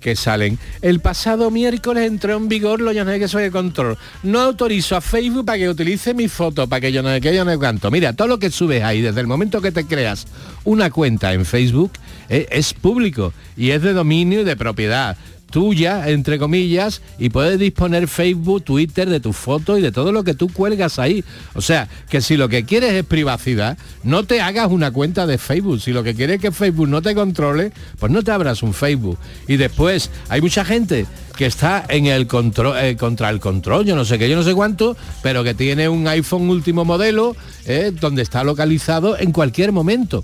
que 0.04 0.16
salen. 0.16 0.60
El 0.82 1.00
pasado 1.00 1.50
miércoles 1.50 2.06
entró 2.06 2.36
en 2.36 2.50
vigor 2.50 2.82
lo 2.82 2.92
yo 2.92 3.06
no 3.06 3.12
sé 3.12 3.20
qué 3.20 3.28
soy 3.28 3.44
de 3.44 3.52
control. 3.52 3.98
No 4.22 4.42
autorizo 4.42 4.96
a 4.96 5.02
Facebook 5.02 5.46
para 5.46 5.58
que 5.58 5.70
utilice 5.70 6.14
mi 6.14 6.28
foto, 6.28 6.68
para 6.68 6.82
que 6.82 6.92
yo 6.92 7.02
no 7.02 7.10
sé 7.10 7.22
qué, 7.22 7.34
yo 7.34 7.46
no 7.46 7.52
sé 7.52 7.58
cuánto. 7.58 7.90
Mira, 7.90 8.14
todo 8.14 8.28
lo 8.28 8.38
que 8.38 8.52
subes 8.52 8.84
ahí, 8.84 9.02
desde 9.02 9.22
el 9.22 9.28
momento 9.28 9.62
que 9.62 9.72
te 9.72 9.86
creas 9.86 10.28
una 10.66 10.92
cuenta 10.92 11.34
en 11.34 11.46
Facebook, 11.46 11.94
eh, 12.30 12.48
es 12.52 12.74
público 12.74 13.34
y 13.56 13.72
es 13.72 13.82
de 13.82 13.94
dominio 13.94 14.42
y 14.42 14.44
de 14.44 14.56
propiedad 14.56 15.18
tuya, 15.54 16.10
entre 16.10 16.40
comillas, 16.40 17.04
y 17.20 17.30
puedes 17.30 17.60
disponer 17.60 18.08
Facebook, 18.08 18.64
Twitter 18.64 19.08
de 19.08 19.20
tus 19.20 19.38
fotos 19.38 19.78
y 19.78 19.84
de 19.84 19.92
todo 19.92 20.12
lo 20.12 20.24
que 20.24 20.34
tú 20.34 20.52
cuelgas 20.52 20.98
ahí. 20.98 21.24
O 21.54 21.62
sea, 21.62 21.88
que 22.10 22.22
si 22.22 22.38
lo 22.38 22.50
que 22.50 22.66
quieres 22.66 22.94
es 22.94 23.06
privacidad, 23.06 23.78
no 24.04 24.24
te 24.24 24.42
hagas 24.42 24.72
una 24.72 24.90
cuenta 24.90 25.28
de 25.28 25.38
Facebook. 25.38 25.80
Si 25.80 25.94
lo 25.94 26.02
que 26.02 26.16
quieres 26.16 26.38
es 26.38 26.42
que 26.42 26.52
Facebook 26.52 26.88
no 26.88 27.04
te 27.04 27.14
controle, 27.14 27.72
pues 28.00 28.12
no 28.12 28.24
te 28.24 28.32
abras 28.32 28.64
un 28.64 28.74
Facebook. 28.74 29.20
Y 29.48 29.58
después, 29.58 30.10
hay 30.28 30.42
mucha 30.42 30.66
gente 30.66 31.06
que 31.38 31.46
está 31.46 31.86
en 31.88 32.08
el 32.08 32.26
control 32.26 32.76
eh, 32.80 32.98
contra 32.98 33.30
el 33.30 33.40
control, 33.40 33.86
yo 33.86 33.96
no 33.96 34.06
sé 34.06 34.18
qué, 34.18 34.28
yo 34.28 34.36
no 34.36 34.44
sé 34.44 34.56
cuánto, 34.56 34.98
pero 35.22 35.44
que 35.44 35.54
tiene 35.54 35.88
un 35.88 36.08
iPhone 36.08 36.50
último 36.50 36.84
modelo, 36.84 37.36
eh, 37.66 37.92
donde 37.94 38.24
está 38.24 38.44
localizado 38.44 39.20
en 39.20 39.32
cualquier 39.32 39.72
momento. 39.72 40.24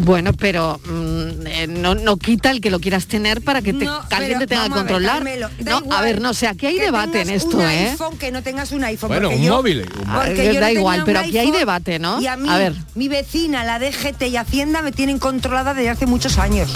Bueno, 0.00 0.32
pero 0.32 0.80
mm, 0.84 1.46
eh, 1.46 1.66
no, 1.68 1.94
no 1.96 2.16
quita 2.18 2.52
el 2.52 2.60
que 2.60 2.70
lo 2.70 2.78
quieras 2.78 3.06
tener 3.06 3.42
para 3.42 3.62
que, 3.62 3.72
te- 3.72 3.84
No, 3.84 4.00
alguien 4.10 4.28
pero 4.28 4.38
te 4.40 4.46
tenga 4.46 4.62
que 4.64 4.68
vamos 4.70 4.78
a 4.78 4.82
ver, 4.84 4.92
controlar. 4.92 5.14
Carmelo, 5.16 5.50
no, 5.64 5.92
a 5.92 6.00
ver, 6.02 6.20
no 6.20 6.34
sé, 6.34 6.46
aquí 6.46 6.66
hay 6.66 6.78
debate 6.78 7.20
en 7.22 7.30
esto, 7.30 7.56
un 7.56 7.62
¿eh? 7.64 7.90
iPhone, 7.90 8.16
que 8.16 8.30
no 8.30 8.42
tengas 8.42 8.70
un 8.70 8.84
iPhone. 8.84 9.08
Bueno, 9.08 9.30
un 9.30 9.42
yo- 9.42 9.56
móvil, 9.56 9.80
un 9.80 10.12
porque 10.14 10.34
que 10.34 10.54
yo 10.54 10.60
da 10.60 10.70
igual, 10.70 11.02
pero 11.04 11.18
aquí 11.18 11.36
hay 11.36 11.50
debate, 11.50 11.98
¿no? 11.98 12.20
Y 12.20 12.28
a 12.28 12.36
mí, 12.36 12.48
A 12.48 12.58
ver. 12.58 12.74
mi 12.94 13.08
vecina, 13.08 13.64
la 13.64 13.80
DGT 13.80 14.28
y 14.28 14.36
Hacienda 14.36 14.82
me 14.82 14.92
tienen 14.92 15.18
controlada 15.18 15.74
desde 15.74 15.90
hace 15.90 16.06
muchos 16.06 16.38
años. 16.38 16.70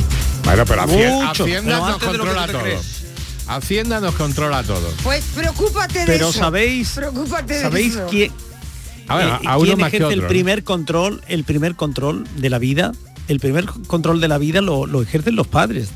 Bueno, 0.45 0.64
pero 0.66 0.83
Hacienda, 0.83 1.27
Mucho, 1.27 1.45
Hacienda 1.45 1.62
pero 1.77 1.87
nos 1.87 2.01
de 2.01 2.07
controla 2.07 2.47
todo. 2.49 2.61
crees. 2.62 3.03
Hacienda 3.47 4.01
nos 4.01 4.14
controla 4.16 4.62
todo. 4.64 4.89
Pues 5.05 5.23
preocúpate 5.35 6.01
de 6.01 6.07
Pero 6.07 6.31
eso. 6.31 6.39
sabéis, 6.41 6.91
Preocúpate 6.91 7.55
de 7.55 7.61
¿sabéis 7.62 7.95
eso. 7.95 8.07
quién, 8.11 8.33
A 9.07 9.16
ver, 9.16 9.29
eh, 9.29 9.39
a 9.47 9.57
uno 9.59 9.64
quién 9.66 9.79
más 9.79 9.91
que 9.91 9.97
ejerce 9.99 10.05
otro, 10.07 10.14
el 10.16 10.23
¿no? 10.23 10.29
primer 10.29 10.64
control, 10.64 11.23
el 11.29 11.45
primer 11.45 11.77
control 11.77 12.27
de 12.37 12.51
la 12.51 12.59
vida? 12.59 12.91
El 13.29 13.39
primer 13.41 13.66
control 13.66 14.20
de 14.20 14.29
la 14.29 14.37
vida 14.39 14.61
lo, 14.61 14.85
lo 14.87 15.01
ejercen 15.01 15.37
los 15.37 15.47
padres, 15.47 15.89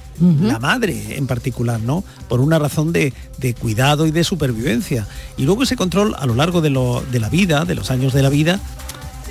la 0.49 0.59
madre 0.59 1.17
en 1.19 1.27
particular, 1.27 1.81
¿no? 1.81 2.05
Por 2.29 2.41
una 2.41 2.59
razón 2.59 2.93
de, 2.93 3.13
de 3.39 3.53
cuidado 3.55 4.07
y 4.07 4.11
de 4.13 4.23
supervivencia. 4.25 5.07
Y 5.37 5.45
luego 5.45 5.65
ese 5.65 5.77
control 5.77 6.15
a 6.19 6.25
lo 6.27 6.35
largo 6.35 6.61
de, 6.61 6.71
lo- 6.71 7.03
de 7.11 7.19
la 7.21 7.29
vida, 7.29 7.65
de 7.65 7.75
los 7.75 7.91
años 7.91 8.13
de 8.15 8.23
la 8.23 8.29
vida, 8.31 8.61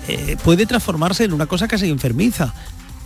eh, 0.08 0.38
puede 0.44 0.66
transformarse 0.66 1.24
en 1.24 1.34
una 1.34 1.46
cosa 1.48 1.68
casi 1.68 1.90
enfermiza. 1.90 2.54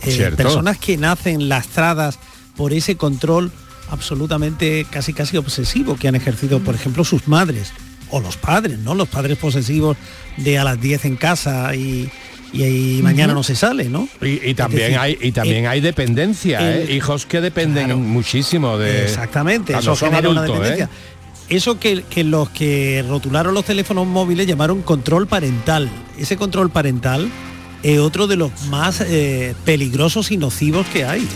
Eh, 0.02 0.12
personas 0.36 0.76
que 0.78 0.96
nacen 0.96 1.48
lastradas 1.48 2.18
por 2.56 2.72
ese 2.72 2.96
control 2.96 3.52
absolutamente 3.90 4.86
casi 4.90 5.12
casi 5.12 5.36
obsesivo 5.36 5.96
que 5.96 6.08
han 6.08 6.14
ejercido, 6.16 6.60
por 6.60 6.74
ejemplo, 6.74 7.04
sus 7.04 7.28
madres 7.28 7.72
o 8.10 8.20
los 8.20 8.36
padres, 8.36 8.78
¿no? 8.78 8.94
Los 8.94 9.08
padres 9.08 9.38
posesivos 9.38 9.96
de 10.36 10.58
a 10.58 10.64
las 10.64 10.80
10 10.80 11.04
en 11.06 11.16
casa 11.16 11.74
y, 11.74 12.10
y, 12.52 12.98
y 12.98 13.02
mañana 13.02 13.32
no 13.34 13.42
se 13.42 13.54
sale, 13.56 13.88
¿no? 13.88 14.08
Y, 14.22 14.40
y 14.50 14.54
también 14.54 14.82
decir, 14.92 14.98
hay 14.98 15.18
y 15.20 15.32
también 15.32 15.64
eh, 15.64 15.68
hay 15.68 15.80
dependencia, 15.80 16.58
el- 16.60 16.88
¿eh? 16.90 16.94
hijos 16.94 17.26
que 17.26 17.40
dependen 17.40 17.94
muchísimo 18.08 18.76
de 18.78 19.04
Exactamente, 19.04 19.72
eso 19.72 19.94
son 19.96 20.10
genera 20.10 20.28
una 20.30 20.42
adultos, 20.42 20.66
¿eh? 20.66 20.70
dependencia. 20.70 20.90
Eso 21.48 21.80
que, 21.80 22.02
que 22.08 22.22
los 22.22 22.48
que 22.50 23.04
rotularon 23.08 23.54
los 23.54 23.64
teléfonos 23.64 24.06
móviles 24.06 24.46
llamaron 24.46 24.82
control 24.82 25.26
parental. 25.26 25.90
Ese 26.18 26.36
control 26.36 26.70
parental 26.70 27.28
es 27.82 27.98
otro 27.98 28.26
de 28.28 28.36
los 28.36 28.52
más 28.66 29.00
eh, 29.00 29.54
peligrosos 29.64 30.30
y 30.30 30.36
nocivos 30.36 30.86
que 30.92 31.04
hay. 31.04 31.22
¿eh? 31.22 31.26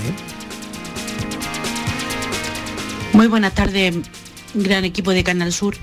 Muy 3.13 3.27
buenas 3.29 3.55
tardes, 3.55 3.95
gran 4.55 4.85
equipo 4.85 5.11
de 5.13 5.23
Canal 5.25 5.53
Sur. 5.53 5.77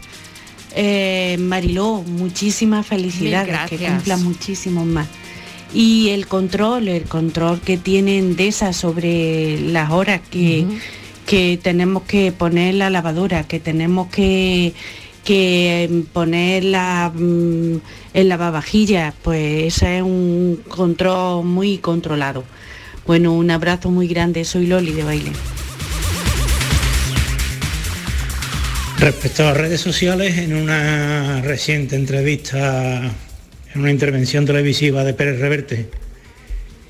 Eh, 0.75 1.37
Mariló, 1.39 2.01
muchísimas 2.05 2.85
felicidades, 2.87 3.47
que 3.69 3.75
gracias. 3.77 3.93
cumpla 3.95 4.17
muchísimos 4.17 4.85
más. 4.85 5.07
Y 5.73 6.09
el 6.09 6.27
control, 6.27 6.87
el 6.87 7.03
control 7.03 7.61
que 7.61 7.77
tiene 7.77 8.17
Endesa 8.17 8.73
sobre 8.73 9.59
las 9.59 9.91
horas 9.91 10.21
que, 10.29 10.65
que 11.25 11.57
tenemos 11.61 12.03
que 12.03 12.31
poner 12.31 12.75
la 12.75 12.89
lavadora, 12.89 13.43
que 13.43 13.59
tenemos 13.59 14.07
que, 14.07 14.73
que 15.23 16.03
poner 16.11 16.65
la, 16.65 17.11
mm, 17.13 17.77
el 18.13 18.29
lavavajillas, 18.29 19.13
pues 19.21 19.75
ese 19.75 19.97
es 19.97 20.03
un 20.03 20.61
control 20.67 21.45
muy 21.45 21.77
controlado. 21.77 22.43
Bueno, 23.07 23.33
un 23.33 23.49
abrazo 23.49 23.89
muy 23.89 24.07
grande, 24.07 24.43
soy 24.45 24.67
Loli 24.67 24.91
de 24.91 25.03
baile. 25.03 25.31
Respecto 28.99 29.43
a 29.43 29.45
las 29.47 29.57
redes 29.57 29.81
sociales, 29.81 30.37
en 30.37 30.53
una 30.53 31.41
reciente 31.41 31.95
entrevista, 31.95 33.11
en 33.73 33.81
una 33.81 33.91
intervención 33.91 34.45
televisiva 34.45 35.03
de 35.03 35.13
Pérez 35.13 35.39
Reverte, 35.39 35.87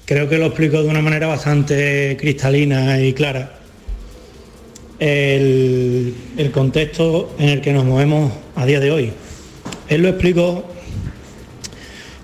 creo 0.06 0.28
que 0.28 0.38
lo 0.38 0.48
explicó 0.48 0.82
de 0.82 0.90
una 0.90 1.02
manera 1.02 1.28
bastante 1.28 2.18
cristalina 2.20 3.00
y 3.00 3.14
clara. 3.14 3.60
El, 5.00 6.14
el 6.38 6.52
contexto 6.52 7.36
en 7.40 7.50
el 7.50 7.62
que 7.62 7.74
nos 7.74 7.86
movemos 7.86 8.32
a 8.56 8.66
día 8.66 8.80
de 8.80 8.92
hoy. 8.92 9.12
Él 9.88 10.04
lo 10.04 10.10
explicó 10.10 10.66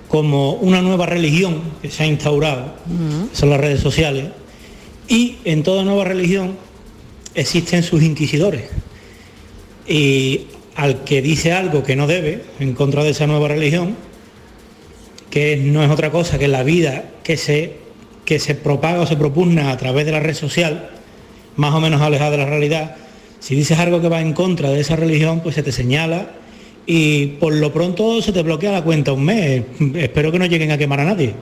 como 0.07 0.53
una 0.53 0.81
nueva 0.81 1.05
religión 1.05 1.61
que 1.81 1.89
se 1.89 2.03
ha 2.03 2.05
instaurado, 2.05 2.75
son 3.33 3.49
las 3.49 3.59
redes 3.59 3.81
sociales, 3.81 4.25
y 5.07 5.37
en 5.43 5.63
toda 5.63 5.83
nueva 5.83 6.03
religión 6.03 6.55
existen 7.35 7.83
sus 7.83 8.03
inquisidores. 8.03 8.69
Y 9.87 10.47
al 10.75 11.03
que 11.03 11.21
dice 11.21 11.51
algo 11.51 11.83
que 11.83 11.95
no 11.95 12.07
debe 12.07 12.43
en 12.59 12.73
contra 12.73 13.03
de 13.03 13.09
esa 13.09 13.27
nueva 13.27 13.47
religión, 13.47 13.95
que 15.37 15.55
no 15.55 15.83
es 15.83 15.91
otra 15.91 16.09
cosa 16.09 16.39
que 16.39 16.47
la 16.47 16.63
vida 16.63 17.11
que 17.21 17.37
se, 17.37 17.75
que 18.25 18.39
se 18.39 18.55
propaga 18.55 19.01
o 19.01 19.05
se 19.05 19.15
propugna 19.15 19.69
a 19.69 19.77
través 19.77 20.03
de 20.07 20.11
la 20.11 20.19
red 20.19 20.33
social, 20.33 20.89
más 21.57 21.75
o 21.75 21.79
menos 21.79 22.01
alejada 22.01 22.31
de 22.31 22.37
la 22.37 22.47
realidad, 22.47 22.95
si 23.39 23.53
dices 23.53 23.77
algo 23.77 24.01
que 24.01 24.09
va 24.09 24.19
en 24.19 24.33
contra 24.33 24.71
de 24.71 24.79
esa 24.79 24.95
religión, 24.95 25.41
pues 25.41 25.53
se 25.53 25.61
te 25.61 25.71
señala 25.71 26.31
y 26.87 27.27
por 27.39 27.53
lo 27.53 27.71
pronto 27.71 28.19
se 28.23 28.31
te 28.31 28.41
bloquea 28.41 28.71
la 28.71 28.83
cuenta 28.83 29.13
un 29.13 29.25
mes. 29.25 29.61
Espero 29.93 30.31
que 30.31 30.39
no 30.39 30.47
lleguen 30.47 30.71
a 30.71 30.77
quemar 30.79 31.01
a 31.01 31.05
nadie. 31.05 31.35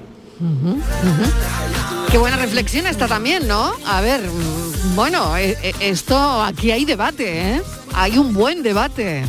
Qué 2.12 2.18
buena 2.18 2.36
reflexión 2.36 2.88
está 2.88 3.08
también, 3.08 3.48
¿no? 3.48 3.72
A 3.86 4.02
ver, 4.02 4.20
mm, 4.20 4.96
bueno, 4.98 5.38
eh, 5.38 5.56
eh, 5.64 5.72
esto 5.80 6.18
aquí 6.44 6.70
hay 6.70 6.84
debate, 6.84 7.54
¿eh? 7.54 7.62
Hay 7.94 8.18
un 8.18 8.34
buen 8.34 8.62
debate. 8.62 9.24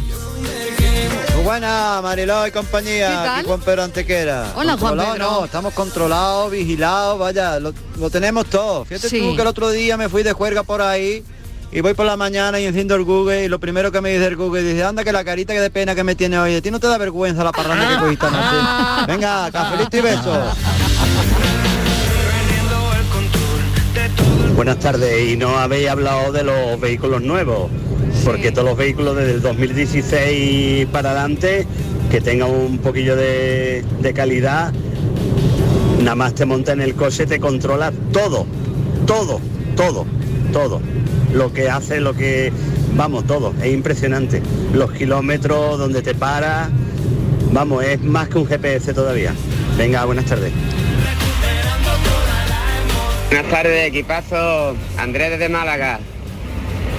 Muy 1.47 1.53
buena, 1.61 2.01
Mariló 2.03 2.44
y 2.44 2.51
compañía. 2.51 3.09
¿Qué 3.09 3.14
tal? 3.14 3.28
Aquí 3.38 3.47
Juan 3.47 3.61
Pedro 3.61 3.84
Antequera. 3.84 4.47
Hola, 4.57 4.76
Juan 4.76 4.97
Controlado, 4.97 5.12
Pedro. 5.14 5.30
No, 5.30 5.44
estamos 5.44 5.74
controlados, 5.74 6.51
vigilados, 6.51 7.20
vaya, 7.20 7.61
lo, 7.61 7.72
lo 8.01 8.11
tenemos 8.11 8.47
todo. 8.47 8.84
Fíjate 8.84 9.09
Sí. 9.09 9.20
tú 9.20 9.36
que 9.36 9.42
el 9.42 9.47
otro 9.47 9.70
día 9.70 9.97
me 9.97 10.09
fui 10.09 10.24
de 10.24 10.32
juerga 10.32 10.64
por 10.64 10.82
ahí 10.82 11.22
y 11.70 11.80
voy 11.82 11.94
por 11.94 12.05
la 12.05 12.16
mañana 12.16 12.59
y 12.59 12.64
enciendo 12.64 12.97
el 12.97 13.05
Google 13.05 13.44
y 13.44 13.49
lo 13.49 13.61
primero 13.61 13.92
que 13.92 14.01
me 14.01 14.11
dice 14.11 14.26
el 14.26 14.34
Google 14.34 14.64
dice, 14.64 14.82
anda 14.82 15.05
que 15.05 15.12
la 15.12 15.22
carita 15.22 15.55
que 15.55 15.61
de 15.61 15.70
pena 15.70 15.94
que 15.94 16.03
me 16.03 16.16
tiene 16.16 16.36
hoy, 16.36 16.57
¿a 16.57 16.61
ti 16.61 16.72
no 16.72 16.80
te 16.80 16.88
da 16.88 16.99
vergüenza 16.99 17.44
la 17.44 17.53
parranda 17.53 17.90
que 17.90 17.97
cogiste 18.03 18.26
anoche? 18.26 19.07
Venga, 19.07 19.49
cafelito 19.53 19.97
y 19.99 20.01
besos. 20.01 20.38
Buenas 24.57 24.78
tardes, 24.80 25.28
y 25.28 25.36
no 25.36 25.57
habéis 25.59 25.90
hablado 25.90 26.32
de 26.32 26.42
los 26.42 26.80
vehículos 26.80 27.22
nuevos, 27.22 27.70
porque 28.27 28.51
todos 28.51 28.70
los 28.70 28.77
vehículos 28.77 29.14
desde 29.14 29.35
el 29.35 29.41
2016 29.41 30.87
para 30.87 31.12
adelante, 31.12 31.64
que 32.11 32.20
tengan 32.20 32.51
un 32.51 32.79
poquillo 32.79 33.14
de, 33.14 33.85
de 34.01 34.12
calidad, 34.12 34.72
nada 36.01 36.16
más 36.16 36.35
te 36.35 36.45
monta 36.45 36.72
en 36.72 36.81
el 36.81 36.97
coche, 36.97 37.24
te 37.24 37.39
controla 37.39 37.93
todo, 38.12 38.45
todo, 39.07 39.41
todo, 39.77 40.07
todo. 40.53 40.81
Lo 41.33 41.53
que 41.53 41.70
hace, 41.70 42.01
lo 42.01 42.14
que, 42.14 42.53
vamos, 42.97 43.29
todo, 43.29 43.55
es 43.62 43.72
impresionante. 43.72 44.43
Los 44.74 44.91
kilómetros 44.91 45.79
donde 45.79 46.03
te 46.03 46.12
para, 46.12 46.68
vamos, 47.53 47.85
es 47.85 48.03
más 48.03 48.29
que 48.29 48.39
un 48.39 48.47
GPS 48.47 48.93
todavía. 48.93 49.35
Venga, 49.79 50.05
buenas 50.05 50.24
tardes. 50.24 50.51
Buenas 53.31 53.51
tardes, 53.53 53.87
equipazo. 53.87 54.74
Andrés 54.99 55.31
desde 55.31 55.49
Málaga. 55.49 56.01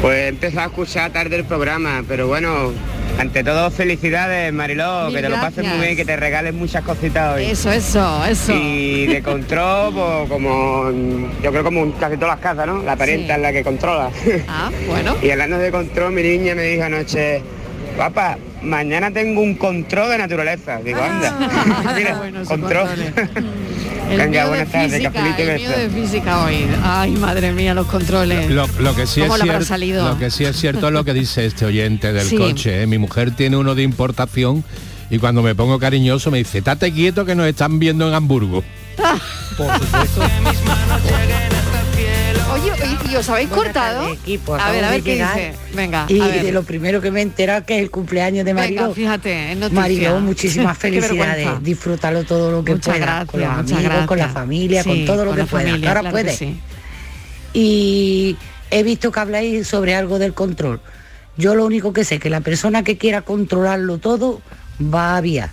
Pues 0.02 0.16
he 0.18 0.28
empezado 0.28 0.62
a 0.62 0.66
escuchar 0.68 1.12
tarde 1.12 1.36
el 1.38 1.44
programa, 1.46 2.04
pero 2.08 2.28
bueno, 2.28 2.72
ante 3.20 3.44
todo 3.44 3.72
felicidades, 3.72 4.54
Mariló, 4.54 5.06
Mil 5.06 5.16
que 5.16 5.22
te 5.24 5.30
lo 5.30 5.36
pases 5.42 5.66
muy 5.66 5.80
bien, 5.80 5.96
que 5.96 6.06
te 6.06 6.16
regales 6.16 6.54
muchas 6.54 6.84
cositas 6.84 7.36
hoy. 7.36 7.46
Eso, 7.46 7.72
eso, 7.72 8.24
eso. 8.26 8.54
Y 8.54 9.08
de 9.08 9.24
control, 9.24 9.94
pues, 9.96 10.30
como 10.30 10.92
yo 11.44 11.52
creo 11.52 11.64
como 11.64 11.92
casi 11.96 12.16
todas 12.16 12.36
las 12.36 12.40
casas, 12.44 12.68
¿no? 12.68 12.84
La 12.84 12.96
parienta 12.96 13.34
Sí. 13.34 13.40
es 13.40 13.42
la 13.42 13.52
que 13.52 13.64
controla. 13.64 14.10
Ah, 14.48 14.70
bueno. 14.88 15.16
Y 15.22 15.32
hablando 15.32 15.58
de 15.58 15.72
control, 15.72 16.12
mi 16.14 16.22
niña 16.22 16.54
me 16.54 16.62
dijo 16.64 16.84
anoche, 16.84 17.42
papá, 17.98 18.38
mañana 18.62 19.10
tengo 19.12 19.42
un 19.42 19.56
control 19.56 20.12
de 20.12 20.18
naturaleza. 20.20 20.78
Digo, 20.84 21.02
anda. 21.02 21.36
Mira, 21.96 22.20
control. 22.48 22.88
El 24.10 24.18
Venga, 24.18 24.28
mío 24.30 24.42
de 24.44 24.48
buenas 24.50 24.72
tardes, 24.72 24.92
física, 24.94 25.30
el 25.30 25.36
de 26.22 26.34
hoy. 26.34 26.68
Ay, 26.84 27.12
madre 27.18 27.52
mía, 27.52 27.74
los 27.74 27.88
controles. 27.88 28.50
Lo, 28.50 28.68
lo 28.80 28.96
que 28.96 29.06
sí 29.06 29.22
¿Cómo 29.22 29.36
es 29.36 29.42
cierto, 29.44 29.66
salido? 29.66 30.08
lo 30.10 30.18
que 30.18 30.32
sí 30.32 30.46
es 30.46 30.56
cierto 30.56 30.88
es 30.88 30.94
lo 30.94 31.04
que 31.04 31.14
dice 31.14 31.46
este 31.46 31.66
oyente 31.66 32.14
del 32.14 32.26
Sí. 32.28 32.38
coche. 32.38 32.84
¿eh? 32.84 32.88
Mi 32.88 32.98
mujer 32.98 33.32
tiene 33.32 33.58
uno 33.58 33.76
de 33.76 33.84
importación 33.84 34.64
y 35.10 35.20
cuando 35.20 35.42
me 35.42 35.56
pongo 35.56 35.78
cariñoso 35.80 36.32
me 36.32 36.38
dice, 36.40 36.60
estate 36.60 36.92
quieto 36.94 37.26
que 37.26 37.36
nos 37.36 37.48
están 37.48 37.80
viendo 37.80 38.08
en 38.08 38.14
Hamburgo. 38.14 38.64
Por 39.58 39.74
supuesto. 39.80 40.22
¿y, 43.08 43.12
y 43.12 43.16
os 43.16 43.30
habéis 43.30 43.50
cortado? 43.50 44.08
equipo, 44.14 44.56
a 44.56 44.72
ver, 44.72 44.84
a 44.86 44.90
ver 44.92 45.02
qué 45.04 45.16
dice. 45.16 45.54
Venga, 45.74 46.06
y 46.08 46.20
a 46.22 46.28
ver. 46.28 46.44
de 46.44 46.52
lo 46.52 46.64
primero 46.64 47.02
que 47.02 47.12
me 47.12 47.20
he 47.20 47.24
enterado 47.24 47.66
que 47.66 47.76
es 47.78 47.82
el 47.82 47.90
cumpleaños 47.92 48.46
de 48.46 48.54
Venga, 48.54 48.64
Mariló. 48.82 48.94
fíjate, 48.94 49.52
es 49.52 49.58
noticia. 49.58 49.82
Mariló, 49.82 50.20
muchísimas 50.20 50.78
felicidades. 50.80 51.48
Disfrútalo 51.64 52.24
todo 52.24 52.52
lo 52.52 52.64
que 52.64 52.74
Muchas 52.74 52.98
puedas. 52.98 53.26
con 53.26 53.40
los 53.42 53.50
gracias, 53.50 53.80
amigos, 53.86 54.06
con 54.08 54.18
la 54.18 54.30
familia, 54.30 54.84
Sí, 54.84 54.90
con 54.90 55.06
todo 55.06 55.26
lo 55.26 55.32
con 55.32 55.40
que 55.40 55.46
puedas. 55.46 55.68
familia, 55.68 55.88
Ahora 55.90 56.02
claro 56.02 56.14
puedes. 56.14 56.36
sí. 56.38 56.60
Y 57.54 58.38
he 58.72 58.84
visto 58.84 59.12
que 59.12 59.20
habláis 59.20 59.68
sobre 59.68 59.96
algo 59.96 60.20
del 60.20 60.34
control. 60.34 60.80
Yo 61.38 61.56
lo 61.56 61.66
único 61.66 61.94
que 61.94 62.04
sé 62.04 62.20
que 62.20 62.30
la 62.30 62.42
persona 62.42 62.84
que 62.84 62.98
quiera 62.98 63.22
controlarlo 63.22 63.98
todo 64.00 64.42
va 64.82 65.18
a 65.18 65.22
vía. 65.22 65.52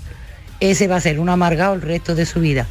Ese 0.61 0.89
va 0.89 0.97
a 0.97 1.01
ser 1.01 1.19
un 1.21 1.29
amargado 1.29 1.75
el 1.75 1.83
resto 1.83 2.15
de 2.15 2.27
su 2.27 2.41
vida. 2.41 2.67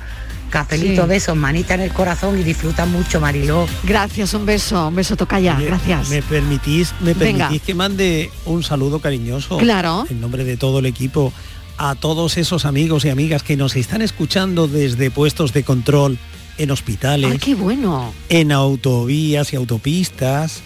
Cafelito, 0.54 1.02
Sí. 1.04 1.10
besos, 1.10 1.36
manita 1.36 1.74
en 1.74 1.82
el 1.82 1.92
corazón 1.92 2.40
y 2.40 2.44
disfruta 2.44 2.86
mucho, 2.86 3.20
Mariló. 3.20 3.66
Gracias, 3.84 4.36
un 4.36 4.46
beso, 4.46 4.88
un 4.90 4.94
beso 4.96 5.16
toca 5.18 5.40
ya, 5.40 5.60
gracias. 5.60 6.10
¿Me 6.10 6.22
permitís, 6.22 6.94
me 7.00 7.16
Venga. 7.16 7.48
permitís 7.48 7.64
que 7.66 7.74
mande 7.74 8.30
un 8.46 8.62
saludo 8.62 9.00
cariñoso? 9.00 9.58
Claro. 9.58 10.06
En 10.12 10.22
nombre 10.22 10.44
de 10.44 10.56
todo 10.56 10.78
el 10.78 10.86
equipo 10.86 11.34
a 11.78 11.96
todos 11.96 12.38
esos 12.38 12.66
amigos 12.66 13.04
y 13.04 13.10
amigas 13.10 13.42
que 13.42 13.58
nos 13.58 13.76
están 13.76 14.04
escuchando 14.04 14.68
desde 14.68 15.10
puestos 15.10 15.54
de 15.54 15.64
control 15.64 16.20
en 16.60 16.70
hospitales, 16.70 17.32
Ay, 17.32 17.40
qué 17.40 17.56
bueno. 17.56 18.14
en 18.30 18.52
autovías 18.52 19.54
y 19.54 19.56
autopistas, 19.56 20.62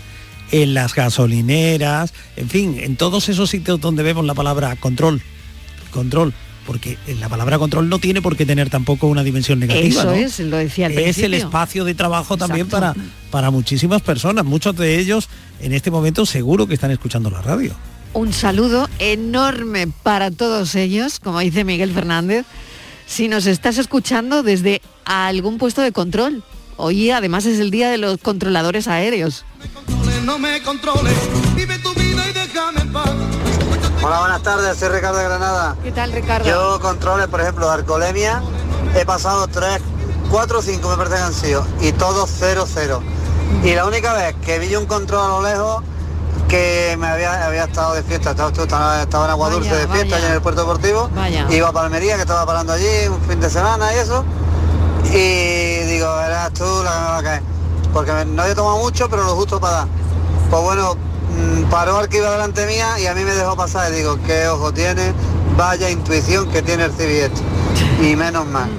en 0.52 0.74
las 0.74 0.94
gasolineras, 0.96 2.14
en 2.36 2.50
fin, 2.50 2.76
en 2.78 2.98
todos 2.98 3.30
esos 3.30 3.50
sitios 3.50 3.80
donde 3.80 4.04
vemos 4.04 4.26
la 4.26 4.34
palabra 4.34 4.76
control. 4.76 5.22
Control. 5.92 6.34
Porque 6.68 6.98
la 7.20 7.30
palabra 7.30 7.58
control 7.58 7.88
no 7.88 7.98
tiene 7.98 8.22
por 8.22 8.36
qué 8.36 8.46
tener 8.46 8.70
tampoco 8.70 9.08
una 9.08 9.24
dimensión 9.24 9.58
negativa. 9.58 10.02
Eso 10.02 10.04
¿no? 10.04 10.12
es, 10.12 10.40
lo 10.42 10.58
decía 10.58 10.88
al 10.88 10.92
es 11.00 11.18
el 11.20 11.34
espacio 11.34 11.86
de 11.86 11.96
trabajo 11.96 12.36
también 12.36 12.68
para, 12.68 12.94
para 13.32 13.52
muchísimas 13.52 14.02
personas. 14.02 14.44
Muchos 14.44 14.76
de 14.76 15.00
ellos 15.00 15.30
en 15.62 15.72
este 15.72 15.90
momento 15.90 16.26
seguro 16.26 16.68
que 16.68 16.74
están 16.74 16.92
escuchando 16.92 17.30
la 17.30 17.42
radio. 17.42 17.74
Un 18.14 18.34
saludo 18.34 18.90
enorme 19.00 19.88
para 20.04 20.30
todos 20.30 20.76
ellos, 20.76 21.22
como 21.22 21.40
dice 21.40 21.64
Miguel 21.64 21.94
Fernández. 21.94 22.46
Si 23.06 23.30
nos 23.30 23.46
estás 23.46 23.78
escuchando 23.78 24.44
desde 24.44 24.82
algún 25.06 25.58
puesto 25.58 25.82
de 25.82 25.94
control, 25.94 26.44
hoy 26.76 27.12
además 27.12 27.46
es 27.46 27.60
el 27.60 27.72
día 27.72 27.90
de 27.90 27.98
los 27.98 28.18
controladores 28.18 28.90
aéreos. 28.90 29.46
No 30.26 30.38
me 30.38 30.62
controles, 30.64 31.16
vive 31.56 31.80
tu 31.80 31.94
vida 31.94 32.30
y 32.30 32.34
déjame 32.34 32.82
en 32.82 32.92
paz. 32.92 33.27
Hola, 34.02 34.20
buenas 34.20 34.42
tardes, 34.44 34.78
soy 34.78 34.90
Ricardo 34.90 35.18
de 35.18 35.24
Granada. 35.26 35.76
¿Qué 35.84 35.92
tal, 35.92 36.12
Ricardo? 36.12 36.48
Yo 36.48 36.80
controles, 36.80 37.28
por 37.28 37.42
ejemplo, 37.42 37.68
de 37.68 37.74
alcoholemia, 37.74 38.42
he 38.96 39.06
pasado 39.06 39.48
tres, 39.48 39.80
cuatro 40.30 40.60
o 40.60 40.62
cinco 40.62 40.90
me 40.90 40.98
parece 40.98 41.16
que 41.16 41.22
han 41.22 41.34
sido, 41.34 41.66
y 41.82 41.92
todos 41.92 42.30
cero, 42.38 42.66
cero. 42.72 43.02
Y 43.64 43.74
la 43.74 43.86
única 43.86 44.14
vez 44.14 44.36
que 44.46 44.60
vi 44.60 44.76
un 44.76 44.86
control 44.86 45.26
a 45.26 45.28
lo 45.30 45.42
lejos, 45.42 45.84
que 46.48 46.96
me 47.00 47.08
había, 47.08 47.46
había 47.46 47.66
estado 47.66 47.94
de 47.96 48.04
fiesta, 48.04 48.32
estaba, 48.32 48.50
estaba, 48.50 49.02
estaba 49.02 49.26
en 49.26 49.32
Agua 49.32 49.50
Dulce 49.50 49.76
de 49.76 49.88
fiesta 49.88 50.16
allí 50.16 50.26
en 50.26 50.34
el 50.34 50.42
puerto 50.42 50.62
deportivo, 50.62 51.10
Vaya. 51.14 51.48
iba 51.50 51.68
a 51.68 51.74
Palmería, 51.74 52.16
que 52.16 52.22
estaba 52.22 52.46
parando 52.46 52.74
allí 52.74 53.08
un 53.10 53.22
fin 53.22 53.40
de 53.42 53.50
semana 53.50 53.94
y 53.94 53.98
eso, 53.98 54.24
y 55.06 55.84
digo, 55.86 56.08
eras 56.22 56.54
tú 56.54 56.64
la 56.84 56.92
que 56.92 57.00
me 57.00 57.06
va 57.08 57.18
a 57.18 57.24
caer. 57.24 57.42
Porque 57.94 58.26
no 58.26 58.42
había 58.44 58.54
tomado 58.56 58.78
mucho, 58.78 59.10
pero 59.10 59.24
lo 59.24 59.36
justo 59.36 59.60
para 59.60 59.74
dar. 59.78 59.88
Pues 60.52 60.62
bueno, 60.62 60.96
paró 61.70 61.98
al 61.98 62.10
que 62.10 62.18
iba 62.18 62.32
delante 62.32 62.66
mía 62.66 63.00
y 63.00 63.06
a 63.08 63.14
mí 63.16 63.24
me 63.24 63.32
dejó 63.34 63.56
pasar 63.56 63.92
y 63.92 63.98
digo, 63.98 64.18
qué 64.26 64.48
ojo 64.48 64.74
tiene, 64.74 65.14
vaya 65.58 65.90
intuición 65.90 66.50
que 66.52 66.62
tiene 66.62 66.86
el 66.86 66.92
Civiet. 66.92 67.32
Y 68.02 68.16
menos 68.16 68.46
mal. 68.48 68.70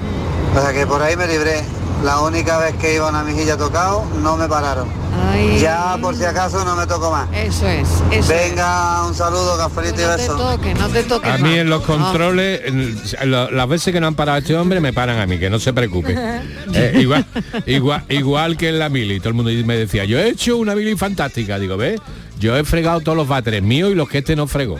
O 0.55 0.61
sea 0.61 0.73
que 0.73 0.85
por 0.87 1.01
ahí 1.01 1.15
me 1.15 1.27
libré. 1.27 1.61
La 2.03 2.21
única 2.21 2.57
vez 2.59 2.73
que 2.75 2.95
iba 2.95 3.07
a 3.07 3.09
una 3.09 3.23
mejilla 3.23 3.57
tocado, 3.57 4.05
no 4.23 4.37
me 4.37 4.47
pararon. 4.47 4.87
Ay. 5.33 5.59
Ya 5.59 5.97
por 6.01 6.15
si 6.15 6.23
acaso 6.23 6.63
no 6.63 6.73
me 6.77 6.87
toco 6.87 7.11
más. 7.11 7.27
Eso 7.33 7.67
es, 7.67 7.89
eso 8.09 8.29
Venga, 8.29 9.05
un 9.05 9.13
saludo, 9.13 9.57
cafelito 9.57 9.99
y 10.01 10.05
No 10.05 10.11
te 10.15 10.21
beso. 10.21 10.37
toques, 10.37 10.79
no 10.79 10.87
te 10.87 11.03
toques 11.03 11.29
A 11.29 11.37
mí 11.39 11.43
más. 11.49 11.57
en 11.57 11.69
los 11.69 11.83
controles, 11.83 12.61
en 12.63 12.95
lo- 13.29 13.51
las 13.51 13.67
veces 13.67 13.93
que 13.93 13.99
no 13.99 14.07
han 14.07 14.15
parado 14.15 14.37
a 14.37 14.39
este 14.39 14.55
hombre, 14.55 14.79
me 14.79 14.93
paran 14.93 15.19
a 15.19 15.25
mí, 15.27 15.37
que 15.39 15.49
no 15.49 15.59
se 15.59 15.73
preocupe. 15.73 16.15
Eh, 16.71 16.99
igual, 17.01 17.25
igual, 17.65 18.03
igual 18.09 18.55
que 18.55 18.69
en 18.69 18.77
la 18.79 18.89
mili, 18.89 19.19
todo 19.19 19.29
el 19.29 19.33
mundo 19.33 19.51
me 19.65 19.75
decía, 19.75 20.05
yo 20.05 20.19
he 20.19 20.29
hecho 20.29 20.55
una 20.55 20.75
mili 20.75 20.95
fantástica, 20.95 21.57
digo, 21.57 21.75
¿ves? 21.77 21.99
Yo 22.39 22.55
he 22.57 22.63
fregado 22.63 23.01
todos 23.01 23.17
los 23.17 23.27
váteres 23.27 23.61
míos 23.61 23.91
y 23.91 23.95
los 23.95 24.07
que 24.09 24.19
este 24.19 24.35
no 24.35 24.47
fregó. 24.47 24.79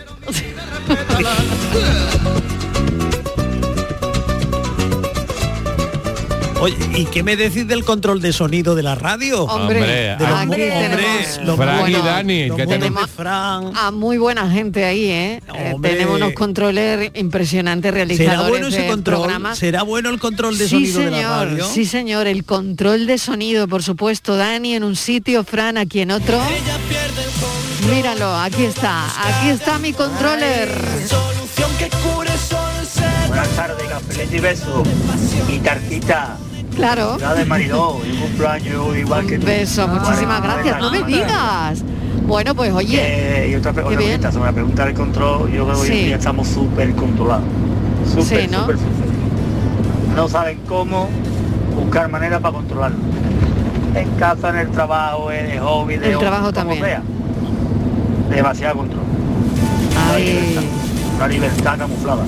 Oye, 6.62 6.76
¿y 6.94 7.06
qué 7.06 7.24
me 7.24 7.38
decís 7.38 7.66
del 7.70 7.86
control 7.86 8.20
de 8.22 8.34
sonido 8.34 8.76
de 8.76 8.84
la 8.84 8.94
radio? 8.94 9.44
Hombre, 9.46 9.80
de 9.82 10.16
los 10.20 10.30
aquí 10.40 10.48
mu- 10.48 10.54
tenemos- 10.56 11.56
Fran 11.56 11.78
y 11.78 11.80
buenos- 11.80 12.04
Dani, 12.06 12.48
los 12.48 12.58
que 12.58 12.66
buenos 12.66 12.84
tenemos- 12.84 13.06
de 13.08 13.14
Fran. 13.14 13.72
A 13.78 13.92
muy 13.92 14.18
buena 14.18 14.52
gente 14.52 14.84
ahí, 14.84 15.06
¿eh? 15.06 15.42
Eh, 15.56 15.72
Hombre. 15.74 15.92
tenemos 15.94 16.18
unos 16.18 16.34
controles 16.34 17.12
impresionantes 17.16 17.94
realizadores 17.94 18.36
¿Será 18.38 18.50
bueno 18.50 18.68
ese 18.68 18.88
control? 18.88 19.56
¿Será 19.56 19.84
bueno 19.84 20.10
el 20.10 20.20
control 20.20 20.58
de 20.58 20.66
sí, 20.68 20.72
sonido 20.88 21.00
señor, 21.00 21.14
de 21.16 21.22
la 21.24 21.46
radio? 21.46 21.66
Sí, 21.66 21.86
señor, 21.86 22.28
el 22.28 22.44
control 22.44 23.08
de 23.08 23.18
sonido, 23.20 23.66
por 23.70 23.82
supuesto, 23.82 24.36
Dani 24.36 24.76
en 24.76 24.84
un 24.84 24.98
sitio, 24.98 25.46
Fran 25.46 25.78
aquí 25.78 26.02
en 26.02 26.12
otro. 26.12 26.42
Míralo, 27.90 28.36
aquí 28.36 28.66
está, 28.66 29.06
aquí 29.06 29.50
está 29.50 29.80
mi 29.80 29.94
controller. 29.94 30.70
Buenas 33.28 33.50
tardes, 33.56 33.88
cafelito 33.90 34.36
y 34.36 34.40
beso. 34.40 34.84
Y 35.48 35.58
tartita. 35.60 36.38
Claro. 36.76 37.18
De 37.18 37.46
Mariló, 37.46 38.00
y 38.06 38.12
un 38.12 38.18
cumpleaños 38.22 38.98
igual 38.98 39.26
que 39.26 39.40
tú. 39.40 39.46
beso, 39.46 39.88
muchísimas 39.88 40.42
gracias. 40.42 40.80
No 40.80 40.92
me 40.92 41.04
digas. 41.04 41.84
Bueno, 42.28 42.54
pues 42.54 42.72
oye, 42.74 43.00
Eh, 43.02 43.50
y 43.52 43.56
otra, 43.56 43.74
cosita, 43.74 44.32
sobre 44.32 44.46
la 44.46 44.52
pregunta 44.54 44.86
del 44.86 44.94
control, 44.94 45.52
yo 45.52 45.66
creo 45.66 45.76
que 45.76 45.82
hoy 45.82 45.88
Sí. 45.88 46.00
en 46.00 46.06
día 46.06 46.16
estamos 46.18 46.48
súper 46.48 46.94
controlados. 46.96 47.44
Súper, 48.08 48.42
Sí, 48.42 48.48
¿no? 48.52 48.62
súper, 48.62 48.76
súper. 48.78 50.16
No 50.16 50.28
saben 50.30 50.60
cómo 50.68 51.10
buscar 51.76 52.08
manera 52.10 52.40
para 52.40 52.54
controlarlo. 52.54 52.98
En 53.96 54.10
casa, 54.12 54.50
en 54.50 54.58
el 54.58 54.70
trabajo, 54.70 55.32
en 55.32 55.48
el 55.48 55.60
hobby, 55.60 55.96
de 55.98 56.12
El 56.12 56.20
trabajo 56.20 56.44
como 56.44 56.54
también. 56.54 56.84
sea. 56.84 57.02
Demasiado 58.30 58.78
control. 58.78 59.04
Una 59.92 60.18
libertad, 60.18 60.64
una 61.16 61.28
libertad 61.28 61.78
camuflada. 61.78 62.26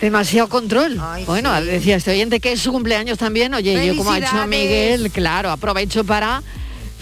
demasiado 0.00 0.48
control. 0.48 1.00
bueno, 1.26 1.52
decía 1.62 1.96
este 1.96 2.10
oyente 2.10 2.40
que 2.40 2.52
es 2.52 2.60
su 2.60 2.72
cumpleaños 2.72 3.18
también. 3.18 3.54
Oye, 3.54 3.86
yo 3.86 3.96
como 3.96 4.12
ha 4.12 4.18
hecho. 4.18 4.46
Miguel, 4.48 5.10
claro, 5.10 5.50
aprovecho 5.50 6.04
para 6.04 6.42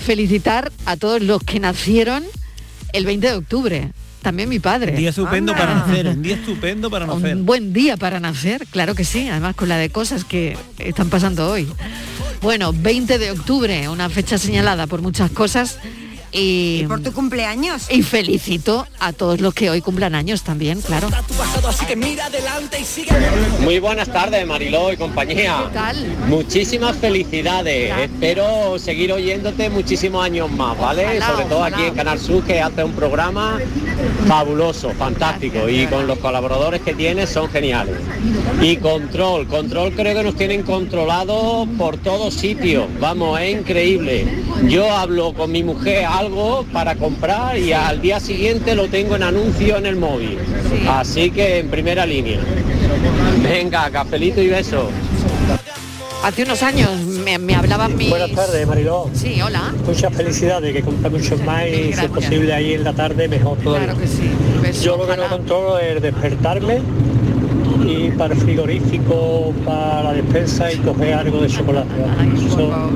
felicitar 0.05 0.71
a 0.85 0.97
todos 0.97 1.23
los 1.23 1.43
que 1.43 1.61
nacieron 1.61 2.25
el 2.93 3.07
20 3.07 3.27
de 3.27 3.35
octubre. 3.35 3.93
También 4.23 4.51
mi 4.51 4.59
padre. 4.59 4.93
Un 4.93 4.99
día 4.99 5.11
estupendo 5.11 5.55
para 5.55 5.75
nacer, 5.75 6.09
un 6.09 6.23
día 6.23 6.35
estupendo 6.35 6.91
para 6.91 7.07
nacer. 7.07 7.37
Un 7.37 7.47
buen 7.47 7.73
día 7.73 7.97
para 7.97 8.21
nacer, 8.21 8.67
claro 8.67 8.95
que 8.95 9.05
sí, 9.05 9.29
además 9.29 9.57
con 9.57 9.71
la 9.71 9.79
de 9.79 9.89
cosas 9.89 10.25
que 10.25 10.59
están 10.79 11.09
pasando 11.09 11.51
hoy. 11.51 11.67
Bueno, 12.43 12.75
20 12.75 13.19
de 13.19 13.31
octubre, 13.31 13.89
una 13.89 14.11
fecha 14.11 14.37
señalada 14.37 14.87
por 14.87 15.01
muchas 15.01 15.31
cosas. 15.31 15.79
Y, 16.33 16.85
por 16.85 17.03
tu 17.03 17.13
cumpleaños. 17.13 17.91
Y 17.91 18.03
felicito 18.03 18.87
a 18.99 19.13
todos 19.13 19.41
los 19.41 19.55
que 19.55 19.71
hoy 19.71 19.81
cumplan 19.81 20.15
años 20.15 20.43
también, 20.43 20.81
claro. 20.81 21.09
Muy 23.61 23.79
buenas 23.79 24.13
tardes, 24.13 24.47
Mariló 24.47 24.93
y 24.93 24.97
compañía. 24.97 25.65
¿Qué 25.69 25.75
tal? 25.75 26.17
Muchísimas 26.29 26.97
felicidades. 26.97 27.93
Espero 27.99 28.79
seguir 28.79 29.13
oyéndote 29.13 29.71
muchísimos 29.71 30.25
años 30.25 30.51
más, 30.51 30.79
¿vale? 30.79 31.05
Ojalá, 31.05 31.27
Sobre 31.27 31.45
todo 31.47 31.59
ojalá. 31.59 31.77
aquí 31.77 31.87
en 31.87 31.95
Canal 31.95 32.19
Sur, 32.19 32.45
que 32.45 32.61
hace 32.61 32.85
un 32.85 32.93
programa 32.93 33.59
fabuloso, 34.27 34.91
fantástico. 34.91 35.69
Y 35.69 35.87
con 35.87 36.07
los 36.07 36.19
colaboradores 36.19 36.81
que 36.83 36.95
tienes 36.95 37.31
son 37.31 37.49
geniales. 37.49 37.97
Y 38.61 38.77
control, 38.77 39.47
control 39.47 39.93
creo 39.93 40.17
que 40.17 40.23
nos 40.23 40.37
tienen 40.37 40.63
controlado 40.63 41.67
por 41.79 41.97
todos 41.99 42.35
sitios. 42.35 42.87
Vamos, 43.01 43.41
es 43.41 43.59
increíble. 43.59 44.27
Yo 44.69 44.91
hablo 44.93 45.33
con 45.33 45.51
mi 45.53 45.63
mujer 45.63 46.05
algo 46.21 46.67
para 46.71 46.97
comprar 46.97 47.57
y 47.57 47.73
al 47.73 48.03
día 48.03 48.21
siguiente 48.21 48.75
lo 48.75 48.89
tengo 48.89 49.17
en 49.17 49.23
anuncio 49.23 49.79
en 49.79 49.87
el 49.87 49.97
móvil. 49.97 50.39
Así 50.87 51.31
que 51.31 51.61
en 51.61 51.71
primera 51.71 52.05
línea. 52.05 52.41
Venga, 53.43 53.91
cafelito 53.91 54.43
y 54.43 54.49
beso. 54.49 54.91
Hace 56.23 56.43
unos 56.43 56.63
años 56.63 56.91
me, 57.25 57.39
me 57.39 57.55
hablaban 57.55 57.97
mis... 57.97 58.11
Buenas 58.11 58.33
tardes, 58.33 58.67
Mariló. 58.67 59.09
Sí, 59.15 59.41
hola. 59.41 59.73
Muchas 59.87 60.15
felicidades, 60.15 60.75
que 60.75 60.83
cumpla 60.83 61.09
muchos 61.09 61.43
más 61.43 61.67
y 61.67 61.95
si 61.95 62.05
es 62.05 62.11
posible 62.11 62.53
ahí 62.53 62.75
en 62.75 62.85
la 62.85 62.93
tarde 62.93 63.27
mejor 63.27 63.57
todavía. 63.57 63.87
Claro 63.87 64.01
que 64.01 64.07
sí. 64.07 64.31
Beso, 64.61 64.85
Yo 64.85 64.97
lo 64.99 65.07
que 65.09 65.17
no 65.17 65.29
controlo 65.31 65.79
es 65.79 66.03
despertarme 66.03 66.83
y 67.91 68.11
para 68.17 68.35
el 68.35 68.41
frigorífico, 68.41 69.53
para 69.65 70.03
la 70.05 70.13
despensa 70.15 70.73
y 70.73 70.77
coger 70.79 71.15
algo 71.15 71.41
de 71.41 71.49
chocolate. 71.49 71.89
Eso, 72.37 72.91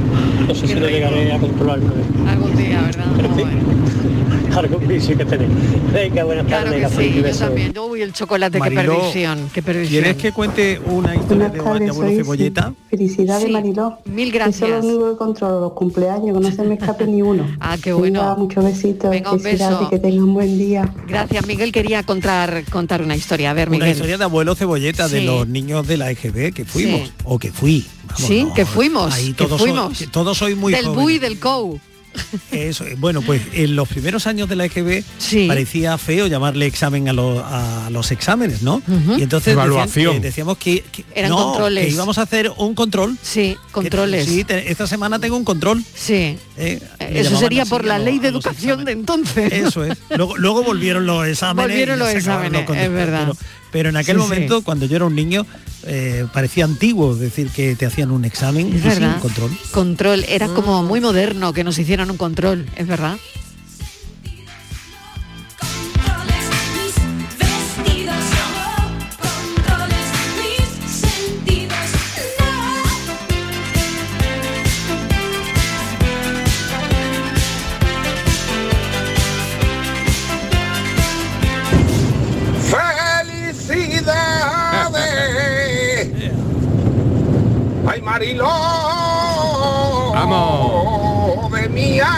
no 0.47 0.55
sé 0.55 0.67
si 0.69 0.75
lo 0.75 0.89
llegaré 0.89 1.33
a 1.33 1.39
controlar. 1.39 1.81
Algún 2.29 2.57
día, 2.57 2.83
¿verdad? 2.83 3.05
Pero 3.17 3.29
en 3.29 3.35
fin, 3.37 3.49
algún 4.57 4.87
vicio 4.89 5.17
que 5.19 5.25
tenéis. 5.25 5.51
Venga, 5.93 6.25
buenas 6.25 6.47
Claro 6.47 6.71
tardes, 6.71 6.89
que 6.93 6.97
sí, 7.03 7.19
y 7.19 7.23
yo 7.23 7.37
también. 7.39 7.73
Yo, 7.73 7.87
uy, 7.87 8.03
el 8.03 8.13
chocolate, 8.13 8.53
qué 8.53 8.71
Mariló, 8.71 8.99
perdición, 8.99 9.51
qué 9.53 9.63
perdición. 9.63 10.03
¿Quieres 10.03 10.23
que 10.23 10.33
cuente 10.33 10.81
una 10.87 11.15
historia 11.17 11.49
de, 11.49 11.55
de 11.55 11.61
abuelo 11.91 11.95
cebolleta? 12.17 12.73
Felicidades, 12.91 13.45
Sí, 13.47 13.51
Mariló. 13.53 13.99
Mil 14.05 14.29
Eso 14.29 14.37
es 14.37 14.61
gracias. 14.61 14.85
lo 14.85 14.91
único 14.91 15.11
que 15.11 15.17
controlo, 15.17 15.61
los 15.61 15.73
cumpleaños, 15.73 16.37
que 16.39 16.45
no 16.45 16.51
se 16.53 16.63
me 16.63 16.75
escape 16.75 17.07
ni 17.07 17.23
uno. 17.23 17.45
Ah, 17.61 17.77
qué 17.83 17.93
bueno. 17.93 18.21
Venga, 18.21 18.35
muchos 18.37 18.65
besitos, 18.65 19.11
Venga, 19.11 19.33
un 19.33 19.43
beso. 19.43 19.89
que 19.91 19.99
tengan 19.99 20.35
buen 20.35 20.59
día. 20.59 20.93
Gracias, 21.09 21.47
Miguel 21.47 21.73
quería 21.73 22.03
contar 22.03 22.63
contar 22.71 23.03
una 23.03 23.17
historia. 23.17 23.51
A 23.51 23.55
ver, 23.55 23.69
Una 23.69 23.79
Miguel. 23.79 23.93
historia 23.93 24.19
de 24.19 24.25
abuelo 24.25 24.55
cebolleta 24.55 24.84
de 24.93 25.21
Sí. 25.21 25.25
los 25.25 25.49
niños 25.49 25.87
de 25.87 25.97
la 25.97 26.11
EGB 26.11 26.53
que 26.53 26.65
fuimos 26.65 27.09
Sí. 27.09 27.13
o 27.25 27.39
que 27.39 27.53
fui. 27.53 27.85
Vamos, 28.07 28.27
sí, 28.29 28.45
no, 28.45 28.55
que 28.55 28.67
fuimos, 28.67 29.13
ahí 29.15 29.33
que 29.33 29.45
todos 29.45 29.61
fuimos. 29.61 29.97
Soy, 29.99 30.07
todos 30.09 30.37
soy 30.39 30.55
muy 30.55 30.73
Del 30.73 30.85
jóvenes. 30.85 31.03
BUI 31.03 31.19
del 31.19 31.39
COU. 31.39 31.81
Eso, 32.53 32.85
eh, 32.85 32.95
bueno, 32.97 33.23
pues 33.23 33.43
en 33.55 33.75
los 33.75 33.89
primeros 33.89 34.29
años 34.29 34.49
de 34.49 34.55
la 34.55 34.67
EGB 34.67 35.03
parecía 35.49 35.99
feo 35.99 36.29
llamarle 36.29 36.65
examen 36.67 37.09
a, 37.09 37.13
los- 37.13 37.43
a 37.45 37.89
los 37.91 38.13
exámenes, 38.13 38.63
¿no? 38.63 38.81
Y 39.19 39.23
entonces 39.25 39.47
decían 39.47 39.53
Evaluación. 39.67 40.15
que- 40.15 40.21
decíamos 40.21 40.59
que, 40.59 40.85
que- 40.93 41.05
Eran 41.13 41.31
no, 41.33 41.37
controles. 41.47 41.87
que 41.87 41.91
íbamos 41.93 42.19
a 42.19 42.23
hacer 42.23 42.53
un 42.57 42.77
control. 42.77 43.19
Sí, 43.21 43.57
controles. 43.73 44.27
sí, 44.27 44.45
te- 44.45 44.71
esta 44.71 44.87
semana 44.87 45.19
tengo 45.19 45.37
un 45.37 45.45
control. 45.45 45.83
Sí. 45.93 46.39
Eh, 46.57 46.81
Eso 47.01 47.37
sería 47.37 47.63
así 47.63 47.71
por 47.71 47.85
la 47.85 47.99
ley 47.99 48.21
de 48.21 48.29
educación 48.29 48.85
de 48.85 48.93
entonces. 48.93 49.53
Eso 49.53 49.85
es. 49.85 49.99
Luego, 50.17 50.37
luego 50.37 50.63
volvieron 50.63 51.07
los 51.07 51.27
exámenes. 51.27 51.69
Volvieron 51.73 51.99
los 51.99 52.11
exámenes, 52.11 52.61
es 52.71 52.93
verdad. 52.93 53.23
Pero, 53.27 53.37
pero 53.75 53.89
en 53.89 53.97
aquel 53.97 54.15
Sí, 54.19 54.23
momento, 54.23 54.59
sí. 54.59 54.65
cuando 54.65 54.87
yo 54.87 54.95
era 54.95 55.05
un 55.05 55.17
niño, 55.17 55.45
eh, 55.83 56.27
parecía 56.33 56.65
antiguo 56.65 57.17
decir 57.17 57.51
que 57.51 57.75
te 57.75 57.87
hacían 57.87 58.13
un 58.13 58.25
examen 58.25 58.69
Es 58.73 58.85
y 58.87 58.91
sí, 58.99 59.03
un 59.03 59.15
control. 59.15 59.51
Control. 59.73 60.25
Era 60.29 60.47
como 60.47 60.85
muy 60.85 61.01
moderno 61.01 61.53
que 61.53 61.65
nos 61.65 61.77
hicieran 61.77 62.09
un 62.09 62.17
control, 62.17 62.67
es 62.77 62.87
verdad. 62.87 63.17
Mariló! 88.15 88.47
¡Vamos! 90.15 91.51
De 91.51 91.69
mi 91.69 91.99
arma. 91.99 92.13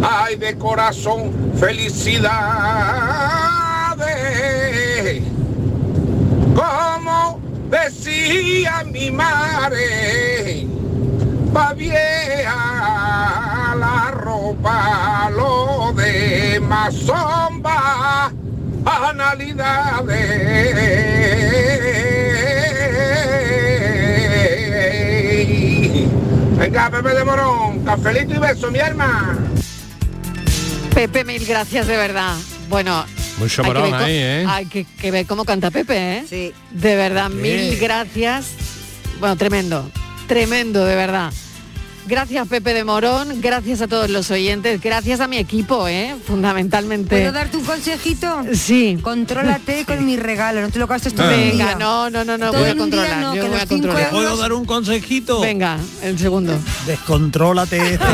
¡Ay, 0.00 0.36
de 0.36 0.56
corazón! 0.58 1.32
¡Felicidades! 1.58 2.22
Como 6.54 7.40
decía 7.68 8.84
mi 8.84 9.10
madre, 9.10 10.68
va 11.52 11.72
vieja 11.72 12.54
la 13.76 14.12
ropa, 14.12 15.30
lo 15.30 15.92
demás 15.94 16.94
banalidades. 18.84 20.08
Venga, 26.58 26.90
Pepe 26.90 27.08
de 27.10 27.24
Morón, 27.24 27.84
cafelito 27.84 28.34
y 28.34 28.38
beso, 28.38 28.70
mi 28.70 28.78
alma. 28.78 29.38
Pepe, 30.94 31.24
mil 31.24 31.44
gracias 31.44 31.86
de 31.86 31.96
verdad. 31.96 32.36
Bueno, 32.68 33.04
Mucho 33.38 33.62
Hay 33.62 33.68
que 33.68 33.74
morón 33.74 33.90
ver 33.90 34.00
ahí, 34.00 34.14
¿eh? 34.16 34.46
Hay 34.48 34.66
que, 34.66 34.84
que 34.84 35.10
ver 35.10 35.26
cómo 35.26 35.44
canta 35.44 35.70
Pepe, 35.70 36.18
¿eh? 36.18 36.52
De 36.70 36.96
verdad, 36.96 37.30
mil 37.30 37.76
gracias. 37.78 38.52
Bueno, 39.18 39.36
tremendo, 39.36 39.90
tremendo, 40.28 40.84
de 40.84 40.94
verdad. 40.94 41.32
Gracias 42.06 42.46
Pepe 42.48 42.74
de 42.74 42.84
Morón, 42.84 43.40
gracias 43.40 43.80
a 43.80 43.88
todos 43.88 44.10
los 44.10 44.30
oyentes, 44.30 44.78
gracias 44.82 45.20
a 45.20 45.26
mi 45.26 45.38
equipo, 45.38 45.88
¿eh? 45.88 46.14
fundamentalmente. 46.26 47.08
¿Puedo 47.16 47.32
darte 47.32 47.56
un 47.56 47.64
consejito? 47.64 48.42
Sí. 48.52 48.98
Contrólate 49.00 49.86
con 49.86 50.04
mi 50.04 50.16
regalo, 50.18 50.60
no 50.60 50.68
te 50.68 50.78
lo 50.78 50.86
gastes 50.86 51.14
todo 51.14 51.26
Venga, 51.28 51.52
día. 51.68 51.74
no, 51.76 52.10
no, 52.10 52.22
no, 52.24 52.36
no, 52.36 52.50
Todo 52.50 52.60
voy 52.60 52.70
a 52.70 52.76
controlar. 52.76 53.18
no, 53.22 53.34
yo 53.34 53.48
voy 53.48 53.58
a 53.58 53.66
controlar. 53.66 54.10
¿Puedo 54.10 54.36
dar 54.36 54.52
un 54.52 54.66
consejito? 54.66 55.40
Venga, 55.40 55.78
el 56.02 56.18
segundo. 56.18 56.58
Descontrólate. 56.86 57.98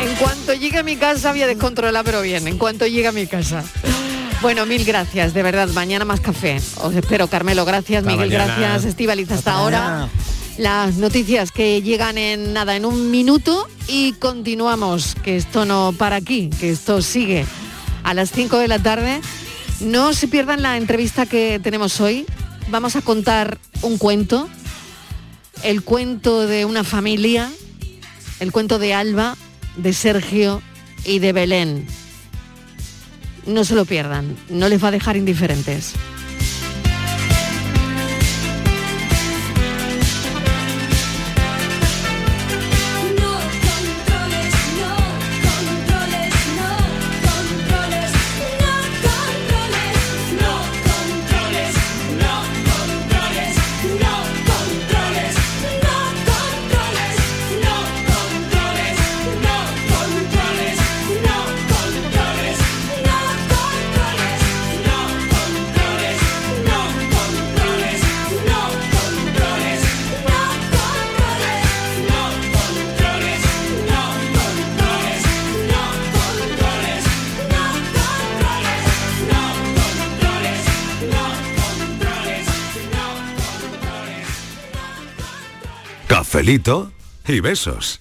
En 0.00 0.16
cuanto 0.16 0.54
llegue 0.54 0.78
a 0.78 0.82
mi 0.82 0.96
casa 0.96 1.30
voy 1.30 1.42
a 1.42 1.46
descontrolar, 1.46 2.04
pero 2.04 2.22
bien, 2.22 2.46
en 2.48 2.56
cuanto 2.58 2.86
llegue 2.86 3.06
a 3.08 3.12
mi 3.12 3.26
casa. 3.26 3.62
Bueno, 4.42 4.64
mil 4.64 4.84
gracias, 4.84 5.34
de 5.34 5.42
verdad. 5.42 5.68
Mañana 5.68 6.04
más 6.06 6.20
café. 6.20 6.60
Os 6.82 6.94
espero, 6.94 7.26
Carmelo. 7.28 7.64
Gracias, 7.66 8.00
Hasta 8.02 8.10
Miguel. 8.10 8.30
mañana. 8.30 8.56
Gracias, 8.58 8.84
Estivaliz. 8.86 9.24
Hasta 9.30 9.36
Hasta 9.38 9.52
ahora. 9.52 9.80
mañana. 9.80 10.08
Las 10.60 10.96
noticias 10.96 11.52
que 11.52 11.80
llegan 11.80 12.18
en 12.18 12.52
nada, 12.52 12.76
en 12.76 12.84
un 12.84 13.10
minuto 13.10 13.66
y 13.88 14.12
continuamos. 14.12 15.14
Que 15.14 15.38
esto 15.38 15.64
no 15.64 15.94
para 15.96 16.16
aquí, 16.16 16.50
que 16.60 16.68
esto 16.68 17.00
sigue 17.00 17.46
a 18.02 18.12
las 18.12 18.30
5 18.30 18.58
de 18.58 18.68
la 18.68 18.78
tarde. 18.78 19.22
No 19.80 20.12
se 20.12 20.28
pierdan 20.28 20.60
la 20.60 20.76
entrevista 20.76 21.24
que 21.24 21.58
tenemos 21.62 21.98
hoy. 22.02 22.26
Vamos 22.68 22.94
a 22.94 23.00
contar 23.00 23.56
un 23.80 23.96
cuento. 23.96 24.50
El 25.62 25.82
cuento 25.82 26.46
de 26.46 26.66
una 26.66 26.84
familia. 26.84 27.50
El 28.38 28.52
cuento 28.52 28.78
de 28.78 28.92
Alba, 28.92 29.38
de 29.78 29.94
Sergio 29.94 30.60
y 31.06 31.20
de 31.20 31.32
Belén. 31.32 31.86
No 33.46 33.64
se 33.64 33.74
lo 33.74 33.86
pierdan, 33.86 34.36
no 34.50 34.68
les 34.68 34.84
va 34.84 34.88
a 34.88 34.90
dejar 34.90 35.16
indiferentes. 35.16 35.94
Cafelito 86.40 86.90
y 87.28 87.40
besos. 87.40 88.00